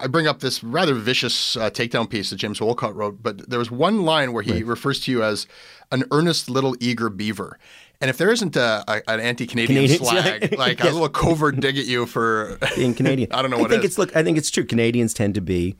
I 0.00 0.06
bring 0.08 0.26
up 0.26 0.40
this 0.40 0.62
rather 0.64 0.94
vicious 0.94 1.56
uh, 1.56 1.70
takedown 1.70 2.08
piece 2.10 2.30
that 2.30 2.36
James 2.36 2.60
Wolcott 2.60 2.94
wrote, 2.94 3.22
but 3.22 3.48
there 3.48 3.58
was 3.58 3.70
one 3.70 4.02
line 4.02 4.32
where 4.32 4.42
he 4.42 4.62
refers 4.62 5.00
to 5.00 5.10
you 5.12 5.22
as 5.22 5.46
an 5.92 6.04
earnest 6.10 6.50
little 6.50 6.74
eager 6.80 7.08
beaver. 7.08 7.58
And 8.00 8.08
if 8.10 8.16
there 8.18 8.30
isn't 8.30 8.54
a, 8.56 8.84
a, 8.86 9.02
an 9.10 9.18
anti-Canadian 9.20 9.86
Canadian 9.88 10.04
slag, 10.04 10.56
like 10.58 10.80
a 10.80 10.84
little 10.84 11.08
covert 11.08 11.58
dig 11.60 11.78
at 11.78 11.86
you 11.86 12.06
for 12.06 12.56
being 12.76 12.94
Canadian. 12.94 13.32
I 13.32 13.42
don't 13.42 13.50
know 13.50 13.56
I 13.58 13.62
what 13.62 13.70
think 13.70 13.82
it 13.82 13.86
is. 13.86 13.90
it's 13.92 13.98
look. 13.98 14.14
I 14.14 14.22
think 14.22 14.38
it's 14.38 14.50
true. 14.50 14.64
Canadians 14.64 15.14
tend 15.14 15.34
to 15.34 15.40
be 15.40 15.74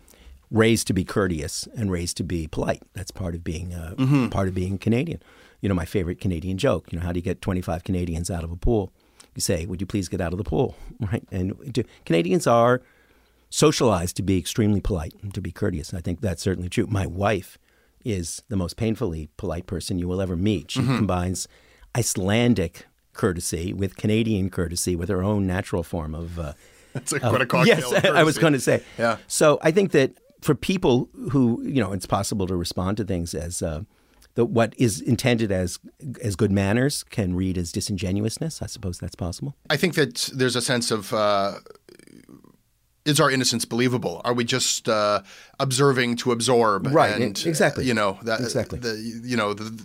raised 0.51 0.87
to 0.89 0.93
be 0.93 1.05
courteous 1.05 1.69
and 1.77 1.93
raised 1.93 2.17
to 2.17 2.25
be 2.25 2.49
polite. 2.49 2.83
That's 2.95 3.11
part 3.13 3.35
of 3.37 3.45
being 3.45 3.73
uh, 3.73 3.95
Mm-hmm. 3.99 4.29
part 4.31 4.49
of 4.49 4.55
being 4.55 4.79
Canadian. 4.79 5.23
You 5.61 5.69
know, 5.69 5.75
my 5.75 5.85
favorite 5.85 6.21
Canadian 6.21 6.57
joke. 6.59 6.93
You 6.93 6.99
know, 6.99 7.05
how 7.05 7.13
do 7.13 7.19
you 7.19 7.23
get 7.25 7.41
twenty 7.43 7.61
five 7.63 7.85
Canadians 7.85 8.31
out 8.31 8.45
of 8.45 8.51
a 8.53 8.57
pool? 8.57 8.93
You 9.35 9.41
say, 9.41 9.67
"Would 9.67 9.81
you 9.81 9.87
please 9.87 10.09
get 10.09 10.21
out 10.21 10.33
of 10.33 10.39
the 10.39 10.45
pool?" 10.45 10.77
Right? 11.01 11.25
And 11.31 11.55
do, 11.73 11.83
Canadians 12.05 12.47
are 12.47 12.83
socialized 13.51 14.17
to 14.17 14.23
be 14.23 14.39
extremely 14.39 14.81
polite 14.81 15.15
and 15.23 15.33
to 15.35 15.41
be 15.41 15.51
courteous. 15.53 15.95
I 15.95 16.01
think 16.01 16.21
that's 16.21 16.43
certainly 16.43 16.69
true. 16.69 16.87
My 16.87 17.07
wife 17.07 17.59
is 18.05 18.43
the 18.49 18.57
most 18.57 18.77
painfully 18.77 19.29
polite 19.37 19.67
person 19.67 19.99
you 19.99 20.07
will 20.09 20.21
ever 20.21 20.37
meet. 20.37 20.71
She 20.73 20.81
combines 20.83 21.49
Icelandic 21.97 22.87
courtesy 23.13 23.73
with 23.73 23.97
Canadian 23.97 24.51
courtesy 24.51 24.95
with 24.95 25.09
her 25.09 25.23
own 25.23 25.47
natural 25.47 25.83
form 25.83 26.15
of. 26.15 26.39
Uh, 26.39 26.53
It's 26.95 27.13
like 27.13 27.23
what 27.23 27.43
a 27.43 27.47
cocktail. 27.47 27.93
yes, 27.93 28.05
I 28.21 28.23
was 28.23 28.39
going 28.39 28.53
to 28.55 28.61
say. 28.61 28.83
Yeah. 28.99 29.17
So 29.27 29.59
I 29.63 29.71
think 29.73 29.93
that 29.93 30.13
for 30.41 30.55
people 30.55 31.09
who 31.33 31.61
you 31.65 31.81
know, 31.83 31.93
it's 31.93 32.07
possible 32.07 32.47
to 32.47 32.57
respond 32.57 32.97
to 32.99 33.05
things 33.05 33.35
as 33.35 33.63
uh, 33.63 33.83
the, 34.39 34.45
what 34.45 34.73
is 34.79 35.01
intended 35.01 35.51
as 35.51 35.81
as 36.23 36.37
good 36.37 36.53
manners 36.53 37.03
can 37.03 37.35
read 37.35 37.59
as 37.59 37.73
disingenuousness. 37.73 38.63
I 38.63 38.67
suppose 38.67 39.01
that's 39.01 39.17
possible. 39.17 39.57
I 39.69 39.77
think 39.77 39.97
that 39.97 40.31
there's 40.33 40.55
a 40.55 40.63
sense 40.63 40.93
of 40.93 41.13
uh, 41.13 41.55
is 43.05 43.19
our 43.19 43.33
innocence 43.33 43.65
believable? 43.65 44.21
Are 44.25 44.33
we 44.33 44.45
just 44.45 44.89
uh, 44.89 45.23
observing 45.59 46.19
to 46.19 46.31
absorb? 46.31 46.87
Right, 46.87 47.21
And, 47.21 47.45
exactly. 47.47 47.85
You 47.87 47.95
know 47.95 48.17
that 48.23 48.39
Exactly. 48.39 48.79
The, 48.79 48.95
you 49.25 49.37
know 49.37 49.55
the, 49.55 49.77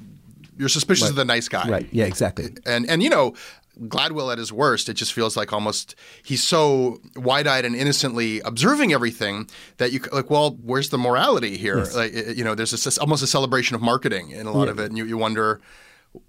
you're 0.55 0.69
suspicious 0.69 1.09
of 1.09 1.15
the 1.15 1.25
nice 1.25 1.49
guy. 1.49 1.67
Right. 1.67 1.89
Yeah. 1.91 2.05
Exactly. 2.05 2.49
And 2.67 2.87
and 2.87 3.01
you 3.01 3.09
know. 3.09 3.33
Gladwell 3.81 4.31
at 4.31 4.37
his 4.37 4.53
worst, 4.53 4.87
it 4.87 4.93
just 4.93 5.13
feels 5.13 5.35
like 5.35 5.51
almost 5.51 5.95
he's 6.23 6.43
so 6.43 6.99
wide-eyed 7.15 7.65
and 7.65 7.75
innocently 7.75 8.39
observing 8.41 8.93
everything 8.93 9.49
that 9.77 9.91
you 9.91 9.99
like. 10.11 10.29
Well, 10.29 10.57
where's 10.61 10.89
the 10.89 10.97
morality 10.97 11.57
here? 11.57 11.83
Like 11.95 12.13
you 12.13 12.43
know, 12.43 12.55
there's 12.55 12.71
this, 12.71 12.97
almost 12.97 13.23
a 13.23 13.27
celebration 13.27 13.75
of 13.75 13.81
marketing 13.81 14.31
in 14.31 14.45
a 14.45 14.51
lot 14.51 14.67
of 14.67 14.79
it, 14.79 14.85
and 14.85 14.97
you, 14.97 15.05
you 15.05 15.17
wonder, 15.17 15.59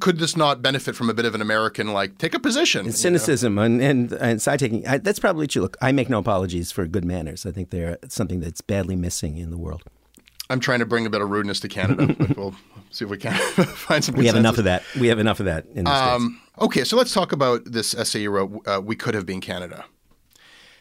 could 0.00 0.18
this 0.18 0.36
not 0.36 0.62
benefit 0.62 0.96
from 0.96 1.10
a 1.10 1.14
bit 1.14 1.26
of 1.26 1.34
an 1.34 1.42
American 1.42 1.92
like 1.92 2.16
take 2.18 2.34
a 2.34 2.38
position? 2.38 2.86
It's 2.86 3.04
you 3.04 3.10
know? 3.10 3.18
cynicism 3.18 3.58
and 3.58 3.82
and, 3.82 4.12
and 4.12 4.40
side 4.40 4.58
taking. 4.58 4.82
That's 4.82 5.18
probably 5.18 5.46
true. 5.46 5.62
Look, 5.62 5.76
I 5.82 5.92
make 5.92 6.08
no 6.08 6.18
apologies 6.18 6.72
for 6.72 6.86
good 6.86 7.04
manners. 7.04 7.44
I 7.44 7.50
think 7.52 7.70
they're 7.70 7.98
something 8.08 8.40
that's 8.40 8.62
badly 8.62 8.96
missing 8.96 9.36
in 9.36 9.50
the 9.50 9.58
world. 9.58 9.82
I'm 10.50 10.60
trying 10.60 10.80
to 10.80 10.86
bring 10.86 11.06
a 11.06 11.10
bit 11.10 11.20
of 11.22 11.30
rudeness 11.30 11.60
to 11.60 11.68
Canada. 11.68 12.14
but 12.18 12.36
we'll 12.36 12.54
see 12.90 13.04
if 13.04 13.10
we 13.10 13.16
can 13.18 13.32
find 13.64 14.04
some. 14.04 14.14
We 14.14 14.26
have 14.26 14.36
enough 14.36 14.58
of 14.58 14.64
that. 14.64 14.82
We 15.00 15.08
have 15.08 15.18
enough 15.18 15.40
of 15.40 15.46
that 15.46 15.66
in 15.74 15.84
the 15.84 15.90
states. 15.96 16.14
Um, 16.14 16.40
okay, 16.60 16.84
so 16.84 16.96
let's 16.96 17.12
talk 17.14 17.32
about 17.32 17.62
this 17.64 17.94
essay 17.94 18.20
you 18.20 18.30
wrote. 18.30 18.62
Uh, 18.66 18.80
we 18.84 18.94
could 18.96 19.14
have 19.14 19.24
been 19.26 19.40
Canada, 19.40 19.84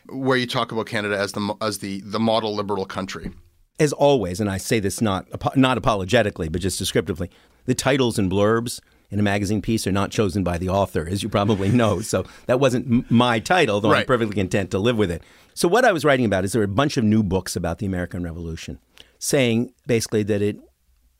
where 0.09 0.37
you 0.37 0.45
talk 0.47 0.71
about 0.71 0.85
Canada 0.87 1.17
as 1.17 1.31
the 1.31 1.55
as 1.61 1.79
the 1.79 2.01
the 2.01 2.19
model 2.19 2.53
liberal 2.55 2.85
country. 2.85 3.31
as 3.79 3.93
always, 3.93 4.39
and 4.39 4.49
I 4.49 4.57
say 4.57 4.79
this 4.79 5.01
not 5.01 5.27
not 5.57 5.77
apologetically, 5.77 6.49
but 6.49 6.61
just 6.61 6.77
descriptively, 6.77 7.29
the 7.65 7.73
titles 7.75 8.19
and 8.19 8.29
blurbs 8.31 8.79
in 9.11 9.19
a 9.19 9.23
magazine 9.23 9.61
piece 9.61 9.85
are 9.87 9.91
not 9.91 10.09
chosen 10.11 10.43
by 10.43 10.57
the 10.57 10.67
author, 10.69 11.07
as 11.09 11.23
you 11.23 11.29
probably 11.29 11.69
know. 11.81 12.01
So 12.01 12.25
that 12.47 12.59
wasn't 12.59 13.09
my 13.09 13.39
title, 13.39 13.79
though 13.79 13.93
I'm 13.93 14.05
perfectly 14.05 14.35
content 14.35 14.71
to 14.71 14.79
live 14.79 14.97
with 14.97 15.09
it. 15.11 15.21
So 15.53 15.67
what 15.67 15.85
I 15.85 15.91
was 15.91 16.03
writing 16.03 16.25
about 16.25 16.43
is 16.43 16.51
there 16.51 16.59
were 16.61 16.65
a 16.65 16.67
bunch 16.67 16.97
of 16.97 17.03
new 17.03 17.21
books 17.21 17.55
about 17.55 17.77
the 17.77 17.85
American 17.85 18.23
Revolution, 18.23 18.79
saying 19.23 19.73
basically 19.87 20.21
that 20.21 20.41
it 20.41 20.57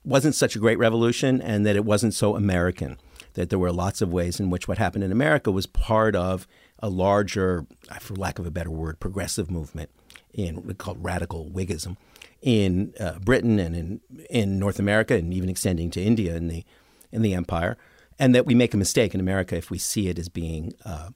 wasn't 0.03 0.35
such 0.35 0.57
a 0.57 0.59
great 0.59 0.77
revolution 0.77 1.41
and 1.41 1.65
that 1.65 1.77
it 1.77 1.85
wasn't 1.85 2.13
so 2.13 2.35
American. 2.35 2.97
That 3.35 3.49
there 3.49 3.57
were 3.57 3.71
lots 3.71 4.01
of 4.01 4.11
ways 4.11 4.41
in 4.41 4.49
which 4.49 4.67
what 4.67 4.77
happened 4.77 5.05
in 5.05 5.11
America 5.11 5.51
was 5.51 5.65
part 5.65 6.13
of 6.13 6.45
a 6.79 6.89
larger, 6.89 7.65
for 8.01 8.13
lack 8.15 8.39
of 8.39 8.45
a 8.45 8.51
better 8.51 8.69
word, 8.69 8.99
progressive 8.99 9.49
movement 9.49 9.89
in 10.33 10.73
called 10.75 11.01
radical 11.01 11.49
Whiggism 11.49 11.95
in 12.41 12.93
uh, 12.99 13.19
Britain 13.19 13.57
and 13.57 13.73
in 13.73 14.01
in 14.29 14.59
North 14.59 14.79
America 14.79 15.15
and 15.15 15.33
even 15.33 15.47
extending 15.49 15.89
to 15.91 16.01
India 16.01 16.35
in 16.35 16.49
the 16.49 16.65
in 17.11 17.21
the 17.21 17.33
empire, 17.33 17.77
and 18.19 18.35
that 18.35 18.45
we 18.45 18.53
make 18.53 18.73
a 18.73 18.77
mistake 18.77 19.13
in 19.13 19.21
America 19.21 19.55
if 19.55 19.71
we 19.71 19.77
see 19.77 20.09
it 20.09 20.19
as 20.19 20.27
being 20.27 20.73
uh, 20.83 21.09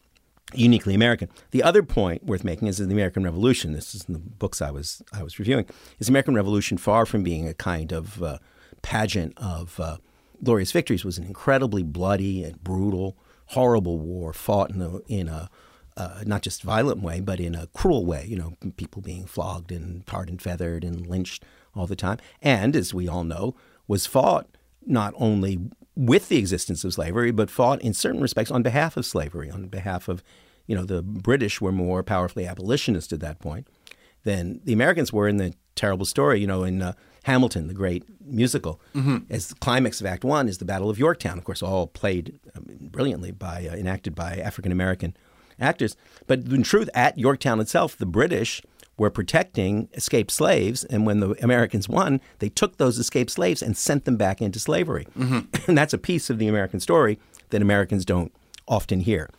uniquely 0.53 0.93
American. 0.93 1.29
The 1.51 1.63
other 1.63 1.83
point 1.83 2.25
worth 2.25 2.43
making 2.43 2.67
is 2.67 2.77
the 2.77 2.85
American 2.85 3.23
Revolution. 3.23 3.73
This 3.73 3.93
is 3.93 4.05
in 4.05 4.13
the 4.13 4.19
books 4.19 4.61
I 4.61 4.71
was 4.71 5.01
I 5.13 5.23
was 5.23 5.39
reviewing. 5.39 5.65
Is 5.99 6.07
the 6.07 6.11
American 6.11 6.35
Revolution 6.35 6.77
far 6.77 7.05
from 7.05 7.23
being 7.23 7.47
a 7.47 7.53
kind 7.53 7.91
of 7.91 8.23
uh, 8.23 8.37
pageant 8.81 9.33
of 9.37 9.79
uh, 9.79 9.97
glorious 10.43 10.71
victories? 10.71 11.03
Was 11.03 11.17
an 11.17 11.25
incredibly 11.25 11.83
bloody 11.83 12.43
and 12.43 12.63
brutal, 12.63 13.17
horrible 13.47 13.99
war 13.99 14.33
fought 14.33 14.71
in 14.71 14.81
a 14.81 14.97
in 15.07 15.27
a 15.27 15.49
uh, 15.97 16.23
not 16.25 16.43
just 16.43 16.61
violent 16.61 17.01
way, 17.01 17.19
but 17.19 17.39
in 17.39 17.55
a 17.55 17.67
cruel 17.67 18.05
way. 18.05 18.25
You 18.27 18.37
know, 18.37 18.71
people 18.77 19.01
being 19.01 19.25
flogged 19.25 19.71
and 19.71 20.05
tarred 20.05 20.29
and 20.29 20.41
feathered 20.41 20.83
and 20.83 21.07
lynched 21.07 21.43
all 21.75 21.87
the 21.87 21.95
time. 21.95 22.19
And 22.41 22.75
as 22.75 22.93
we 22.93 23.07
all 23.07 23.23
know, 23.23 23.55
was 23.87 24.05
fought 24.05 24.47
not 24.85 25.13
only 25.17 25.59
with 25.97 26.29
the 26.29 26.37
existence 26.37 26.83
of 26.83 26.93
slavery, 26.93 27.31
but 27.31 27.49
fought 27.49 27.81
in 27.81 27.93
certain 27.93 28.21
respects 28.21 28.51
on 28.51 28.61
behalf 28.61 28.95
of 28.97 29.05
slavery, 29.05 29.49
on 29.49 29.67
behalf 29.67 30.07
of, 30.07 30.23
you 30.67 30.75
know, 30.75 30.85
the 30.85 31.01
British 31.01 31.59
were 31.59 31.71
more 31.71 32.03
powerfully 32.03 32.45
abolitionist 32.45 33.11
at 33.11 33.19
that 33.19 33.39
point 33.39 33.67
than 34.23 34.61
the 34.63 34.73
Americans 34.73 35.11
were 35.11 35.27
in 35.27 35.37
the 35.37 35.53
terrible 35.75 36.05
story, 36.05 36.39
you 36.39 36.45
know, 36.45 36.63
in 36.63 36.81
uh, 36.81 36.93
Hamilton, 37.23 37.67
the 37.67 37.73
great 37.73 38.03
musical. 38.23 38.79
As 39.29 39.47
the 39.47 39.55
climax 39.55 39.99
of 39.99 40.05
Act 40.05 40.23
One 40.23 40.47
is 40.47 40.59
the 40.59 40.65
Battle 40.65 40.89
of 40.89 40.99
Yorktown, 40.99 41.37
of 41.37 41.43
course, 41.43 41.63
all 41.63 41.87
played 41.87 42.39
um, 42.55 42.65
brilliantly 42.79 43.31
by 43.31 43.67
uh, 43.67 43.75
enacted 43.75 44.13
by 44.13 44.35
African 44.35 44.71
American 44.71 45.15
actors. 45.59 45.95
But 46.27 46.39
in 46.39 46.61
truth, 46.63 46.89
at 46.93 47.17
Yorktown 47.17 47.59
itself, 47.59 47.97
the 47.97 48.05
British 48.05 48.61
were 48.97 49.09
protecting 49.09 49.89
escaped 49.93 50.31
slaves, 50.31 50.83
and 50.83 51.05
when 51.05 51.19
the 51.19 51.31
Americans 51.43 51.87
won, 51.87 52.19
they 52.39 52.49
took 52.49 52.77
those 52.77 52.97
escaped 52.97 53.31
slaves 53.31 53.61
and 53.61 53.77
sent 53.77 54.05
them 54.05 54.17
back 54.17 54.41
into 54.41 54.59
slavery. 54.59 55.07
and 55.67 55.77
that's 55.77 55.93
a 55.93 55.97
piece 55.97 56.29
of 56.29 56.39
the 56.39 56.47
American 56.47 56.79
story 56.79 57.19
that 57.49 57.61
Americans 57.61 58.05
don't 58.05 58.31
often 58.67 59.01
hear. 59.01 59.29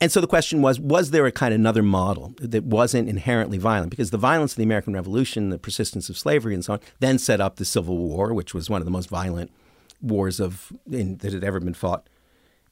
And 0.00 0.10
so 0.10 0.20
the 0.20 0.26
question 0.26 0.62
was 0.62 0.80
was 0.80 1.12
there 1.12 1.26
a 1.26 1.32
kind 1.32 1.54
of 1.54 1.60
another 1.60 1.82
model 1.82 2.34
that 2.40 2.64
wasn't 2.64 3.08
inherently 3.08 3.56
violent? 3.56 3.90
Because 3.90 4.10
the 4.10 4.18
violence 4.18 4.52
of 4.52 4.56
the 4.56 4.64
American 4.64 4.94
Revolution, 4.94 5.50
the 5.50 5.58
persistence 5.58 6.08
of 6.08 6.18
slavery, 6.18 6.54
and 6.54 6.64
so 6.64 6.72
on, 6.72 6.80
then 6.98 7.18
set 7.18 7.40
up 7.40 7.56
the 7.56 7.64
Civil 7.64 7.96
War, 7.98 8.34
which 8.34 8.52
was 8.52 8.68
one 8.68 8.80
of 8.80 8.84
the 8.84 8.90
most 8.90 9.08
violent 9.08 9.52
wars 10.00 10.40
of 10.40 10.72
in, 10.90 11.18
that 11.18 11.32
had 11.32 11.44
ever 11.44 11.60
been 11.60 11.72
fought 11.72 12.08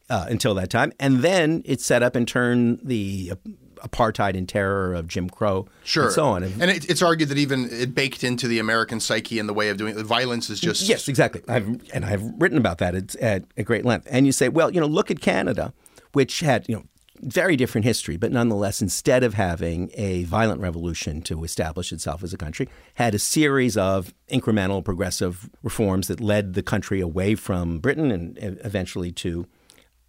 uh, 0.08 0.26
until 0.28 0.54
that 0.54 0.70
time. 0.70 0.92
And 0.98 1.20
then 1.20 1.62
it 1.64 1.80
set 1.80 2.02
up 2.02 2.16
in 2.16 2.26
turn 2.26 2.80
the 2.84 3.32
uh, 3.32 3.50
apartheid 3.82 4.36
and 4.36 4.48
terror 4.48 4.94
of 4.94 5.06
Jim 5.08 5.28
Crow 5.28 5.66
Sure. 5.84 6.04
and 6.04 6.12
so 6.12 6.26
on. 6.26 6.42
And 6.44 6.70
it, 6.70 6.88
it's 6.88 7.02
argued 7.02 7.28
that 7.30 7.38
even 7.38 7.68
it 7.70 7.94
baked 7.94 8.24
into 8.24 8.48
the 8.48 8.58
American 8.58 9.00
psyche 9.00 9.38
and 9.38 9.48
the 9.48 9.54
way 9.54 9.68
of 9.68 9.76
doing 9.76 9.98
it. 9.98 10.04
Violence 10.04 10.50
is 10.50 10.60
just. 10.60 10.88
Yes, 10.88 11.08
exactly. 11.08 11.42
I've 11.48 11.68
and 11.92 12.04
I've 12.04 12.22
written 12.38 12.58
about 12.58 12.78
that 12.78 12.94
at, 12.94 13.14
at, 13.16 13.44
at 13.56 13.64
great 13.64 13.84
length. 13.84 14.06
And 14.10 14.26
you 14.26 14.32
say, 14.32 14.48
well, 14.48 14.70
you 14.70 14.80
know, 14.80 14.86
look 14.86 15.10
at 15.10 15.20
Canada, 15.20 15.72
which 16.12 16.40
had 16.40 16.66
you 16.68 16.76
know 16.76 16.84
very 17.22 17.54
different 17.54 17.84
history, 17.84 18.16
but 18.16 18.32
nonetheless, 18.32 18.80
instead 18.80 19.22
of 19.22 19.34
having 19.34 19.90
a 19.92 20.24
violent 20.24 20.58
revolution 20.60 21.20
to 21.20 21.44
establish 21.44 21.92
itself 21.92 22.22
as 22.22 22.32
a 22.32 22.38
country, 22.38 22.66
had 22.94 23.14
a 23.14 23.18
series 23.18 23.76
of 23.76 24.14
incremental 24.30 24.82
progressive 24.82 25.50
reforms 25.62 26.08
that 26.08 26.18
led 26.18 26.54
the 26.54 26.62
country 26.62 26.98
away 26.98 27.34
from 27.34 27.78
Britain 27.78 28.10
and 28.10 28.38
eventually 28.64 29.12
to 29.12 29.46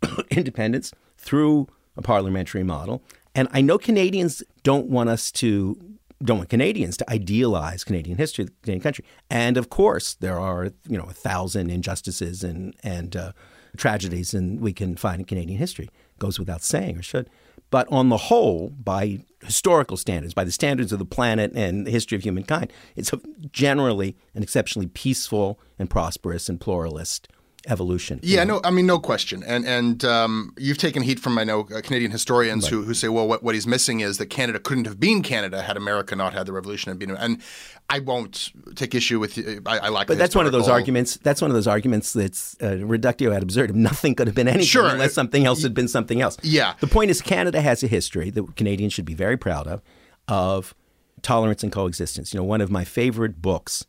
independence 0.30 0.94
through 1.18 1.68
a 1.98 2.02
parliamentary 2.02 2.64
model. 2.64 3.04
And 3.36 3.48
I 3.52 3.62
know 3.62 3.78
Canadians 3.78 4.44
don't 4.64 4.88
want 4.88 5.10
us 5.10 5.32
to 5.34 5.78
don't 6.24 6.38
want 6.38 6.50
Canadians 6.50 6.98
to 6.98 7.10
idealize 7.10 7.84
Canadian 7.84 8.18
history, 8.18 8.46
the 8.46 8.52
Canadian 8.62 8.84
country. 8.84 9.06
And 9.30 9.58
of 9.58 9.70
course, 9.70 10.14
there 10.16 10.40
are 10.40 10.66
you 10.88 10.98
know 10.98 11.06
a 11.06 11.14
thousand 11.14 11.70
injustices 11.70 12.44
and 12.44 12.76
and 12.84 13.16
uh, 13.16 13.32
tragedies, 13.78 14.34
and 14.34 14.60
we 14.60 14.74
can 14.74 14.96
find 14.96 15.22
in 15.22 15.26
Canadian 15.26 15.60
history. 15.60 15.90
Goes 16.20 16.38
without 16.38 16.62
saying, 16.62 16.98
or 16.98 17.02
should. 17.02 17.30
But 17.72 17.88
on 17.90 18.10
the 18.10 18.18
whole, 18.18 18.70
by 18.70 19.22
historical 19.44 19.96
standards, 19.96 20.34
by 20.34 20.44
the 20.44 20.52
standards 20.52 20.92
of 20.92 21.00
the 21.00 21.06
planet 21.06 21.54
and 21.56 21.88
the 21.88 21.92
history 21.92 22.18
of 22.18 22.24
humankind, 22.24 22.72
it's 22.98 23.12
generally 23.52 24.18
an 24.36 24.44
exceptionally 24.44 24.88
peaceful 24.88 25.58
and 25.80 25.90
prosperous 25.90 26.50
and 26.50 26.60
pluralist 26.60 27.30
evolution. 27.68 28.20
Yeah, 28.24 28.44
no, 28.44 28.60
I 28.64 28.72
mean, 28.72 28.86
no 28.86 29.00
question. 29.00 29.44
And 29.46 29.66
and 29.66 30.04
um, 30.04 30.54
you've 30.58 30.78
taken 30.78 31.04
heat 31.04 31.20
from 31.20 31.38
I 31.38 31.44
know 31.44 31.68
uh, 31.74 31.82
Canadian 31.82 32.12
historians 32.12 32.68
who, 32.68 32.84
who 32.84 32.94
say, 32.94 33.08
well, 33.08 33.28
what, 33.28 33.44
what 33.44 33.56
he's 33.56 33.68
missing 33.68 34.00
is 34.00 34.18
that 34.18 34.28
Canada 34.28 34.60
couldn't 34.60 34.86
have 34.86 35.00
been 35.00 35.22
Canada 35.22 35.62
had 35.62 35.78
America 35.78 36.16
not 36.16 36.34
had 36.34 36.46
the 36.46 36.54
revolution 36.54 36.90
and 36.92 37.00
been. 37.00 37.12
And 37.12 37.42
I 37.90 38.00
won't 38.00 38.52
take 38.76 38.96
issue 38.96 39.20
with. 39.20 39.38
I, 39.66 39.78
I 39.78 39.90
like. 39.90 40.08
But 40.08 40.18
that's 40.18 40.36
one 40.36 40.46
of 40.46 40.52
those 40.52 40.68
arguments. 40.68 41.18
That's 41.18 41.42
one 41.42 41.52
of 41.52 41.56
those 41.56 41.68
arguments 41.68 42.14
that's 42.14 42.56
uh, 42.62 42.78
reductio 42.86 43.32
ad 43.32 43.44
absurdum. 43.44 43.82
Nothing 43.92 44.16
could 44.16 44.28
have 44.28 44.36
been 44.36 44.48
anything 44.48 44.66
Sure. 44.66 44.88
unless 44.88 45.14
something 45.14 45.46
else 45.46 45.62
had 45.64 45.74
been 45.74 45.88
something 45.88 46.22
else. 46.22 46.38
Yeah. 46.42 46.76
The 46.80 46.88
point 46.88 47.12
is, 47.12 47.22
Canada 47.22 47.62
has 47.62 47.84
a 47.84 47.88
history 47.88 48.30
that 48.32 48.56
Canadians 48.56 48.94
should 48.94 49.06
be 49.06 49.14
very 49.16 49.38
proud 49.38 49.68
of, 49.68 49.82
of 50.28 50.74
tolerance 51.22 51.64
and 51.64 51.72
coexistence. 51.72 52.34
You 52.34 52.40
know, 52.40 52.44
one 52.46 52.62
of 52.62 52.72
my 52.72 52.84
favorite 52.84 53.42
books 53.42 53.86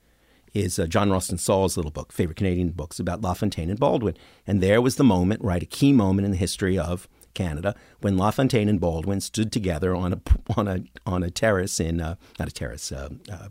is 0.54 0.78
uh, 0.78 0.86
John 0.86 1.10
Ralston 1.10 1.38
Saul's 1.38 1.76
little 1.76 1.90
book, 1.90 2.12
favorite 2.12 2.36
Canadian 2.36 2.70
books 2.70 2.98
about 2.98 3.22
LaFontaine 3.22 3.70
and 3.70 3.78
Baldwin. 3.78 4.16
And 4.46 4.60
there 4.62 4.80
was 4.80 4.96
the 4.96 5.04
moment, 5.04 5.42
right, 5.42 5.62
a 5.62 5.66
key 5.66 5.92
moment 5.92 6.24
in 6.24 6.30
the 6.30 6.36
history 6.36 6.78
of 6.78 7.08
Canada 7.34 7.74
when 8.00 8.16
LaFontaine 8.16 8.68
and 8.68 8.80
Baldwin 8.80 9.20
stood 9.20 9.52
together 9.52 9.94
on 9.94 10.12
a 10.12 10.20
on 10.56 10.68
a 10.68 10.80
on 11.06 11.22
a 11.22 11.30
terrace 11.30 11.80
in 11.80 12.00
uh, 12.00 12.16
not 12.38 12.48
a 12.48 12.52
terrace, 12.52 12.92
uh, 12.92 13.08
uh, 13.30 13.48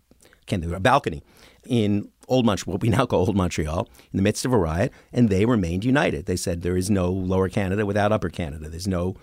think 0.47 0.65
of- 0.65 0.71
a 0.73 0.79
balcony 0.79 1.23
in 1.65 2.09
Old 2.27 2.45
Montreal, 2.45 2.73
what 2.73 2.81
we 2.81 2.89
now 2.89 3.05
call 3.05 3.27
Old 3.27 3.35
Montreal, 3.35 3.87
in 4.11 4.17
the 4.17 4.23
midst 4.23 4.45
of 4.45 4.53
a 4.53 4.57
riot, 4.57 4.91
and 5.11 5.29
they 5.29 5.45
remained 5.45 5.83
united. 5.83 6.25
They 6.25 6.35
said 6.35 6.61
there 6.61 6.77
is 6.77 6.89
no 6.89 7.11
Lower 7.11 7.49
Canada 7.49 7.85
without 7.85 8.11
Upper 8.11 8.29
Canada. 8.29 8.69
There's 8.69 8.87
no 8.87 9.15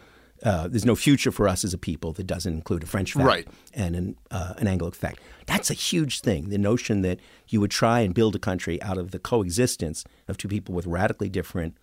uh, 0.45 0.68
there's 0.68 0.84
no 0.84 0.95
future 0.95 1.30
for 1.32 1.49
us 1.49 1.64
as 1.64 1.74
a 1.74 1.78
people 1.78 2.12
that 2.12 2.26
doesn't 2.26 2.53
include 2.53 2.82
a 2.82 2.86
French 2.86 3.12
fact 3.12 3.26
Right. 3.26 3.49
and 3.74 3.97
an, 3.97 4.16
uh, 4.30 4.55
an 4.59 4.66
Anglo 4.68 4.91
fact. 4.91 5.20
That's 5.47 5.70
a 5.70 5.74
huge 5.74 6.20
thing. 6.20 6.49
The 6.51 6.59
notion 6.59 7.03
that 7.03 7.18
you 7.49 7.61
would 7.61 7.70
try 7.70 8.01
and 8.01 8.14
build 8.14 8.36
a 8.36 8.39
country 8.39 8.80
out 8.82 8.99
of 8.99 9.11
the 9.11 9.18
coexistence 9.18 10.05
of 10.28 10.36
two 10.39 10.49
people 10.49 10.74
with 10.74 10.86
radically 10.86 11.28
different 11.28 11.76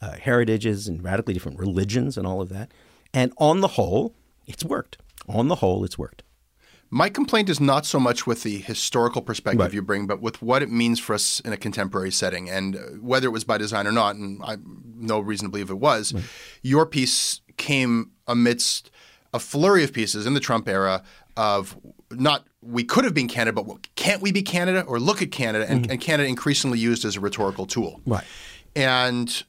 uh, 0.00 0.12
heritages 0.12 0.88
and 0.88 1.04
radically 1.04 1.34
different 1.34 1.58
religions 1.58 2.16
and 2.16 2.26
all 2.26 2.40
of 2.40 2.48
that. 2.48 2.70
And 3.12 3.32
on 3.36 3.60
the 3.60 3.68
whole, 3.68 4.14
it's 4.46 4.64
worked. 4.64 4.96
On 5.28 5.48
the 5.48 5.56
whole, 5.56 5.84
it's 5.84 5.98
worked. 5.98 6.22
My 6.92 7.08
complaint 7.08 7.48
is 7.48 7.60
not 7.60 7.86
so 7.86 8.00
much 8.00 8.26
with 8.26 8.42
the 8.42 8.58
historical 8.58 9.22
perspective 9.22 9.60
Right. 9.60 9.72
you 9.72 9.80
bring, 9.82 10.08
but 10.08 10.20
with 10.20 10.42
what 10.42 10.60
it 10.60 10.70
means 10.72 10.98
for 10.98 11.14
us 11.14 11.38
in 11.40 11.52
a 11.52 11.56
contemporary 11.56 12.10
setting, 12.10 12.50
and 12.50 12.74
uh, 12.74 12.78
whether 13.00 13.28
it 13.28 13.30
was 13.30 13.44
by 13.44 13.58
design 13.58 13.86
or 13.86 13.92
not. 13.92 14.16
And 14.16 14.42
I 14.42 14.56
no 14.96 15.20
reason 15.20 15.46
to 15.46 15.50
believe 15.50 15.70
it 15.70 15.78
was. 15.78 16.12
Your 16.62 16.84
piece 16.86 17.42
came 17.60 18.10
amidst 18.26 18.90
a 19.32 19.38
flurry 19.38 19.84
of 19.84 19.92
pieces 19.92 20.26
in 20.26 20.34
the 20.34 20.40
Trump 20.40 20.68
era 20.68 21.04
of 21.36 21.76
not 22.10 22.44
we 22.60 22.82
could 22.82 23.04
have 23.04 23.14
been 23.14 23.28
Canada, 23.28 23.52
but 23.52 23.66
what- 23.66 23.94
can't 23.94 24.20
we 24.20 24.32
be 24.32 24.42
Canada? 24.42 24.82
Or 24.86 24.98
look 24.98 25.22
at 25.22 25.30
Canada, 25.30 25.66
and, 25.68 25.82
mm-hmm. 25.82 25.92
and 25.92 26.00
Canada 26.00 26.28
increasingly 26.28 26.78
used 26.78 27.04
as 27.04 27.16
a 27.16 27.20
rhetorical 27.20 27.66
tool. 27.66 28.00
Right. 28.04 28.24
And 28.74 29.44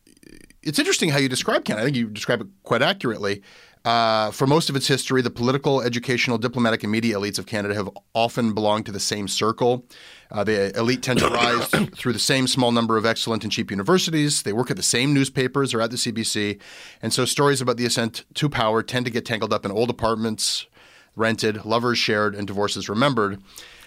it's 0.62 0.78
interesting 0.78 1.10
how 1.10 1.18
you 1.18 1.28
describe 1.28 1.66
Canada. 1.66 1.82
I 1.82 1.86
think 1.86 1.98
you 1.98 2.08
describe 2.08 2.42
it 2.42 2.48
quite 2.64 2.82
accurately. 2.82 3.42
Uh, 3.84 4.30
for 4.30 4.46
most 4.46 4.70
of 4.70 4.76
its 4.76 4.88
history, 4.88 5.22
the 5.22 5.32
political, 5.32 5.82
educational, 5.82 6.38
diplomatic, 6.38 6.84
and 6.84 6.92
media 6.92 7.16
elites 7.16 7.40
of 7.40 7.48
Canada 7.48 7.74
have 7.74 7.90
often 8.14 8.54
belonged 8.54 8.86
to 8.86 8.92
the 8.92 9.00
same 9.00 9.28
circle. 9.28 9.86
Uh, 10.30 10.44
the 10.44 10.78
elite 10.78 11.02
tend 11.02 11.20
to 11.20 11.28
rise 11.30 11.68
through 11.96 12.14
the 12.14 12.20
same 12.20 12.46
small 12.48 12.72
number 12.72 12.96
of 12.96 13.06
excellent 13.06 13.44
and 13.44 13.52
cheap 13.52 13.72
universities. 13.72 14.44
They 14.44 14.54
work 14.54 14.70
at 14.70 14.78
the 14.78 14.84
same 14.84 15.14
newspapers 15.14 15.74
or 15.74 15.82
at 15.82 15.90
the 15.90 15.98
CBC. 15.98 16.60
And 17.02 17.12
so 17.12 17.26
stories 17.26 17.60
about 17.60 17.78
the 17.78 17.86
ascent 17.86 18.24
to 18.36 18.50
power 18.50 18.84
tend 18.84 19.06
to 19.06 19.12
get 19.12 19.26
tangled 19.26 19.52
up 19.52 19.66
in 19.66 19.72
old 19.72 19.90
apartments, 19.90 20.68
rented, 21.16 21.66
lovers 21.66 21.98
shared, 21.98 22.36
and 22.36 22.48
divorces 22.48 22.88
remembered. 22.90 23.40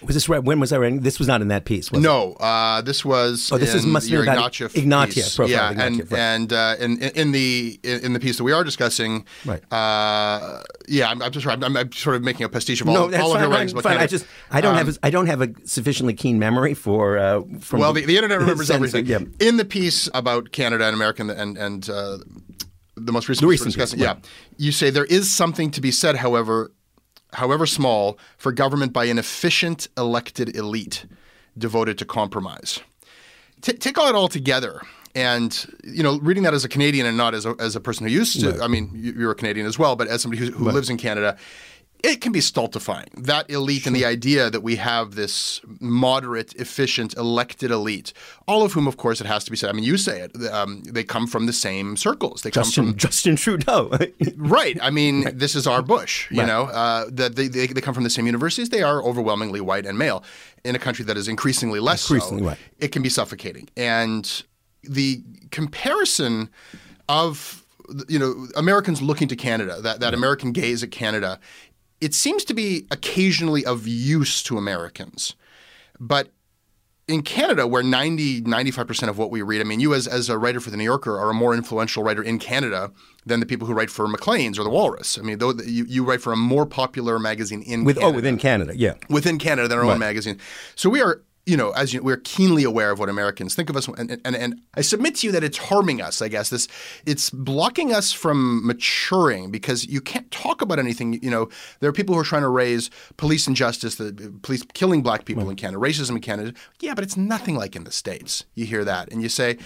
Was 0.03 0.13
this 0.13 0.29
right? 0.29 0.43
When 0.43 0.59
was 0.59 0.71
I 0.71 0.77
writing? 0.77 0.99
This 1.01 1.17
was 1.17 1.27
not 1.27 1.41
in 1.41 1.47
that 1.47 1.65
piece. 1.65 1.89
Was 1.89 1.99
it? 1.99 2.03
No, 2.03 2.33
uh, 2.33 2.81
this 2.81 3.03
was 3.03 3.49
Oh, 3.51 3.57
this 3.57 3.73
is- 3.73 3.85
must 3.85 4.11
about 4.11 4.51
Ignatieff 4.53 4.73
Ignatieff, 4.73 5.35
profile 5.35 5.49
yeah, 5.49 5.71
of 5.71 5.79
and 5.79 6.11
right. 6.11 6.19
and 6.19 6.53
uh, 6.53 6.75
in, 6.79 7.01
in 7.01 7.31
the 7.31 7.79
in 7.83 8.13
the 8.13 8.19
piece 8.19 8.37
that 8.37 8.43
we 8.43 8.51
are 8.51 8.63
discussing, 8.63 9.25
Right. 9.45 9.63
Uh, 9.73 10.61
yeah, 10.87 11.09
I'm, 11.09 11.21
I'm 11.21 11.31
just 11.31 11.47
I'm, 11.47 11.63
I'm 11.77 11.91
sort 11.93 12.15
of 12.17 12.21
making 12.23 12.43
a 12.45 12.49
pastiche 12.49 12.81
of 12.81 12.89
all, 12.89 12.93
No, 12.93 13.07
that's 13.07 13.23
all 13.23 13.29
of 13.31 13.35
fine. 13.35 13.41
your 13.43 13.49
writings 13.51 13.73
fine, 13.73 13.81
fine. 13.83 13.97
I 13.97 14.05
just 14.07 14.25
I 14.51 14.61
don't 14.61 14.73
Um, 14.77 14.85
have 14.85 14.95
a, 14.97 14.99
I 15.05 15.09
don't 15.09 15.27
have 15.27 15.41
a 15.41 15.49
sufficiently 15.63 16.13
keen 16.13 16.37
memory 16.37 16.73
for 16.75 17.17
uh, 17.17 17.41
from 17.61 17.79
well, 17.79 17.93
the, 17.93 18.05
the 18.05 18.17
internet 18.17 18.39
remembers 18.39 18.69
everything. 18.77 19.05
Yeah. 19.07 19.19
In 19.39 19.57
the 19.57 19.65
piece 19.65 20.09
about 20.13 20.51
Canada 20.51 20.85
and 20.85 20.93
America 20.93 21.23
and 21.23 21.57
and, 21.57 21.89
uh, 21.89 22.17
the 22.97 23.11
most 23.11 23.27
recent, 23.27 23.41
The 23.41 23.47
recent 23.47 23.67
piece, 23.67 23.75
discussing, 23.75 23.99
yeah, 23.99 24.15
you 24.57 24.71
say 24.71 24.89
there 24.89 25.03
is 25.05 25.29
something 25.29 25.69
to 25.71 25.81
be 25.81 25.91
said, 25.91 26.15
however, 26.15 26.71
however 27.35 27.65
small, 27.65 28.17
for 28.37 28.51
government 28.51 28.91
by 28.93 29.05
an 29.05 29.17
efficient 29.17 29.87
elected 29.97 30.55
elite 30.55 31.05
devoted 31.57 31.97
to 31.99 32.05
compromise. 32.05 32.79
T- 33.61 33.73
take 33.73 33.97
all 33.97 34.07
it 34.07 34.15
all 34.15 34.27
together. 34.27 34.81
And 35.15 35.65
you 35.83 36.03
know, 36.03 36.19
reading 36.19 36.43
that 36.43 36.53
as 36.53 36.65
a 36.65 36.69
Canadian 36.69 37.05
and 37.05 37.15
not 37.15 37.33
as 37.33 37.45
a, 37.45 37.55
as 37.59 37.75
a 37.75 37.79
person 37.79 38.05
who 38.05 38.11
used 38.13 38.41
to, 38.41 38.61
I 38.61 38.67
mean, 38.67 38.91
you- 38.93 39.13
you're 39.17 39.31
a 39.31 39.35
Canadian 39.35 39.65
as 39.65 39.79
well, 39.79 39.95
but 39.95 40.07
as 40.09 40.21
somebody 40.21 40.45
who, 40.45 40.51
who 40.51 40.65
lives 40.71 40.89
in 40.89 40.97
Canada, 40.97 41.37
it 42.05 42.21
can 42.21 42.31
be 42.31 42.41
stultifying. 42.41 43.07
That 43.17 43.49
elite 43.49 43.87
and 43.87 43.95
the 43.95 44.05
idea 44.05 44.51
that 44.51 44.61
we 44.61 44.75
have 44.75 45.15
this 45.15 45.59
moderate, 45.79 46.53
efficient, 46.55 47.15
elected 47.15 47.71
elite, 47.71 48.13
all 48.47 48.61
of 48.63 48.73
whom, 48.73 48.87
of 48.87 48.97
course, 48.97 49.19
it 49.19 49.27
has 49.27 49.43
to 49.45 49.51
be 49.51 49.57
said. 49.57 49.69
I 49.69 49.73
mean, 49.73 49.83
you 49.83 49.97
say 49.97 50.21
it. 50.21 50.31
Um, 50.53 50.83
they 50.83 51.03
come 51.03 51.25
from 51.25 51.47
the 51.47 51.53
same 51.53 51.97
circles. 51.97 52.43
They 52.43 52.51
come 52.51 52.63
Justin 52.63 52.85
from 52.85 52.95
Justin 52.97 53.35
Trudeau. 53.35 53.91
Right. 54.37 54.77
I 54.81 54.91
mean, 54.91 55.37
this 55.37 55.55
is 55.55 55.65
our 55.65 55.81
Bush. 55.81 56.29
You 56.29 56.45
know, 56.45 56.63
uh, 56.65 57.05
that 57.11 57.35
they, 57.35 57.47
they 57.47 57.67
they 57.67 57.81
come 57.81 57.93
from 57.93 58.03
the 58.03 58.09
same 58.09 58.25
universities. 58.25 58.69
They 58.69 58.83
are 58.83 59.01
overwhelmingly 59.01 59.61
white 59.61 59.85
and 59.85 59.97
male. 59.97 60.23
In 60.63 60.75
a 60.75 60.79
country 60.79 61.05
that 61.05 61.17
is 61.17 61.27
increasingly 61.27 61.79
less 61.79 62.09
Increasingly 62.09 62.41
so, 62.41 62.47
white. 62.49 62.57
it 62.79 62.91
can 62.91 63.01
be 63.01 63.09
suffocating. 63.09 63.69
And 63.77 64.43
the 64.83 65.23
comparison 65.51 66.49
of 67.09 67.63
you 68.07 68.19
know 68.19 68.47
Americans 68.55 69.01
looking 69.01 69.27
to 69.29 69.35
Canada, 69.35 69.81
that 69.81 69.99
that 69.99 70.13
American 70.13 70.51
gaze 70.51 70.83
at 70.83 70.91
Canada, 70.91 71.39
it 72.01 72.13
seems 72.13 72.43
to 72.45 72.53
be 72.53 72.85
occasionally 72.91 73.65
of 73.65 73.87
use 73.87 74.43
to 74.43 74.57
Americans, 74.57 75.35
but 75.99 76.29
in 77.07 77.21
Canada, 77.21 77.67
where 77.67 77.83
90, 77.83 78.41
95% 78.41 79.09
of 79.09 79.17
what 79.19 79.29
we 79.29 79.43
read, 79.43 79.61
I 79.61 79.63
mean, 79.63 79.79
you 79.79 79.93
as, 79.93 80.07
as 80.07 80.27
a 80.27 80.39
writer 80.39 80.59
for 80.59 80.71
The 80.71 80.77
New 80.77 80.83
Yorker 80.83 81.19
are 81.19 81.29
a 81.29 81.33
more 81.35 81.53
influential 81.53 82.01
writer 82.03 82.23
in 82.23 82.39
Canada 82.39 82.91
than 83.27 83.39
the 83.39 83.45
people 83.45 83.67
who 83.67 83.73
write 83.75 83.91
for 83.91 84.07
Maclean's 84.07 84.57
or 84.57 84.63
The 84.63 84.71
Walrus. 84.71 85.19
I 85.19 85.21
mean, 85.21 85.37
though 85.37 85.53
you, 85.53 85.85
you 85.87 86.03
write 86.03 86.21
for 86.21 86.33
a 86.33 86.35
more 86.35 86.65
popular 86.65 87.19
magazine 87.19 87.61
in 87.61 87.83
With, 87.83 87.97
oh, 87.97 87.99
Canada. 87.99 88.13
oh, 88.13 88.15
within 88.15 88.37
Canada, 88.39 88.73
yeah. 88.75 88.93
Within 89.07 89.37
Canada 89.37 89.67
than 89.67 89.77
our 89.77 89.83
Right. 89.83 89.93
own 89.93 89.99
magazine. 89.99 90.39
So 90.73 90.89
we 90.89 90.99
are, 90.99 91.21
you 91.45 91.55
know, 91.55 91.71
as 91.71 91.93
you, 91.93 92.01
we're 92.01 92.17
keenly 92.17 92.63
aware 92.63 92.91
of 92.91 92.97
what 92.97 93.07
Americans 93.07 93.53
think 93.53 93.69
of 93.69 93.77
us, 93.77 93.87
and, 93.87 94.19
and 94.25 94.35
and 94.35 94.61
I 94.73 94.81
submit 94.81 95.15
to 95.17 95.27
you 95.27 95.33
that 95.33 95.43
it's 95.43 95.57
harming 95.57 96.01
us. 96.01 96.21
I 96.21 96.27
guess 96.27 96.49
this, 96.49 96.67
it's 97.05 97.29
blocking 97.29 97.93
us 97.93 98.11
from 98.11 98.65
maturing 98.65 99.51
because 99.51 99.85
you 99.85 100.01
can't 100.01 100.29
talk 100.31 100.61
about 100.61 100.79
anything. 100.79 101.21
You 101.21 101.29
know, 101.29 101.49
there 101.79 101.89
are 101.89 101.93
people 101.93 102.15
who 102.15 102.21
are 102.21 102.25
trying 102.25 102.41
to 102.41 102.49
raise 102.49 102.89
police 103.17 103.47
injustice, 103.47 103.95
the 103.95 104.33
police 104.41 104.63
killing 104.73 105.03
black 105.03 105.25
people 105.25 105.47
in 105.49 105.55
Canada, 105.55 105.79
racism 105.79 106.11
in 106.11 106.21
Canada. 106.21 106.53
Yeah, 106.79 106.95
but 106.95 107.03
it's 107.03 107.17
nothing 107.17 107.55
like 107.55 107.75
in 107.75 107.83
the 107.83 107.91
states. 107.91 108.45
You 108.55 108.65
hear 108.65 108.83
that, 108.83 109.11
and 109.11 109.21
you 109.21 109.29
say, 109.29 109.57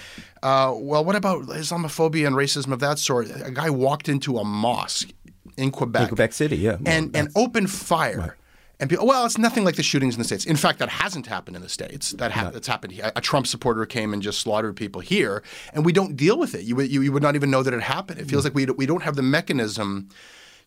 uh, 0.43 0.73
well, 0.75 1.05
what 1.05 1.15
about 1.15 1.43
Islamophobia 1.43 2.27
and 2.27 2.35
racism 2.35 2.73
of 2.73 2.81
that 2.81 2.99
sort? 2.99 3.29
A 3.41 3.51
guy 3.51 3.69
walked 3.69 4.09
into 4.09 4.37
a 4.37 4.43
mosque 4.43 5.13
in 5.55 5.71
Quebec, 5.71 6.03
In 6.03 6.07
Quebec 6.09 6.33
City, 6.33 6.57
yeah. 6.57 6.77
and 6.85 7.15
and 7.15 7.29
opened 7.35 7.71
fire. 7.71 8.35
And 8.81 8.89
people, 8.89 9.05
well, 9.05 9.25
it's 9.25 9.37
nothing 9.37 9.65
like 9.65 9.75
the 9.75 9.83
shootings 9.83 10.15
in 10.15 10.19
the 10.19 10.23
states. 10.25 10.45
In 10.45 10.55
fact, 10.55 10.79
that 10.79 10.87
hasn't 10.87 11.27
happened 11.27 11.57
in 11.57 11.61
the 11.61 11.67
states. 11.69 12.11
That 12.13 12.31
ha- 12.31 12.49
that's 12.49 12.67
happened. 12.67 12.93
here. 12.93 13.11
A 13.15 13.19
Trump 13.19 13.45
supporter 13.45 13.85
came 13.85 14.13
and 14.13 14.21
just 14.21 14.39
slaughtered 14.39 14.77
people 14.77 15.01
here, 15.01 15.43
and 15.73 15.83
we 15.85 15.91
don't 15.91 16.15
deal 16.15 16.37
with 16.39 16.55
it. 16.55 16.63
You 16.63 16.75
would 16.77 16.89
you, 16.89 17.01
you 17.01 17.11
would 17.11 17.21
not 17.23 17.35
even 17.35 17.51
know 17.51 17.61
that 17.61 17.73
it 17.73 17.81
happened. 17.81 18.19
It 18.19 18.27
Mm. 18.27 18.29
feels 18.29 18.43
like 18.45 18.55
we 18.55 18.65
we 18.65 18.85
don't 18.85 19.03
have 19.03 19.15
the 19.17 19.21
mechanism 19.21 20.07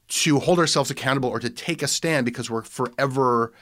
to 0.09 0.41
hold 0.41 0.59
ourselves 0.59 0.91
accountable 0.91 1.31
or 1.31 1.39
to 1.39 1.49
take 1.49 1.83
a 1.83 1.89
stand 1.89 2.27
because 2.27 2.51
we're 2.51 2.63
forever 2.63 3.55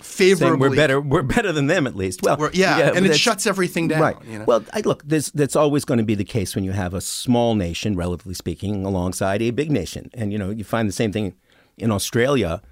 Saying 0.00 0.36
favorably. 0.36 0.70
we're 0.70 0.76
better. 0.76 0.98
We're 0.98 1.22
better 1.22 1.52
than 1.52 1.66
them, 1.66 1.86
at 1.86 1.94
least. 1.94 2.22
Well, 2.22 2.38
We're- 2.38 2.52
yeah, 2.54 2.92
and 2.94 3.04
it 3.04 3.14
shuts 3.18 3.46
everything 3.46 3.88
down. 3.88 4.00
Right. 4.00 4.16
You 4.26 4.38
know? 4.38 4.44
Well, 4.46 4.64
I, 4.72 4.80
look, 4.80 5.02
that's 5.06 5.54
always 5.54 5.84
going 5.84 5.98
to 5.98 6.04
be 6.04 6.14
the 6.14 6.24
case 6.24 6.54
when 6.54 6.64
you 6.64 6.72
have 6.72 6.94
a 6.94 7.00
small 7.02 7.54
nation, 7.54 7.94
relatively 7.94 8.32
speaking, 8.34 8.86
alongside 8.86 9.42
a 9.42 9.50
big 9.50 9.70
nation. 9.70 10.10
And, 10.14 10.32
you 10.32 10.38
know, 10.38 10.48
you 10.48 10.64
find 10.64 10.88
the 10.88 10.92
same 10.94 11.12
thing 11.12 11.34
in 11.76 11.90
Australia, 11.90 12.62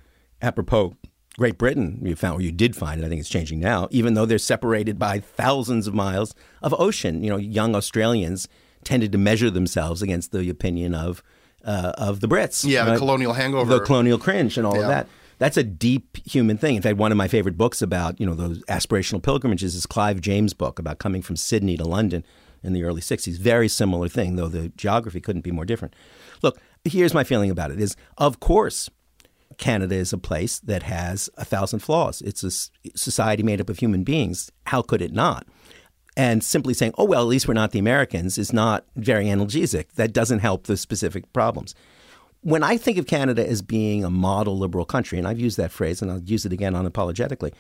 apropos 0.40 0.96
Great 1.38 1.58
Britain, 1.58 2.00
you 2.02 2.16
found, 2.16 2.38
or 2.38 2.42
you 2.42 2.52
did 2.52 2.74
find 2.76 3.00
it, 3.00 3.06
I 3.06 3.08
think 3.08 3.20
it's 3.20 3.28
changing 3.28 3.60
now, 3.60 3.88
even 3.90 4.14
though 4.14 4.26
they're 4.26 4.38
separated 4.38 4.98
by 4.98 5.20
thousands 5.20 5.86
of 5.86 5.94
miles 5.94 6.34
of 6.62 6.74
ocean. 6.78 7.22
You 7.22 7.30
know, 7.30 7.36
young 7.36 7.74
Australians 7.74 8.48
tended 8.84 9.12
to 9.12 9.18
measure 9.18 9.48
themselves 9.50 10.02
against 10.02 10.32
the 10.32 10.48
opinion 10.50 10.94
of, 10.94 11.22
uh, 11.64 11.92
of 11.96 12.20
the 12.20 12.26
Brits. 12.28 12.64
Yeah, 12.68 12.84
the 12.84 12.96
colonial 12.98 13.32
hangover. 13.34 13.78
The 13.78 13.84
colonial 13.84 14.18
cringe 14.18 14.58
and 14.58 14.66
all 14.66 14.74
Yeah. 14.74 14.82
of 14.82 14.88
that. 14.88 15.08
That's 15.38 15.56
a 15.56 15.62
deep 15.62 16.18
human 16.26 16.58
thing. 16.58 16.76
In 16.76 16.82
fact, 16.82 16.98
one 16.98 17.12
of 17.12 17.16
my 17.16 17.28
favorite 17.28 17.56
books 17.56 17.80
about 17.80 18.20
you 18.20 18.26
know 18.26 18.34
those 18.34 18.62
aspirational 18.64 19.22
pilgrimages 19.22 19.74
is 19.74 19.86
Clive 19.86 20.20
James' 20.20 20.52
book 20.52 20.78
about 20.78 20.98
coming 20.98 21.22
from 21.22 21.36
Sydney 21.36 21.78
to 21.78 21.84
London 21.84 22.24
in 22.62 22.74
the 22.74 22.84
early 22.84 23.00
'60s. 23.00 23.38
Very 23.38 23.66
similar 23.68 24.06
thing, 24.08 24.36
though 24.36 24.48
the 24.48 24.68
geography 24.76 25.18
couldn't 25.20 25.40
be 25.42 25.50
more 25.50 25.64
different. 25.64 25.94
Look, 26.42 26.58
here's 26.84 27.14
my 27.14 27.24
feeling 27.24 27.50
about 27.50 27.70
it: 27.70 27.80
is 27.80 27.96
of 28.18 28.40
course 28.40 28.90
Canada 29.60 29.94
is 29.94 30.12
a 30.12 30.18
place 30.18 30.58
that 30.60 30.82
has 30.82 31.30
a 31.36 31.44
thousand 31.44 31.78
flaws. 31.80 32.20
It's 32.22 32.42
a 32.42 32.50
society 32.98 33.42
made 33.42 33.60
up 33.60 33.70
of 33.70 33.78
human 33.78 34.02
beings. 34.02 34.50
How 34.66 34.82
could 34.82 35.00
it 35.02 35.12
not? 35.12 35.46
And 36.16 36.42
simply 36.42 36.74
saying, 36.74 36.94
"Oh 36.98 37.04
well, 37.04 37.22
at 37.22 37.28
least 37.28 37.46
we're 37.46 37.54
not 37.54 37.70
the 37.70 37.78
Americans," 37.78 38.36
is 38.36 38.52
not 38.52 38.84
very 38.96 39.26
analgesic. 39.26 39.92
That 39.92 40.12
doesn't 40.12 40.40
help 40.40 40.66
the 40.66 40.76
specific 40.76 41.32
problems 41.32 41.74
when 42.42 42.62
I 42.62 42.76
think 42.76 42.96
of 42.98 43.06
Canada 43.06 43.46
as 43.46 43.62
being 43.62 44.04
a 44.04 44.10
model 44.10 44.58
liberal 44.58 44.84
country, 44.84 45.18
and 45.18 45.28
I've 45.28 45.40
used 45.40 45.58
that 45.58 45.70
phrase 45.70 46.00
and 46.00 46.10
I'll 46.10 46.20
use 46.20 46.46
it 46.46 46.52
again 46.52 46.72
unapologetically, 46.72 47.52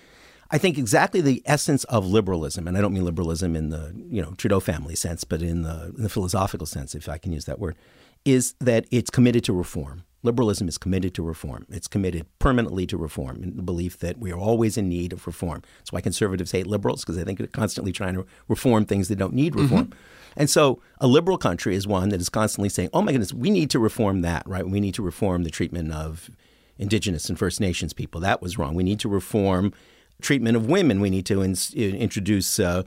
I 0.50 0.58
think 0.58 0.78
exactly 0.78 1.20
the 1.20 1.42
essence 1.46 1.84
of 1.84 2.06
liberalism, 2.06 2.66
and 2.66 2.76
I 2.76 2.80
don't 2.80 2.92
mean 2.92 3.04
liberalism 3.04 3.54
in 3.54 3.70
the 3.70 3.94
you 3.94 4.20
know 4.20 4.32
Trudeau 4.32 4.60
family 4.60 4.96
sense, 4.96 5.22
but 5.22 5.42
in 5.42 5.62
the, 5.62 5.92
in 5.96 6.02
the 6.02 6.08
philosophical 6.08 6.66
sense, 6.66 6.94
if 6.94 7.08
I 7.08 7.18
can 7.18 7.32
use 7.32 7.44
that 7.44 7.60
word, 7.60 7.76
is 8.24 8.54
that 8.60 8.86
it's 8.90 9.10
committed 9.10 9.44
to 9.44 9.52
reform. 9.52 10.02
Liberalism 10.22 10.68
is 10.68 10.76
committed 10.76 11.14
to 11.14 11.22
reform. 11.22 11.66
It's 11.70 11.88
committed 11.88 12.26
permanently 12.38 12.86
to 12.86 12.98
reform 12.98 13.42
in 13.42 13.56
the 13.56 13.62
belief 13.62 13.98
that 14.00 14.18
we 14.18 14.30
are 14.32 14.38
always 14.38 14.76
in 14.76 14.88
need 14.88 15.12
of 15.12 15.26
reform. 15.26 15.62
That's 15.78 15.92
why 15.92 16.02
conservatives 16.02 16.52
hate 16.52 16.66
liberals 16.66 17.02
because 17.02 17.16
they 17.16 17.24
think 17.24 17.38
they're 17.38 17.48
constantly 17.48 17.92
trying 17.92 18.14
to 18.14 18.26
reform 18.46 18.84
things 18.84 19.08
that 19.08 19.16
don't 19.16 19.32
need 19.32 19.54
reform. 19.54 19.92
And 20.36 20.50
so 20.50 20.80
a 21.00 21.06
liberal 21.06 21.38
country 21.38 21.74
is 21.74 21.86
one 21.86 22.10
that 22.10 22.20
is 22.20 22.28
constantly 22.28 22.68
saying, 22.68 22.90
oh 22.92 23.02
my 23.02 23.12
goodness, 23.12 23.32
we 23.32 23.50
need 23.50 23.70
to 23.70 23.78
reform 23.78 24.20
that, 24.22 24.46
right? 24.46 24.66
We 24.68 24.80
need 24.80 24.94
to 24.94 25.02
reform 25.02 25.42
the 25.42 25.50
treatment 25.50 25.92
of 25.92 26.30
indigenous 26.78 27.28
and 27.28 27.38
First 27.38 27.60
Nations 27.60 27.92
people. 27.92 28.20
That 28.20 28.40
was 28.40 28.58
wrong. 28.58 28.74
We 28.74 28.84
need 28.84 29.00
to 29.00 29.08
reform 29.08 29.72
treatment 30.20 30.56
of 30.56 30.66
women. 30.66 31.00
We 31.00 31.10
need 31.10 31.26
to 31.26 31.42
ins- 31.42 31.74
introduce 31.74 32.58
uh, 32.58 32.82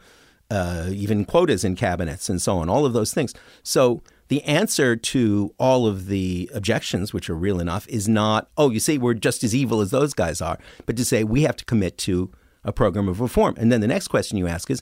uh, 0.50 0.90
even 0.92 1.26
quotas 1.26 1.64
in 1.64 1.76
cabinets 1.76 2.30
and 2.30 2.42
so 2.42 2.58
on, 2.58 2.70
all 2.70 2.86
of 2.86 2.94
those 2.94 3.14
things. 3.14 3.34
So 3.64 4.02
the 4.28 4.44
answer 4.44 4.96
to 4.96 5.54
all 5.58 5.86
of 5.86 6.08
the 6.08 6.50
objections, 6.54 7.14
which 7.14 7.30
are 7.30 7.36
real 7.36 7.60
enough, 7.60 7.88
is 7.88 8.08
not, 8.08 8.50
oh, 8.58 8.70
you 8.70 8.80
see, 8.80 8.98
we're 8.98 9.14
just 9.14 9.44
as 9.44 9.54
evil 9.54 9.82
as 9.82 9.92
those 9.92 10.14
guys 10.14 10.42
are, 10.42 10.58
but 10.86 10.98
to 10.98 11.06
say 11.06 11.24
we 11.24 11.44
have 11.44 11.56
to 11.58 11.66
commit 11.66 11.98
to 12.00 12.32
a 12.64 12.72
program 12.72 13.10
of 13.10 13.20
reform. 13.20 13.56
And 13.58 13.72
then 13.72 13.82
the 13.82 13.88
next 13.88 14.08
question 14.08 14.38
you 14.38 14.48
ask 14.48 14.72
is, 14.72 14.82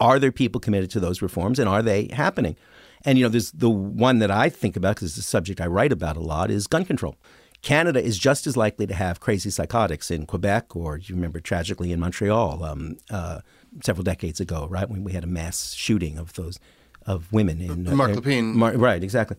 are 0.00 0.18
there 0.18 0.32
people 0.32 0.60
committed 0.60 0.90
to 0.90 1.00
those 1.00 1.20
reforms 1.20 1.58
and 1.58 1.68
are 1.68 1.82
they 1.82 2.08
happening? 2.12 2.56
And, 3.04 3.18
you 3.18 3.24
know, 3.24 3.28
there's 3.28 3.52
the 3.52 3.70
one 3.70 4.18
that 4.20 4.30
I 4.30 4.48
think 4.48 4.76
about 4.76 4.96
because 4.96 5.16
it's 5.16 5.26
a 5.26 5.30
subject 5.30 5.60
I 5.60 5.66
write 5.66 5.92
about 5.92 6.16
a 6.16 6.20
lot 6.20 6.50
is 6.50 6.66
gun 6.66 6.84
control. 6.84 7.16
Canada 7.62 8.02
is 8.02 8.18
just 8.18 8.46
as 8.46 8.56
likely 8.56 8.86
to 8.86 8.94
have 8.94 9.20
crazy 9.20 9.50
psychotics 9.50 10.10
in 10.10 10.26
Quebec 10.26 10.76
or 10.76 10.98
you 10.98 11.14
remember 11.14 11.40
tragically 11.40 11.92
in 11.92 11.98
Montreal 11.98 12.62
um, 12.62 12.96
uh, 13.10 13.40
several 13.84 14.04
decades 14.04 14.40
ago, 14.40 14.68
right, 14.70 14.88
when 14.88 15.02
we 15.02 15.12
had 15.12 15.24
a 15.24 15.28
mass 15.28 15.74
shooting 15.74 16.18
of 16.18 16.32
those 16.34 16.60
of 17.08 17.32
women 17.32 17.60
in 17.60 17.88
uh, 17.88 17.94
Marc 17.94 18.12
Lépine. 18.12 18.54
Mar- 18.54 18.76
right, 18.76 19.02
exactly. 19.02 19.36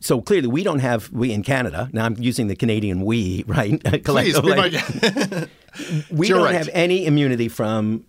So 0.00 0.20
clearly, 0.20 0.48
we 0.48 0.62
don't 0.64 0.80
have 0.80 1.10
we 1.12 1.32
in 1.32 1.42
Canada. 1.42 1.88
Now 1.92 2.04
I'm 2.04 2.16
using 2.18 2.48
the 2.48 2.56
Canadian 2.56 3.02
we, 3.04 3.44
right? 3.56 3.82
Please, 3.82 4.02
Collectively. 4.02 4.52
be 4.52 4.56
my- 4.56 5.48
we 6.10 6.28
You're 6.28 6.38
don't 6.38 6.46
right. 6.46 6.54
have 6.56 6.68
any 6.72 7.06
immunity 7.06 7.48
from 7.48 8.04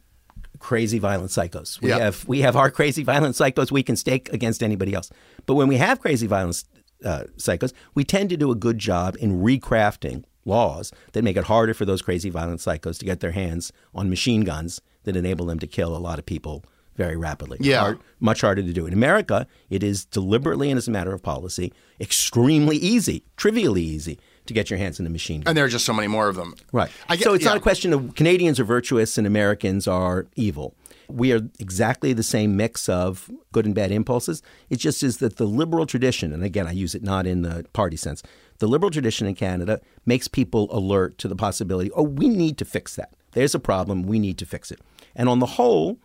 crazy 0.60 1.00
violent 1.00 1.32
psychos. 1.32 1.82
We 1.82 1.90
Yeah. 1.90 2.00
have 2.00 2.28
we 2.28 2.42
have 2.42 2.56
our 2.56 2.70
crazy 2.72 3.04
violent 3.04 3.36
psychos 3.36 3.72
we 3.72 3.84
can 3.84 3.96
stake 3.96 4.32
against 4.34 4.62
anybody 4.64 4.94
else. 4.94 5.10
But 5.46 5.56
when 5.56 5.68
we 5.68 5.78
have 5.78 6.00
crazy 6.00 6.28
violent 6.28 6.64
uh, 7.04 7.26
psychos, 7.38 7.72
we 7.94 8.04
tend 8.04 8.30
to 8.32 8.38
do 8.38 8.52
a 8.52 8.56
good 8.56 8.80
job 8.80 9.16
in 9.20 9.42
recrafting 9.42 10.24
laws 10.46 10.92
that 11.14 11.24
make 11.24 11.38
it 11.38 11.46
harder 11.46 11.74
for 11.74 11.86
those 11.86 12.02
crazy 12.02 12.30
violent 12.30 12.60
psychos 12.62 12.98
to 13.00 13.06
get 13.06 13.20
their 13.20 13.32
hands 13.32 13.72
on 13.94 14.10
machine 14.10 14.42
guns 14.42 14.82
that 15.04 15.16
enable 15.16 15.46
them 15.46 15.60
to 15.60 15.68
kill 15.68 15.96
a 15.96 16.00
lot 16.00 16.20
of 16.20 16.26
people 16.26 16.64
very 16.96 17.16
rapidly. 17.18 17.58
Yeah. 17.62 17.80
Hard- 17.80 18.00
much 18.20 18.42
harder 18.42 18.62
to 18.64 18.74
do. 18.74 18.86
In 18.88 18.94
America, 18.94 19.46
it 19.70 19.84
is 19.84 20.06
deliberately 20.06 20.70
and 20.72 20.78
as 20.78 20.88
a 20.88 20.92
matter 20.92 21.14
of 21.14 21.22
policy 21.22 21.72
extremely 22.00 22.78
easy, 22.78 23.24
trivially 23.38 23.82
easy 23.82 24.20
to 24.46 24.54
get 24.54 24.70
your 24.70 24.78
hands 24.78 25.00
in 25.00 25.06
a 25.06 25.10
machine 25.10 25.42
gun. 25.42 25.50
and 25.52 25.58
there 25.58 25.66
are 25.66 25.70
just 25.70 25.86
so 25.86 25.94
many 25.94 26.08
more 26.08 26.28
of 26.28 26.36
them. 26.36 26.56
Right. 26.72 26.92
I 27.10 27.16
get- 27.16 27.24
so 27.26 27.34
it's 27.34 27.44
yeah. 27.44 27.50
not 27.52 27.58
a 27.58 27.62
question 27.62 27.94
of 27.94 28.16
Canadians 28.16 28.60
are 28.60 28.64
virtuous 28.64 29.18
and 29.18 29.26
Americans 29.28 29.88
are 29.88 30.28
evil. 30.36 30.76
We 31.08 31.32
are 31.34 31.42
exactly 31.60 32.14
the 32.14 32.24
same 32.24 32.56
mix 32.58 32.90
of 32.90 33.30
good 33.52 33.66
and 33.66 33.76
bad 33.76 33.92
impulses. 33.92 34.42
It 34.70 34.78
just 34.78 35.04
is 35.04 35.18
that 35.18 35.38
the 35.38 35.46
liberal 35.46 35.86
tradition, 35.86 36.34
and 36.34 36.44
again, 36.44 36.66
I 36.68 36.72
use 36.72 36.96
it 36.96 37.04
not 37.04 37.28
in 37.28 37.44
the 37.44 37.66
party 37.74 37.96
sense, 37.98 38.24
the 38.60 38.68
liberal 38.68 38.90
tradition 38.90 39.28
in 39.28 39.36
Canada 39.36 39.82
makes 40.06 40.28
people 40.28 40.68
alert 40.76 41.18
to 41.20 41.28
the 41.28 41.36
possibility, 41.36 41.92
oh, 41.92 42.04
we 42.04 42.28
need 42.28 42.58
to 42.58 42.66
fix 42.66 42.96
that. 42.96 43.14
There's 43.34 43.54
a 43.54 43.60
problem, 43.60 44.04
we 44.04 44.18
need 44.18 44.38
to 44.40 44.46
fix 44.46 44.72
it. 44.72 44.80
And 45.16 45.30
on 45.30 45.40
the 45.40 45.46
whole, 45.46 46.00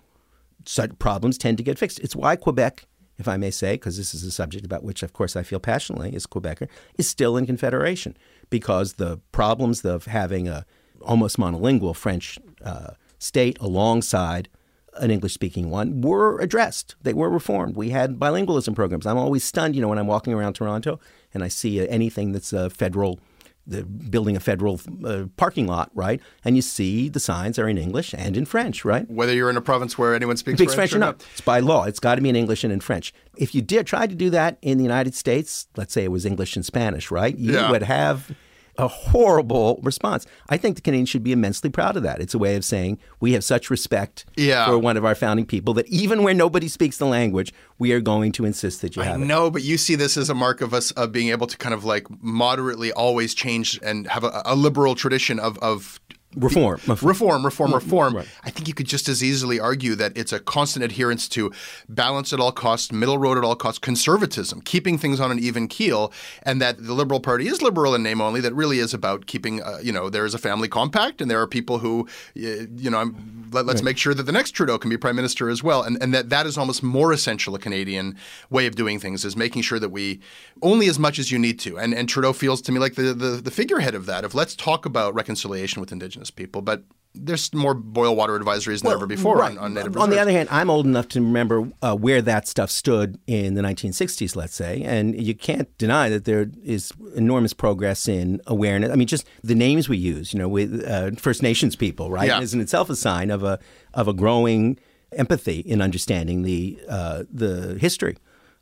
such 0.67 0.99
problems 0.99 1.39
tend 1.39 1.59
to 1.59 1.65
get 1.65 1.79
fixed. 1.79 1.99
It's 2.01 2.17
why 2.17 2.37
Quebec, 2.37 2.87
if 3.19 3.29
I 3.29 3.37
may 3.37 3.51
say, 3.51 3.75
because 3.75 3.97
this 3.97 4.15
is 4.15 4.25
a 4.25 4.31
subject 4.31 4.65
about 4.65 4.83
which, 4.83 5.03
of 5.03 5.13
course, 5.13 5.37
I 5.37 5.43
feel 5.43 5.61
passionately 5.61 6.15
as 6.15 6.27
Quebecer, 6.27 6.69
is 6.97 7.09
still 7.09 7.37
in 7.37 7.47
Confederation 7.47 8.17
because 8.49 8.95
the 8.95 9.21
problems 9.33 9.85
of 9.85 10.07
having 10.07 10.49
a 10.49 10.65
almost 11.03 11.39
monolingual 11.39 11.97
French 11.97 12.39
uh, 12.65 12.93
state 13.19 13.59
alongside 13.61 14.49
an 14.95 15.11
English-speaking 15.11 15.71
one 15.71 16.01
were 16.01 16.39
addressed. 16.41 16.97
They 17.03 17.15
were 17.15 17.31
reformed. 17.31 17.77
We 17.77 17.91
had 17.91 18.19
bilingualism 18.19 18.75
programs. 18.75 19.07
I'm 19.07 19.17
always 19.17 19.45
stunned, 19.45 19.77
you 19.77 19.81
know, 19.81 19.89
when 19.89 19.99
I'm 19.99 20.09
walking 20.09 20.33
around 20.35 20.55
Toronto 20.55 20.99
and 21.33 21.45
I 21.45 21.49
see 21.49 21.87
anything 21.89 22.33
that's 22.33 22.53
a 22.53 22.69
federal 22.71 23.21
the 23.67 23.85
building 23.85 24.37
a 24.37 24.41
federal 24.41 24.81
uh, 25.05 25.25
parking 25.37 25.67
lot, 25.67 25.91
right? 25.95 26.21
And 26.45 26.57
you 26.57 26.63
see 26.63 27.09
the 27.09 27.21
signs 27.21 27.59
are 27.59 27.69
in 27.69 27.79
English 27.79 28.15
and 28.17 28.37
in 28.37 28.45
French, 28.47 28.85
right? 28.85 29.09
Whether 29.11 29.33
you're 29.35 29.51
in 29.51 29.57
a 29.57 29.61
province 29.61 29.97
where 29.97 30.15
anyone 30.15 30.37
speaks, 30.37 30.59
speaks 30.59 30.75
French, 30.75 30.93
or 30.93 30.99
not. 30.99 31.25
It's 31.33 31.41
by 31.41 31.61
law. 31.61 31.85
It's 31.85 32.01
got 32.01 32.17
to 32.17 32.21
be 32.23 32.29
in 32.29 32.37
English 32.37 32.65
and 32.65 32.73
in 32.73 32.81
French. 32.81 33.13
If 33.37 33.55
you 33.55 33.63
did 33.63 33.87
try 33.87 34.07
to 34.07 34.15
do 34.15 34.31
that 34.31 34.59
in 34.63 34.79
the 34.79 34.85
United 34.85 35.15
States, 35.15 35.69
let's 35.77 35.93
say 35.95 36.05
it 36.05 36.11
was 36.11 36.27
English 36.27 36.57
and 36.57 36.65
Spanish, 36.65 37.11
right? 37.11 37.37
You 37.37 37.53
Yeah. 37.55 37.71
would 37.71 37.83
have 37.83 38.33
a 38.79 38.89
horrible 38.89 39.79
response. 39.83 40.27
I 40.49 40.57
think 40.57 40.77
the 40.77 40.83
Canadians 40.83 41.09
should 41.09 41.23
be 41.25 41.33
immensely 41.33 41.71
proud 41.71 41.97
of 41.97 42.03
that. 42.03 42.21
It's 42.21 42.35
a 42.35 42.39
way 42.39 42.57
of 42.57 42.65
saying 42.65 42.99
we 43.21 43.33
have 43.33 43.45
such 43.45 43.69
respect 43.71 44.25
Yeah. 44.37 44.67
for 44.67 44.79
one 44.79 44.97
of 44.97 45.05
our 45.05 45.15
founding 45.15 45.45
people 45.47 45.75
that 45.75 45.87
even 45.89 46.23
where 46.23 46.35
nobody 46.35 46.69
speaks 46.69 46.97
the 46.97 47.07
language, 47.07 47.53
we 47.79 47.93
are 47.93 48.01
going 48.01 48.33
to 48.33 48.45
insist 48.45 48.81
that 48.83 48.97
you 48.97 49.03
I 49.03 49.07
have 49.07 49.21
it. 49.23 49.25
know, 49.27 49.51
but 49.51 49.63
you 49.63 49.77
see 49.77 49.95
this 49.97 50.17
as 50.17 50.31
a 50.31 50.35
mark 50.35 50.61
of 50.61 50.73
us 50.73 50.91
of 50.93 51.13
being 51.13 51.29
able 51.29 51.47
to 51.47 51.57
kind 51.59 51.75
of 51.75 51.85
like 51.85 52.07
moderately 52.23 52.93
always 52.93 53.35
change 53.35 53.79
and 53.83 54.07
have 54.09 54.25
a, 54.25 54.43
a 54.45 54.55
liberal 54.55 54.95
tradition 54.95 55.39
of 55.39 55.59
of 55.59 56.01
reform, 56.37 56.81
reform, 56.87 57.45
reform, 57.45 57.75
reform. 57.75 58.17
Right. 58.17 58.29
I 58.45 58.51
think 58.51 58.69
you 58.69 58.75
could 58.75 58.87
just 58.87 59.09
as 59.09 59.23
easily 59.23 59.59
argue 59.59 59.97
that 59.97 60.17
it's 60.17 60.33
a 60.33 60.39
constant 60.39 60.85
adherence 60.85 61.29
to 61.31 61.51
balance 61.89 62.33
at 62.33 62.39
all 62.39 62.53
costs, 62.53 62.93
middle 62.93 63.19
road 63.19 63.37
at 63.37 63.43
all 63.43 63.57
costs, 63.57 63.81
conservatism, 63.81 64.61
keeping 64.61 64.97
things 64.97 65.19
on 65.19 65.33
an 65.33 65.41
even 65.41 65.67
keel, 65.67 66.13
and 66.45 66.63
that 66.63 66.85
the 66.85 66.95
Liberal 66.95 67.19
Party 67.19 67.49
is 67.49 67.63
liberal 67.63 67.97
in 67.97 68.05
name 68.05 68.21
only. 68.21 68.41
That 68.41 68.55
really 68.55 68.79
is 68.79 68.95
about 68.95 69.27
keeping, 69.27 69.61
uh, 69.61 69.79
you 69.83 69.91
know, 69.91 70.09
there 70.09 70.25
is 70.25 70.33
a 70.33 70.39
family 70.39 70.69
compact, 70.69 71.21
and 71.21 71.29
there 71.29 71.41
are 71.41 71.49
people 71.49 71.79
who, 71.79 72.07
you 72.35 72.91
know, 72.91 73.13
let, 73.51 73.69
us 73.69 73.77
right. 73.77 73.85
make 73.85 73.99
sure 73.99 74.15
that 74.15 74.23
the 74.23 74.33
next 74.33 74.53
Trudeau 74.53 74.79
can 74.79 74.89
be 74.89 74.97
prime 74.97 75.17
minister 75.17 75.51
as 75.51 75.65
well, 75.65 75.83
and 75.83 76.01
and 76.01 76.15
that 76.15 76.31
that 76.31 76.47
is 76.47 76.57
almost 76.57 76.85
more 76.85 77.13
essential 77.13 77.57
a 77.57 77.59
Canadian 77.59 78.17
way 78.51 78.67
of 78.67 78.77
doing 78.77 79.01
things 79.01 79.25
is 79.25 79.37
making 79.37 79.63
sure 79.63 79.81
that 79.81 79.89
we 79.89 80.21
only 80.63 80.87
as 80.87 80.99
much 80.99 81.19
as 81.19 81.33
you 81.33 81.41
need 81.41 81.59
to, 81.61 81.77
and 81.77 81.93
and 81.93 82.09
Trudeau 82.09 82.33
feels 82.33 82.63
to 82.63 82.73
me 82.73 82.79
like 82.79 82.95
the 82.95 83.13
the, 83.15 83.41
the 83.43 83.51
figurehead 83.51 83.97
of 83.97 84.07
that. 84.07 84.25
Of 84.25 84.37
let's 84.37 84.55
talk 84.55 84.87
about 84.87 85.13
reconciliation 85.13 85.81
with 85.81 85.91
Indigenous 85.91 86.20
Indigenous 86.21 86.31
people, 86.31 86.63
but 86.63 86.85
there's 87.13 87.53
more 87.53 87.75
boil 87.75 88.15
water 88.15 88.39
advisories 88.39 88.83
than 88.83 88.89
well, 88.89 88.97
ever 88.97 89.07
before 89.07 89.37
right. 89.37 89.59
on, 89.59 89.59
on 89.59 89.75
native 89.75 89.97
On 89.97 90.11
the 90.11 90.21
other 90.21 90.31
hand, 90.31 90.49
I'm 90.51 90.71
old 90.71 90.87
enough 90.87 91.09
to 91.09 91.21
remember 91.21 91.69
uh, 91.83 91.97
where 91.97 92.23
that 92.23 92.47
stuff 92.47 92.71
stood 92.71 93.19
in 93.27 93.55
the 93.55 93.63
1960s, 93.63 94.37
let's 94.37 94.55
say, 94.55 94.83
and 94.83 95.21
you 95.21 95.35
can't 95.35 95.77
deny 95.77 96.09
that 96.09 96.25
there 96.25 96.51
is 96.63 96.93
enormous 97.17 97.53
progress 97.53 98.07
in 98.07 98.41
awareness. 98.47 98.93
I 98.93 98.95
mean, 98.95 99.09
just 99.09 99.27
the 99.43 99.57
names 99.57 99.89
we 99.89 99.97
use, 99.97 100.33
you 100.33 100.39
know, 100.39 100.49
with 100.49 100.85
uh, 100.87 101.11
First 101.17 101.43
Nations 101.43 101.75
people, 101.75 102.11
right, 102.13 102.29
yeah. 102.29 102.41
is 102.41 102.55
in 102.55 102.61
itself 102.61 102.89
a 102.91 102.97
sign 102.97 103.31
of 103.31 103.43
a 103.43 103.59
of 103.93 104.07
a 104.07 104.13
growing 104.13 104.79
empathy 105.13 105.59
in 105.61 105.83
understanding 105.83 106.43
the 106.43 106.79
uh, 106.89 107.25
the 107.29 107.77
history 107.81 108.17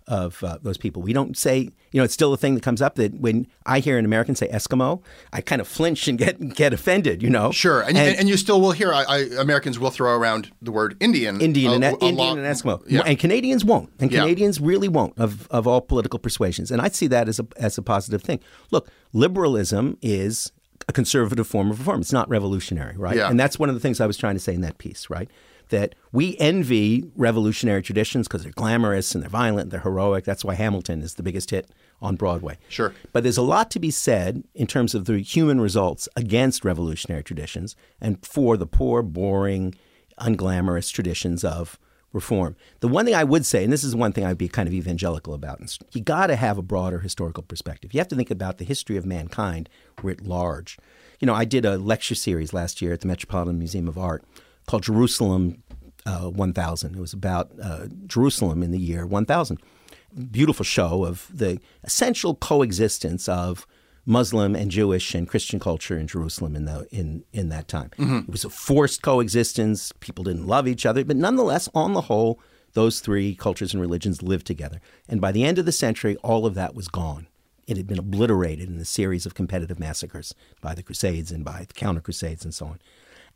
of 0.08 0.42
uh, 0.42 0.58
those 0.62 0.78
people. 0.78 1.02
We 1.02 1.12
don't 1.12 1.36
say, 1.36 1.70
you 1.92 2.00
know, 2.00 2.02
it's 2.02 2.14
still 2.14 2.32
a 2.32 2.36
thing 2.36 2.54
that 2.54 2.62
comes 2.62 2.82
up 2.82 2.96
that 2.96 3.14
when 3.20 3.46
I 3.66 3.80
hear 3.80 3.98
an 3.98 4.04
American 4.04 4.34
say 4.34 4.48
Eskimo, 4.48 5.02
I 5.32 5.42
kind 5.42 5.60
of 5.60 5.68
flinch 5.68 6.08
and 6.08 6.18
get 6.18 6.54
get 6.54 6.72
offended, 6.72 7.22
you 7.22 7.30
know. 7.30 7.52
Sure, 7.52 7.82
and, 7.82 7.96
and, 7.96 8.18
and 8.18 8.28
you 8.28 8.36
still 8.36 8.60
will 8.60 8.72
hear 8.72 8.92
I, 8.92 9.04
I, 9.04 9.18
Americans 9.38 9.78
will 9.78 9.90
throw 9.90 10.16
around 10.16 10.50
the 10.62 10.72
word 10.72 10.96
Indian, 10.98 11.40
Indian, 11.40 11.70
a, 11.70 11.74
and, 11.74 12.02
a 12.02 12.04
Indian 12.04 12.38
and 12.38 12.46
Eskimo, 12.46 12.82
yeah. 12.88 13.02
and 13.06 13.18
Canadians 13.18 13.64
won't, 13.64 13.92
and 14.00 14.10
Canadians 14.10 14.58
yeah. 14.58 14.66
really 14.66 14.88
won't 14.88 15.18
of 15.18 15.46
of 15.48 15.66
all 15.66 15.80
political 15.80 16.18
persuasions, 16.18 16.70
and 16.70 16.80
I 16.80 16.88
see 16.88 17.06
that 17.08 17.28
as 17.28 17.38
a 17.38 17.46
as 17.56 17.78
a 17.78 17.82
positive 17.82 18.22
thing. 18.22 18.40
Look, 18.70 18.90
liberalism 19.12 19.98
is 20.00 20.52
a 20.88 20.92
conservative 20.92 21.46
form 21.46 21.70
of 21.70 21.78
reform. 21.78 22.00
It's 22.00 22.12
not 22.12 22.28
revolutionary, 22.28 22.96
right? 22.96 23.16
Yeah. 23.16 23.28
And 23.28 23.38
that's 23.38 23.58
one 23.58 23.68
of 23.68 23.74
the 23.74 23.80
things 23.80 24.00
I 24.00 24.06
was 24.06 24.16
trying 24.16 24.36
to 24.36 24.40
say 24.40 24.54
in 24.54 24.62
that 24.62 24.78
piece, 24.78 25.10
right? 25.10 25.28
That 25.68 25.94
we 26.12 26.36
envy 26.38 27.10
revolutionary 27.16 27.82
traditions 27.82 28.26
because 28.26 28.42
they're 28.42 28.52
glamorous 28.52 29.14
and 29.14 29.22
they're 29.22 29.30
violent, 29.30 29.64
and 29.64 29.70
they're 29.70 29.80
heroic. 29.80 30.24
That's 30.24 30.44
why 30.44 30.54
Hamilton 30.54 31.02
is 31.02 31.14
the 31.14 31.22
biggest 31.22 31.50
hit 31.50 31.70
on 32.00 32.16
Broadway. 32.16 32.58
Sure. 32.68 32.94
But 33.12 33.22
there's 33.22 33.36
a 33.36 33.42
lot 33.42 33.70
to 33.72 33.80
be 33.80 33.90
said 33.90 34.44
in 34.54 34.66
terms 34.66 34.94
of 34.94 35.06
the 35.06 35.18
human 35.18 35.60
results 35.60 36.08
against 36.16 36.64
revolutionary 36.64 37.24
traditions 37.24 37.76
and 38.00 38.24
for 38.24 38.56
the 38.56 38.66
poor, 38.66 39.02
boring, 39.02 39.74
unglamorous 40.20 40.92
traditions 40.92 41.44
of 41.44 41.78
reform. 42.12 42.56
The 42.80 42.88
one 42.88 43.04
thing 43.04 43.14
I 43.14 43.24
would 43.24 43.44
say, 43.44 43.64
and 43.64 43.72
this 43.72 43.84
is 43.84 43.94
one 43.94 44.12
thing 44.12 44.24
I'd 44.24 44.38
be 44.38 44.48
kind 44.48 44.66
of 44.66 44.74
evangelical 44.74 45.34
about, 45.34 45.60
you 45.92 46.00
got 46.00 46.28
to 46.28 46.36
have 46.36 46.56
a 46.56 46.62
broader 46.62 47.00
historical 47.00 47.42
perspective. 47.42 47.92
You 47.92 48.00
have 48.00 48.08
to 48.08 48.16
think 48.16 48.30
about 48.30 48.58
the 48.58 48.64
history 48.64 48.96
of 48.96 49.04
mankind 49.04 49.68
writ 50.02 50.26
large. 50.26 50.78
You 51.20 51.26
know, 51.26 51.34
I 51.34 51.44
did 51.44 51.64
a 51.64 51.76
lecture 51.76 52.14
series 52.14 52.52
last 52.52 52.80
year 52.80 52.92
at 52.92 53.00
the 53.00 53.08
Metropolitan 53.08 53.58
Museum 53.58 53.88
of 53.88 53.98
Art 53.98 54.24
called 54.68 54.84
Jerusalem 54.84 55.62
uh, 56.06 56.30
1000. 56.30 56.94
It 56.94 57.00
was 57.00 57.12
about 57.12 57.50
uh, 57.60 57.86
Jerusalem 58.06 58.62
in 58.62 58.70
the 58.70 58.78
year 58.78 59.06
1000. 59.06 59.58
Beautiful 60.30 60.64
show 60.64 61.04
of 61.04 61.26
the 61.32 61.58
essential 61.84 62.34
coexistence 62.34 63.28
of 63.28 63.66
Muslim 64.06 64.54
and 64.54 64.70
Jewish 64.70 65.14
and 65.14 65.28
Christian 65.28 65.58
culture 65.58 65.98
in 65.98 66.06
Jerusalem 66.06 66.54
in 66.56 66.64
the 66.64 66.86
in 66.90 67.24
in 67.32 67.50
that 67.50 67.68
time. 67.68 67.90
Mm-hmm. 67.98 68.18
It 68.20 68.30
was 68.30 68.44
a 68.44 68.50
forced 68.50 69.02
coexistence. 69.02 69.92
People 70.00 70.24
didn't 70.24 70.46
love 70.46 70.66
each 70.66 70.86
other, 70.86 71.04
but 71.04 71.16
nonetheless, 71.16 71.68
on 71.74 71.92
the 71.92 72.02
whole, 72.02 72.40
those 72.72 73.00
three 73.00 73.34
cultures 73.34 73.74
and 73.74 73.80
religions 73.82 74.22
lived 74.22 74.46
together. 74.46 74.80
And 75.08 75.20
by 75.20 75.32
the 75.32 75.44
end 75.44 75.58
of 75.58 75.66
the 75.66 75.72
century, 75.72 76.16
all 76.16 76.46
of 76.46 76.54
that 76.54 76.74
was 76.74 76.88
gone. 76.88 77.26
It 77.66 77.76
had 77.76 77.86
been 77.86 77.98
obliterated 77.98 78.70
in 78.70 78.78
a 78.78 78.86
series 78.86 79.26
of 79.26 79.34
competitive 79.34 79.78
massacres 79.78 80.34
by 80.62 80.74
the 80.74 80.82
Crusades 80.82 81.30
and 81.30 81.44
by 81.44 81.66
the 81.68 81.74
Counter 81.74 82.00
Crusades 82.00 82.44
and 82.44 82.54
so 82.54 82.66
on. 82.66 82.78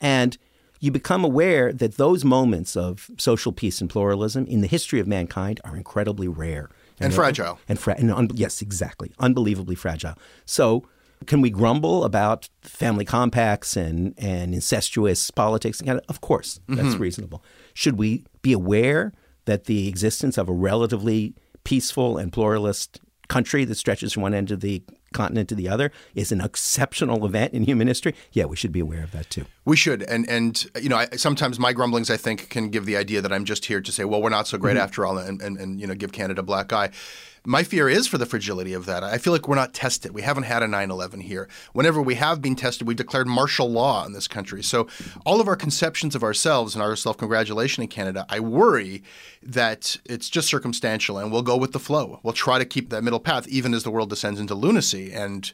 And 0.01 0.39
you 0.83 0.91
become 0.91 1.24
aware 1.24 1.72
that 1.72 1.97
those 1.97 2.24
moments 2.24 2.76
of 2.76 3.09
social 3.16 3.53
peace 3.53 3.80
and 3.80 3.89
pluralism 3.89 4.45
in 4.47 4.62
the 4.62 4.66
history 4.66 4.99
of 4.99 5.07
mankind 5.07 5.61
are 5.62 5.76
incredibly 5.76 6.26
rare 6.26 6.70
and, 6.99 7.07
and 7.07 7.14
fragile. 7.14 7.61
And, 7.68 7.78
fra- 7.78 7.95
and 7.97 8.11
un- 8.11 8.30
yes, 8.35 8.61
exactly, 8.61 9.12
unbelievably 9.20 9.76
fragile. 9.76 10.14
So, 10.45 10.85
can 11.26 11.41
we 11.41 11.51
grumble 11.51 12.03
about 12.03 12.49
family 12.62 13.05
compacts 13.05 13.76
and 13.76 14.12
and 14.18 14.53
incestuous 14.53 15.30
politics? 15.30 15.80
Of 16.09 16.20
course, 16.20 16.59
that's 16.66 16.89
mm-hmm. 16.89 17.03
reasonable. 17.03 17.45
Should 17.74 17.97
we 17.97 18.24
be 18.43 18.53
aware 18.53 19.12
that 19.45 19.66
the 19.66 19.87
existence 19.87 20.37
of 20.37 20.49
a 20.49 20.53
relatively 20.53 21.37
peaceful 21.62 22.18
and 22.18 22.33
pluralist 22.33 22.99
country 23.28 23.64
that 23.66 23.76
stretches 23.76 24.12
from 24.12 24.22
one 24.22 24.35
end 24.35 24.51
of 24.51 24.61
the 24.61 24.83
continent 25.13 25.49
to 25.51 25.55
the 25.55 25.69
other 25.69 25.93
is 26.15 26.33
an 26.33 26.41
exceptional 26.41 27.25
event 27.25 27.55
in 27.55 27.65
human 27.65 27.87
history, 27.87 28.15
yeah, 28.33 28.45
we 28.45 28.57
should 28.57 28.73
be 28.73 28.81
aware 28.81 29.03
of 29.03 29.13
that 29.13 29.31
too. 29.31 29.47
We 29.65 29.77
should, 29.77 30.03
and 30.03 30.29
and 30.29 30.67
you 30.81 30.89
know, 30.89 30.97
I, 30.97 31.07
sometimes 31.17 31.59
my 31.59 31.73
grumblings, 31.73 32.11
I 32.11 32.17
think, 32.17 32.49
can 32.49 32.71
give 32.71 32.85
the 32.85 32.97
idea 32.97 33.21
that 33.21 33.33
I'm 33.33 33.45
just 33.45 33.67
here 33.67 33.81
to 33.81 33.93
say, 33.93 34.05
well, 34.05 34.21
we're 34.21 34.31
not 34.31 34.49
so 34.49 34.59
great 34.59 34.75
mm-hmm. 34.75 34.83
after 34.83 35.07
all, 35.07 35.19
and, 35.19 35.41
and 35.41 35.57
and 35.57 35.81
you 35.81 35.87
know, 35.87 35.95
give 35.95 36.13
Canada 36.13 36.41
a 36.41 36.45
black 36.45 36.73
eye. 36.73 36.91
My 37.45 37.64
fear 37.64 37.88
is 37.88 38.07
for 38.07 38.18
the 38.18 38.26
fragility 38.26 38.72
of 38.72 38.86
that. 38.86 39.03
I 39.03 39.18
feel 39.18 39.32
like 39.32 39.49
we're 39.49 39.57
not 39.57 39.74
tested. 39.74 40.12
We 40.12 40.22
haven't 40.22 40.45
had 40.45 40.62
a 40.62 40.68
9 40.68 40.90
11 40.93 41.20
here. 41.22 41.49
Whenever 41.72 42.01
we 42.01 42.14
have 42.14 42.40
been 42.40 42.55
tested, 42.55 42.86
we've 42.86 42.97
declared 42.97 43.26
martial 43.26 43.68
law 43.68 44.07
in 44.07 44.12
this 44.12 44.28
country. 44.28 44.62
So, 44.62 44.86
all 45.26 45.40
of 45.40 45.49
our 45.49 45.57
conceptions 45.57 46.14
of 46.14 46.22
ourselves 46.22 46.76
and 46.76 46.82
our 46.82 46.95
self 46.95 47.18
congratulation 47.18 47.82
in 47.82 47.88
Canada, 47.88 48.26
I 48.28 48.38
worry 48.38 49.03
that 49.43 49.97
it's 50.05 50.30
just 50.30 50.47
circumstantial 50.47 51.18
and 51.18 51.32
we'll 51.32 51.43
go 51.43 51.57
with 51.57 51.72
the 51.72 51.80
flow. 51.80 52.20
We'll 52.22 52.32
try 52.32 52.59
to 52.59 52.64
keep 52.64 52.90
that 52.90 53.03
middle 53.03 53.18
path 53.18 53.49
even 53.49 53.74
as 53.74 53.82
the 53.82 53.90
world 53.90 54.11
descends 54.11 54.38
into 54.38 54.55
lunacy. 54.55 55.12
And 55.12 55.53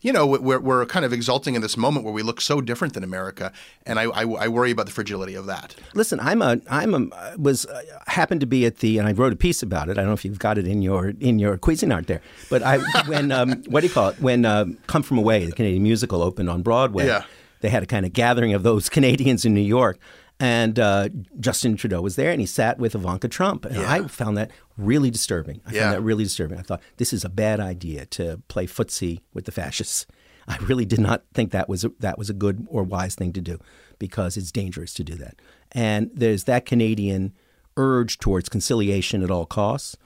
you 0.00 0.12
know, 0.12 0.26
we're, 0.26 0.60
we're 0.60 0.86
kind 0.86 1.04
of 1.04 1.12
exulting 1.12 1.54
in 1.54 1.62
this 1.62 1.76
moment 1.76 2.04
where 2.04 2.14
we 2.14 2.22
look 2.22 2.40
so 2.40 2.60
different 2.60 2.94
than 2.94 3.02
America, 3.02 3.52
and 3.84 3.98
I, 3.98 4.04
I, 4.04 4.22
I 4.22 4.48
worry 4.48 4.70
about 4.70 4.86
the 4.86 4.92
fragility 4.92 5.34
of 5.34 5.46
that. 5.46 5.74
Listen, 5.94 6.20
I'm 6.20 6.40
a 6.40 6.60
I'm 6.70 6.94
a 6.94 7.36
was 7.36 7.66
uh, 7.66 7.82
happened 8.06 8.40
to 8.40 8.46
be 8.46 8.64
at 8.64 8.78
the 8.78 8.98
and 8.98 9.08
I 9.08 9.12
wrote 9.12 9.32
a 9.32 9.36
piece 9.36 9.62
about 9.62 9.88
it. 9.88 9.92
I 9.92 10.02
don't 10.02 10.06
know 10.06 10.12
if 10.12 10.24
you've 10.24 10.38
got 10.38 10.56
it 10.58 10.66
in 10.66 10.82
your 10.82 11.08
in 11.20 11.38
your 11.38 11.58
Cuisinart 11.58 12.06
there, 12.06 12.20
but 12.48 12.62
I 12.62 12.78
when 13.06 13.32
um, 13.32 13.62
what 13.68 13.80
do 13.80 13.88
you 13.88 13.92
call 13.92 14.10
it 14.10 14.20
when 14.20 14.44
uh, 14.44 14.66
Come 14.86 15.02
From 15.02 15.18
Away, 15.18 15.46
the 15.46 15.52
Canadian 15.52 15.82
musical, 15.82 16.22
opened 16.22 16.48
on 16.48 16.62
Broadway. 16.62 17.06
Yeah. 17.06 17.24
They 17.60 17.70
had 17.70 17.82
a 17.82 17.86
kind 17.86 18.06
of 18.06 18.12
gathering 18.12 18.54
of 18.54 18.62
those 18.62 18.88
Canadians 18.98 19.44
in 19.44 19.52
New 19.52 19.60
York. 19.60 19.98
And 20.40 20.78
uh, 20.78 21.08
Justin 21.40 21.76
Trudeau 21.76 22.00
was 22.00 22.14
there, 22.14 22.30
and 22.30 22.40
he 22.40 22.46
sat 22.46 22.78
with 22.78 22.94
Ivanka 22.94 23.26
Trump, 23.28 23.64
and 23.64 23.76
yeah. 23.76 23.90
I 23.90 24.06
found 24.06 24.36
that 24.36 24.52
really 24.76 25.10
disturbing. 25.10 25.60
I 25.66 25.72
yeah. 25.72 25.80
found 25.80 25.94
that 25.94 26.00
really 26.02 26.24
disturbing. 26.24 26.58
I 26.58 26.62
thought 26.62 26.80
this 26.96 27.12
is 27.12 27.24
a 27.24 27.28
bad 27.28 27.58
idea 27.58 28.06
to 28.06 28.40
play 28.46 28.66
footsie 28.66 29.20
with 29.34 29.46
the 29.46 29.52
fascists. 29.52 30.06
I 30.46 30.56
really 30.58 30.84
did 30.84 31.00
not 31.00 31.24
think 31.34 31.50
that 31.50 31.68
was 31.68 31.84
a, 31.84 31.90
that 31.98 32.18
was 32.18 32.30
a 32.30 32.34
good 32.34 32.66
or 32.70 32.84
wise 32.84 33.16
thing 33.16 33.32
to 33.32 33.40
do, 33.40 33.58
because 33.98 34.36
it's 34.36 34.52
dangerous 34.52 34.94
to 34.94 35.04
do 35.04 35.16
that. 35.16 35.40
And 35.72 36.10
there's 36.14 36.44
that 36.44 36.66
Canadian 36.66 37.32
urge 37.76 38.18
towards 38.18 38.48
conciliation 38.48 39.22
at 39.24 39.30
all 39.30 39.44
costs. 39.44 39.96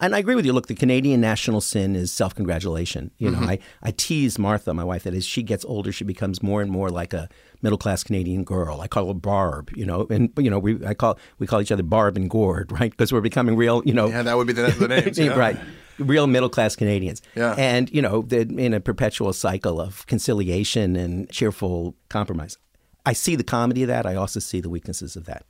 And 0.00 0.16
I 0.16 0.18
agree 0.18 0.34
with 0.34 0.44
you. 0.44 0.52
Look, 0.52 0.66
the 0.66 0.74
Canadian 0.74 1.20
national 1.20 1.60
sin 1.60 1.94
is 1.94 2.10
self 2.12 2.34
congratulation. 2.34 3.12
You 3.18 3.30
know, 3.30 3.38
mm-hmm. 3.38 3.50
I, 3.50 3.58
I 3.82 3.92
tease 3.92 4.36
Martha, 4.38 4.74
my 4.74 4.82
wife, 4.82 5.04
that 5.04 5.14
as 5.14 5.24
she 5.24 5.44
gets 5.44 5.64
older, 5.64 5.92
she 5.92 6.02
becomes 6.02 6.42
more 6.42 6.60
and 6.60 6.70
more 6.70 6.90
like 6.90 7.12
a 7.12 7.28
middle 7.62 7.78
class 7.78 8.02
Canadian 8.04 8.44
girl. 8.44 8.80
I 8.80 8.88
call 8.88 9.08
her 9.08 9.14
Barb, 9.14 9.70
you 9.74 9.86
know, 9.86 10.06
and 10.10 10.30
you 10.36 10.50
know 10.50 10.58
we 10.58 10.84
I 10.84 10.94
call 10.94 11.18
we 11.38 11.46
call 11.46 11.60
each 11.60 11.72
other 11.72 11.82
Barb 11.82 12.16
and 12.16 12.28
Gord, 12.28 12.70
right? 12.80 12.90
Because 12.90 13.12
we're 13.12 13.20
becoming 13.20 13.56
real, 13.56 13.82
you 13.84 13.94
know. 13.94 14.08
Yeah, 14.08 14.22
that 14.22 14.36
would 14.36 14.46
be 14.46 14.52
the, 14.52 14.68
the 14.70 14.88
names, 14.88 15.18
yeah. 15.18 15.36
right? 15.36 15.58
Real 15.98 16.26
middle 16.26 16.48
class 16.48 16.76
Canadians. 16.76 17.22
Yeah. 17.34 17.54
And 17.56 17.90
you 17.90 18.02
know, 18.02 18.26
in 18.30 18.74
a 18.74 18.80
perpetual 18.80 19.32
cycle 19.32 19.80
of 19.80 20.06
conciliation 20.06 20.96
and 20.96 21.30
cheerful 21.30 21.94
compromise. 22.08 22.58
I 23.04 23.14
see 23.14 23.34
the 23.34 23.44
comedy 23.44 23.82
of 23.82 23.88
that. 23.88 24.06
I 24.06 24.14
also 24.14 24.38
see 24.38 24.60
the 24.60 24.70
weaknesses 24.70 25.16
of 25.16 25.24
that. 25.24 25.44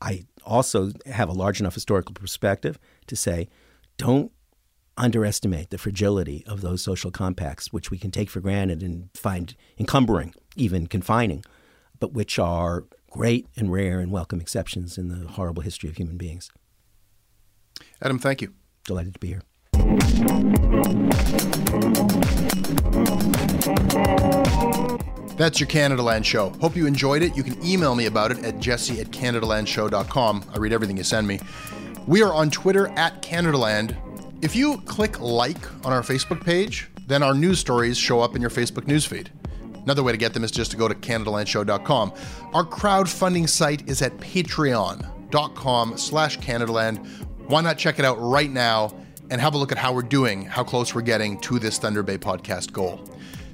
I 0.00 0.24
also 0.44 0.90
have 1.06 1.28
a 1.28 1.32
large 1.32 1.60
enough 1.60 1.74
historical 1.74 2.14
perspective 2.14 2.78
to 3.06 3.14
say, 3.14 3.48
don't 3.96 4.32
underestimate 5.00 5.70
the 5.70 5.78
fragility 5.78 6.44
of 6.46 6.60
those 6.60 6.82
social 6.82 7.10
compacts, 7.10 7.72
which 7.72 7.90
we 7.90 7.98
can 7.98 8.10
take 8.10 8.28
for 8.28 8.40
granted 8.40 8.82
and 8.82 9.08
find 9.14 9.54
encumbering, 9.78 10.34
even 10.56 10.86
confining, 10.86 11.42
but 11.98 12.12
which 12.12 12.38
are 12.38 12.84
great 13.10 13.46
and 13.56 13.72
rare 13.72 13.98
and 13.98 14.12
welcome 14.12 14.40
exceptions 14.40 14.98
in 14.98 15.08
the 15.08 15.26
horrible 15.26 15.62
history 15.62 15.88
of 15.88 15.96
human 15.96 16.16
beings. 16.16 16.50
Adam, 18.02 18.18
thank 18.18 18.42
you. 18.42 18.52
Delighted 18.84 19.14
to 19.14 19.20
be 19.20 19.28
here. 19.28 19.42
That's 25.36 25.58
your 25.58 25.68
Canadaland 25.68 26.26
show. 26.26 26.50
Hope 26.60 26.76
you 26.76 26.86
enjoyed 26.86 27.22
it. 27.22 27.34
You 27.34 27.42
can 27.42 27.64
email 27.64 27.94
me 27.94 28.04
about 28.04 28.30
it 28.30 28.44
at 28.44 28.60
jesse 28.60 29.00
at 29.00 29.06
CanadaLandShow.com. 29.06 30.44
I 30.52 30.58
read 30.58 30.74
everything 30.74 30.98
you 30.98 31.04
send 31.04 31.26
me. 31.26 31.40
We 32.06 32.22
are 32.22 32.34
on 32.34 32.50
Twitter 32.50 32.88
at 32.88 33.22
Canadaland. 33.22 33.96
If 34.42 34.56
you 34.56 34.80
click 34.86 35.20
like 35.20 35.58
on 35.84 35.92
our 35.92 36.00
Facebook 36.00 36.42
page, 36.42 36.88
then 37.06 37.22
our 37.22 37.34
news 37.34 37.58
stories 37.58 37.98
show 37.98 38.20
up 38.20 38.34
in 38.34 38.40
your 38.40 38.50
Facebook 38.50 38.84
newsfeed. 38.84 39.28
Another 39.82 40.02
way 40.02 40.12
to 40.12 40.18
get 40.18 40.32
them 40.32 40.44
is 40.44 40.50
just 40.50 40.70
to 40.70 40.76
go 40.76 40.88
to 40.88 40.94
CanadaLandShow.com. 40.94 42.12
Our 42.54 42.64
crowdfunding 42.64 43.48
site 43.48 43.88
is 43.88 44.00
at 44.00 44.16
patreon.com 44.18 45.98
slash 45.98 46.38
CanadaLand. 46.38 47.06
Why 47.48 47.60
not 47.60 47.76
check 47.76 47.98
it 47.98 48.04
out 48.04 48.18
right 48.18 48.50
now 48.50 48.94
and 49.30 49.40
have 49.40 49.54
a 49.54 49.58
look 49.58 49.72
at 49.72 49.78
how 49.78 49.92
we're 49.92 50.02
doing, 50.02 50.44
how 50.44 50.64
close 50.64 50.94
we're 50.94 51.02
getting 51.02 51.38
to 51.40 51.58
this 51.58 51.78
Thunder 51.78 52.02
Bay 52.02 52.18
podcast 52.18 52.72
goal. 52.72 53.04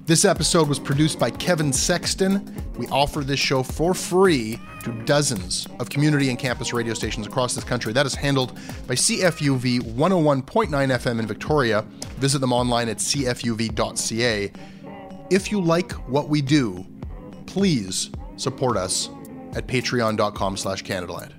This 0.06 0.24
episode 0.24 0.68
was 0.68 0.78
produced 0.78 1.18
by 1.18 1.32
Kevin 1.32 1.72
Sexton. 1.72 2.54
We 2.78 2.86
offer 2.86 3.22
this 3.22 3.40
show 3.40 3.64
for 3.64 3.92
free 3.92 4.60
to 4.84 4.92
dozens 5.02 5.66
of 5.80 5.90
community 5.90 6.30
and 6.30 6.38
campus 6.38 6.72
radio 6.72 6.94
stations 6.94 7.26
across 7.26 7.56
this 7.56 7.64
country. 7.64 7.92
That 7.92 8.06
is 8.06 8.14
handled 8.14 8.54
by 8.86 8.94
CFUV 8.94 9.80
101.9 9.80 10.68
FM 10.68 11.18
in 11.18 11.26
Victoria. 11.26 11.82
Visit 12.18 12.38
them 12.38 12.52
online 12.52 12.88
at 12.88 12.98
cfuv.ca. 12.98 14.52
If 15.28 15.50
you 15.50 15.60
like 15.60 15.90
what 16.08 16.28
we 16.28 16.40
do, 16.40 16.86
please 17.46 18.10
support 18.36 18.76
us 18.76 19.08
at 19.56 19.66
patreon.com 19.66 20.56
slash 20.56 20.84
Canadaland. 20.84 21.32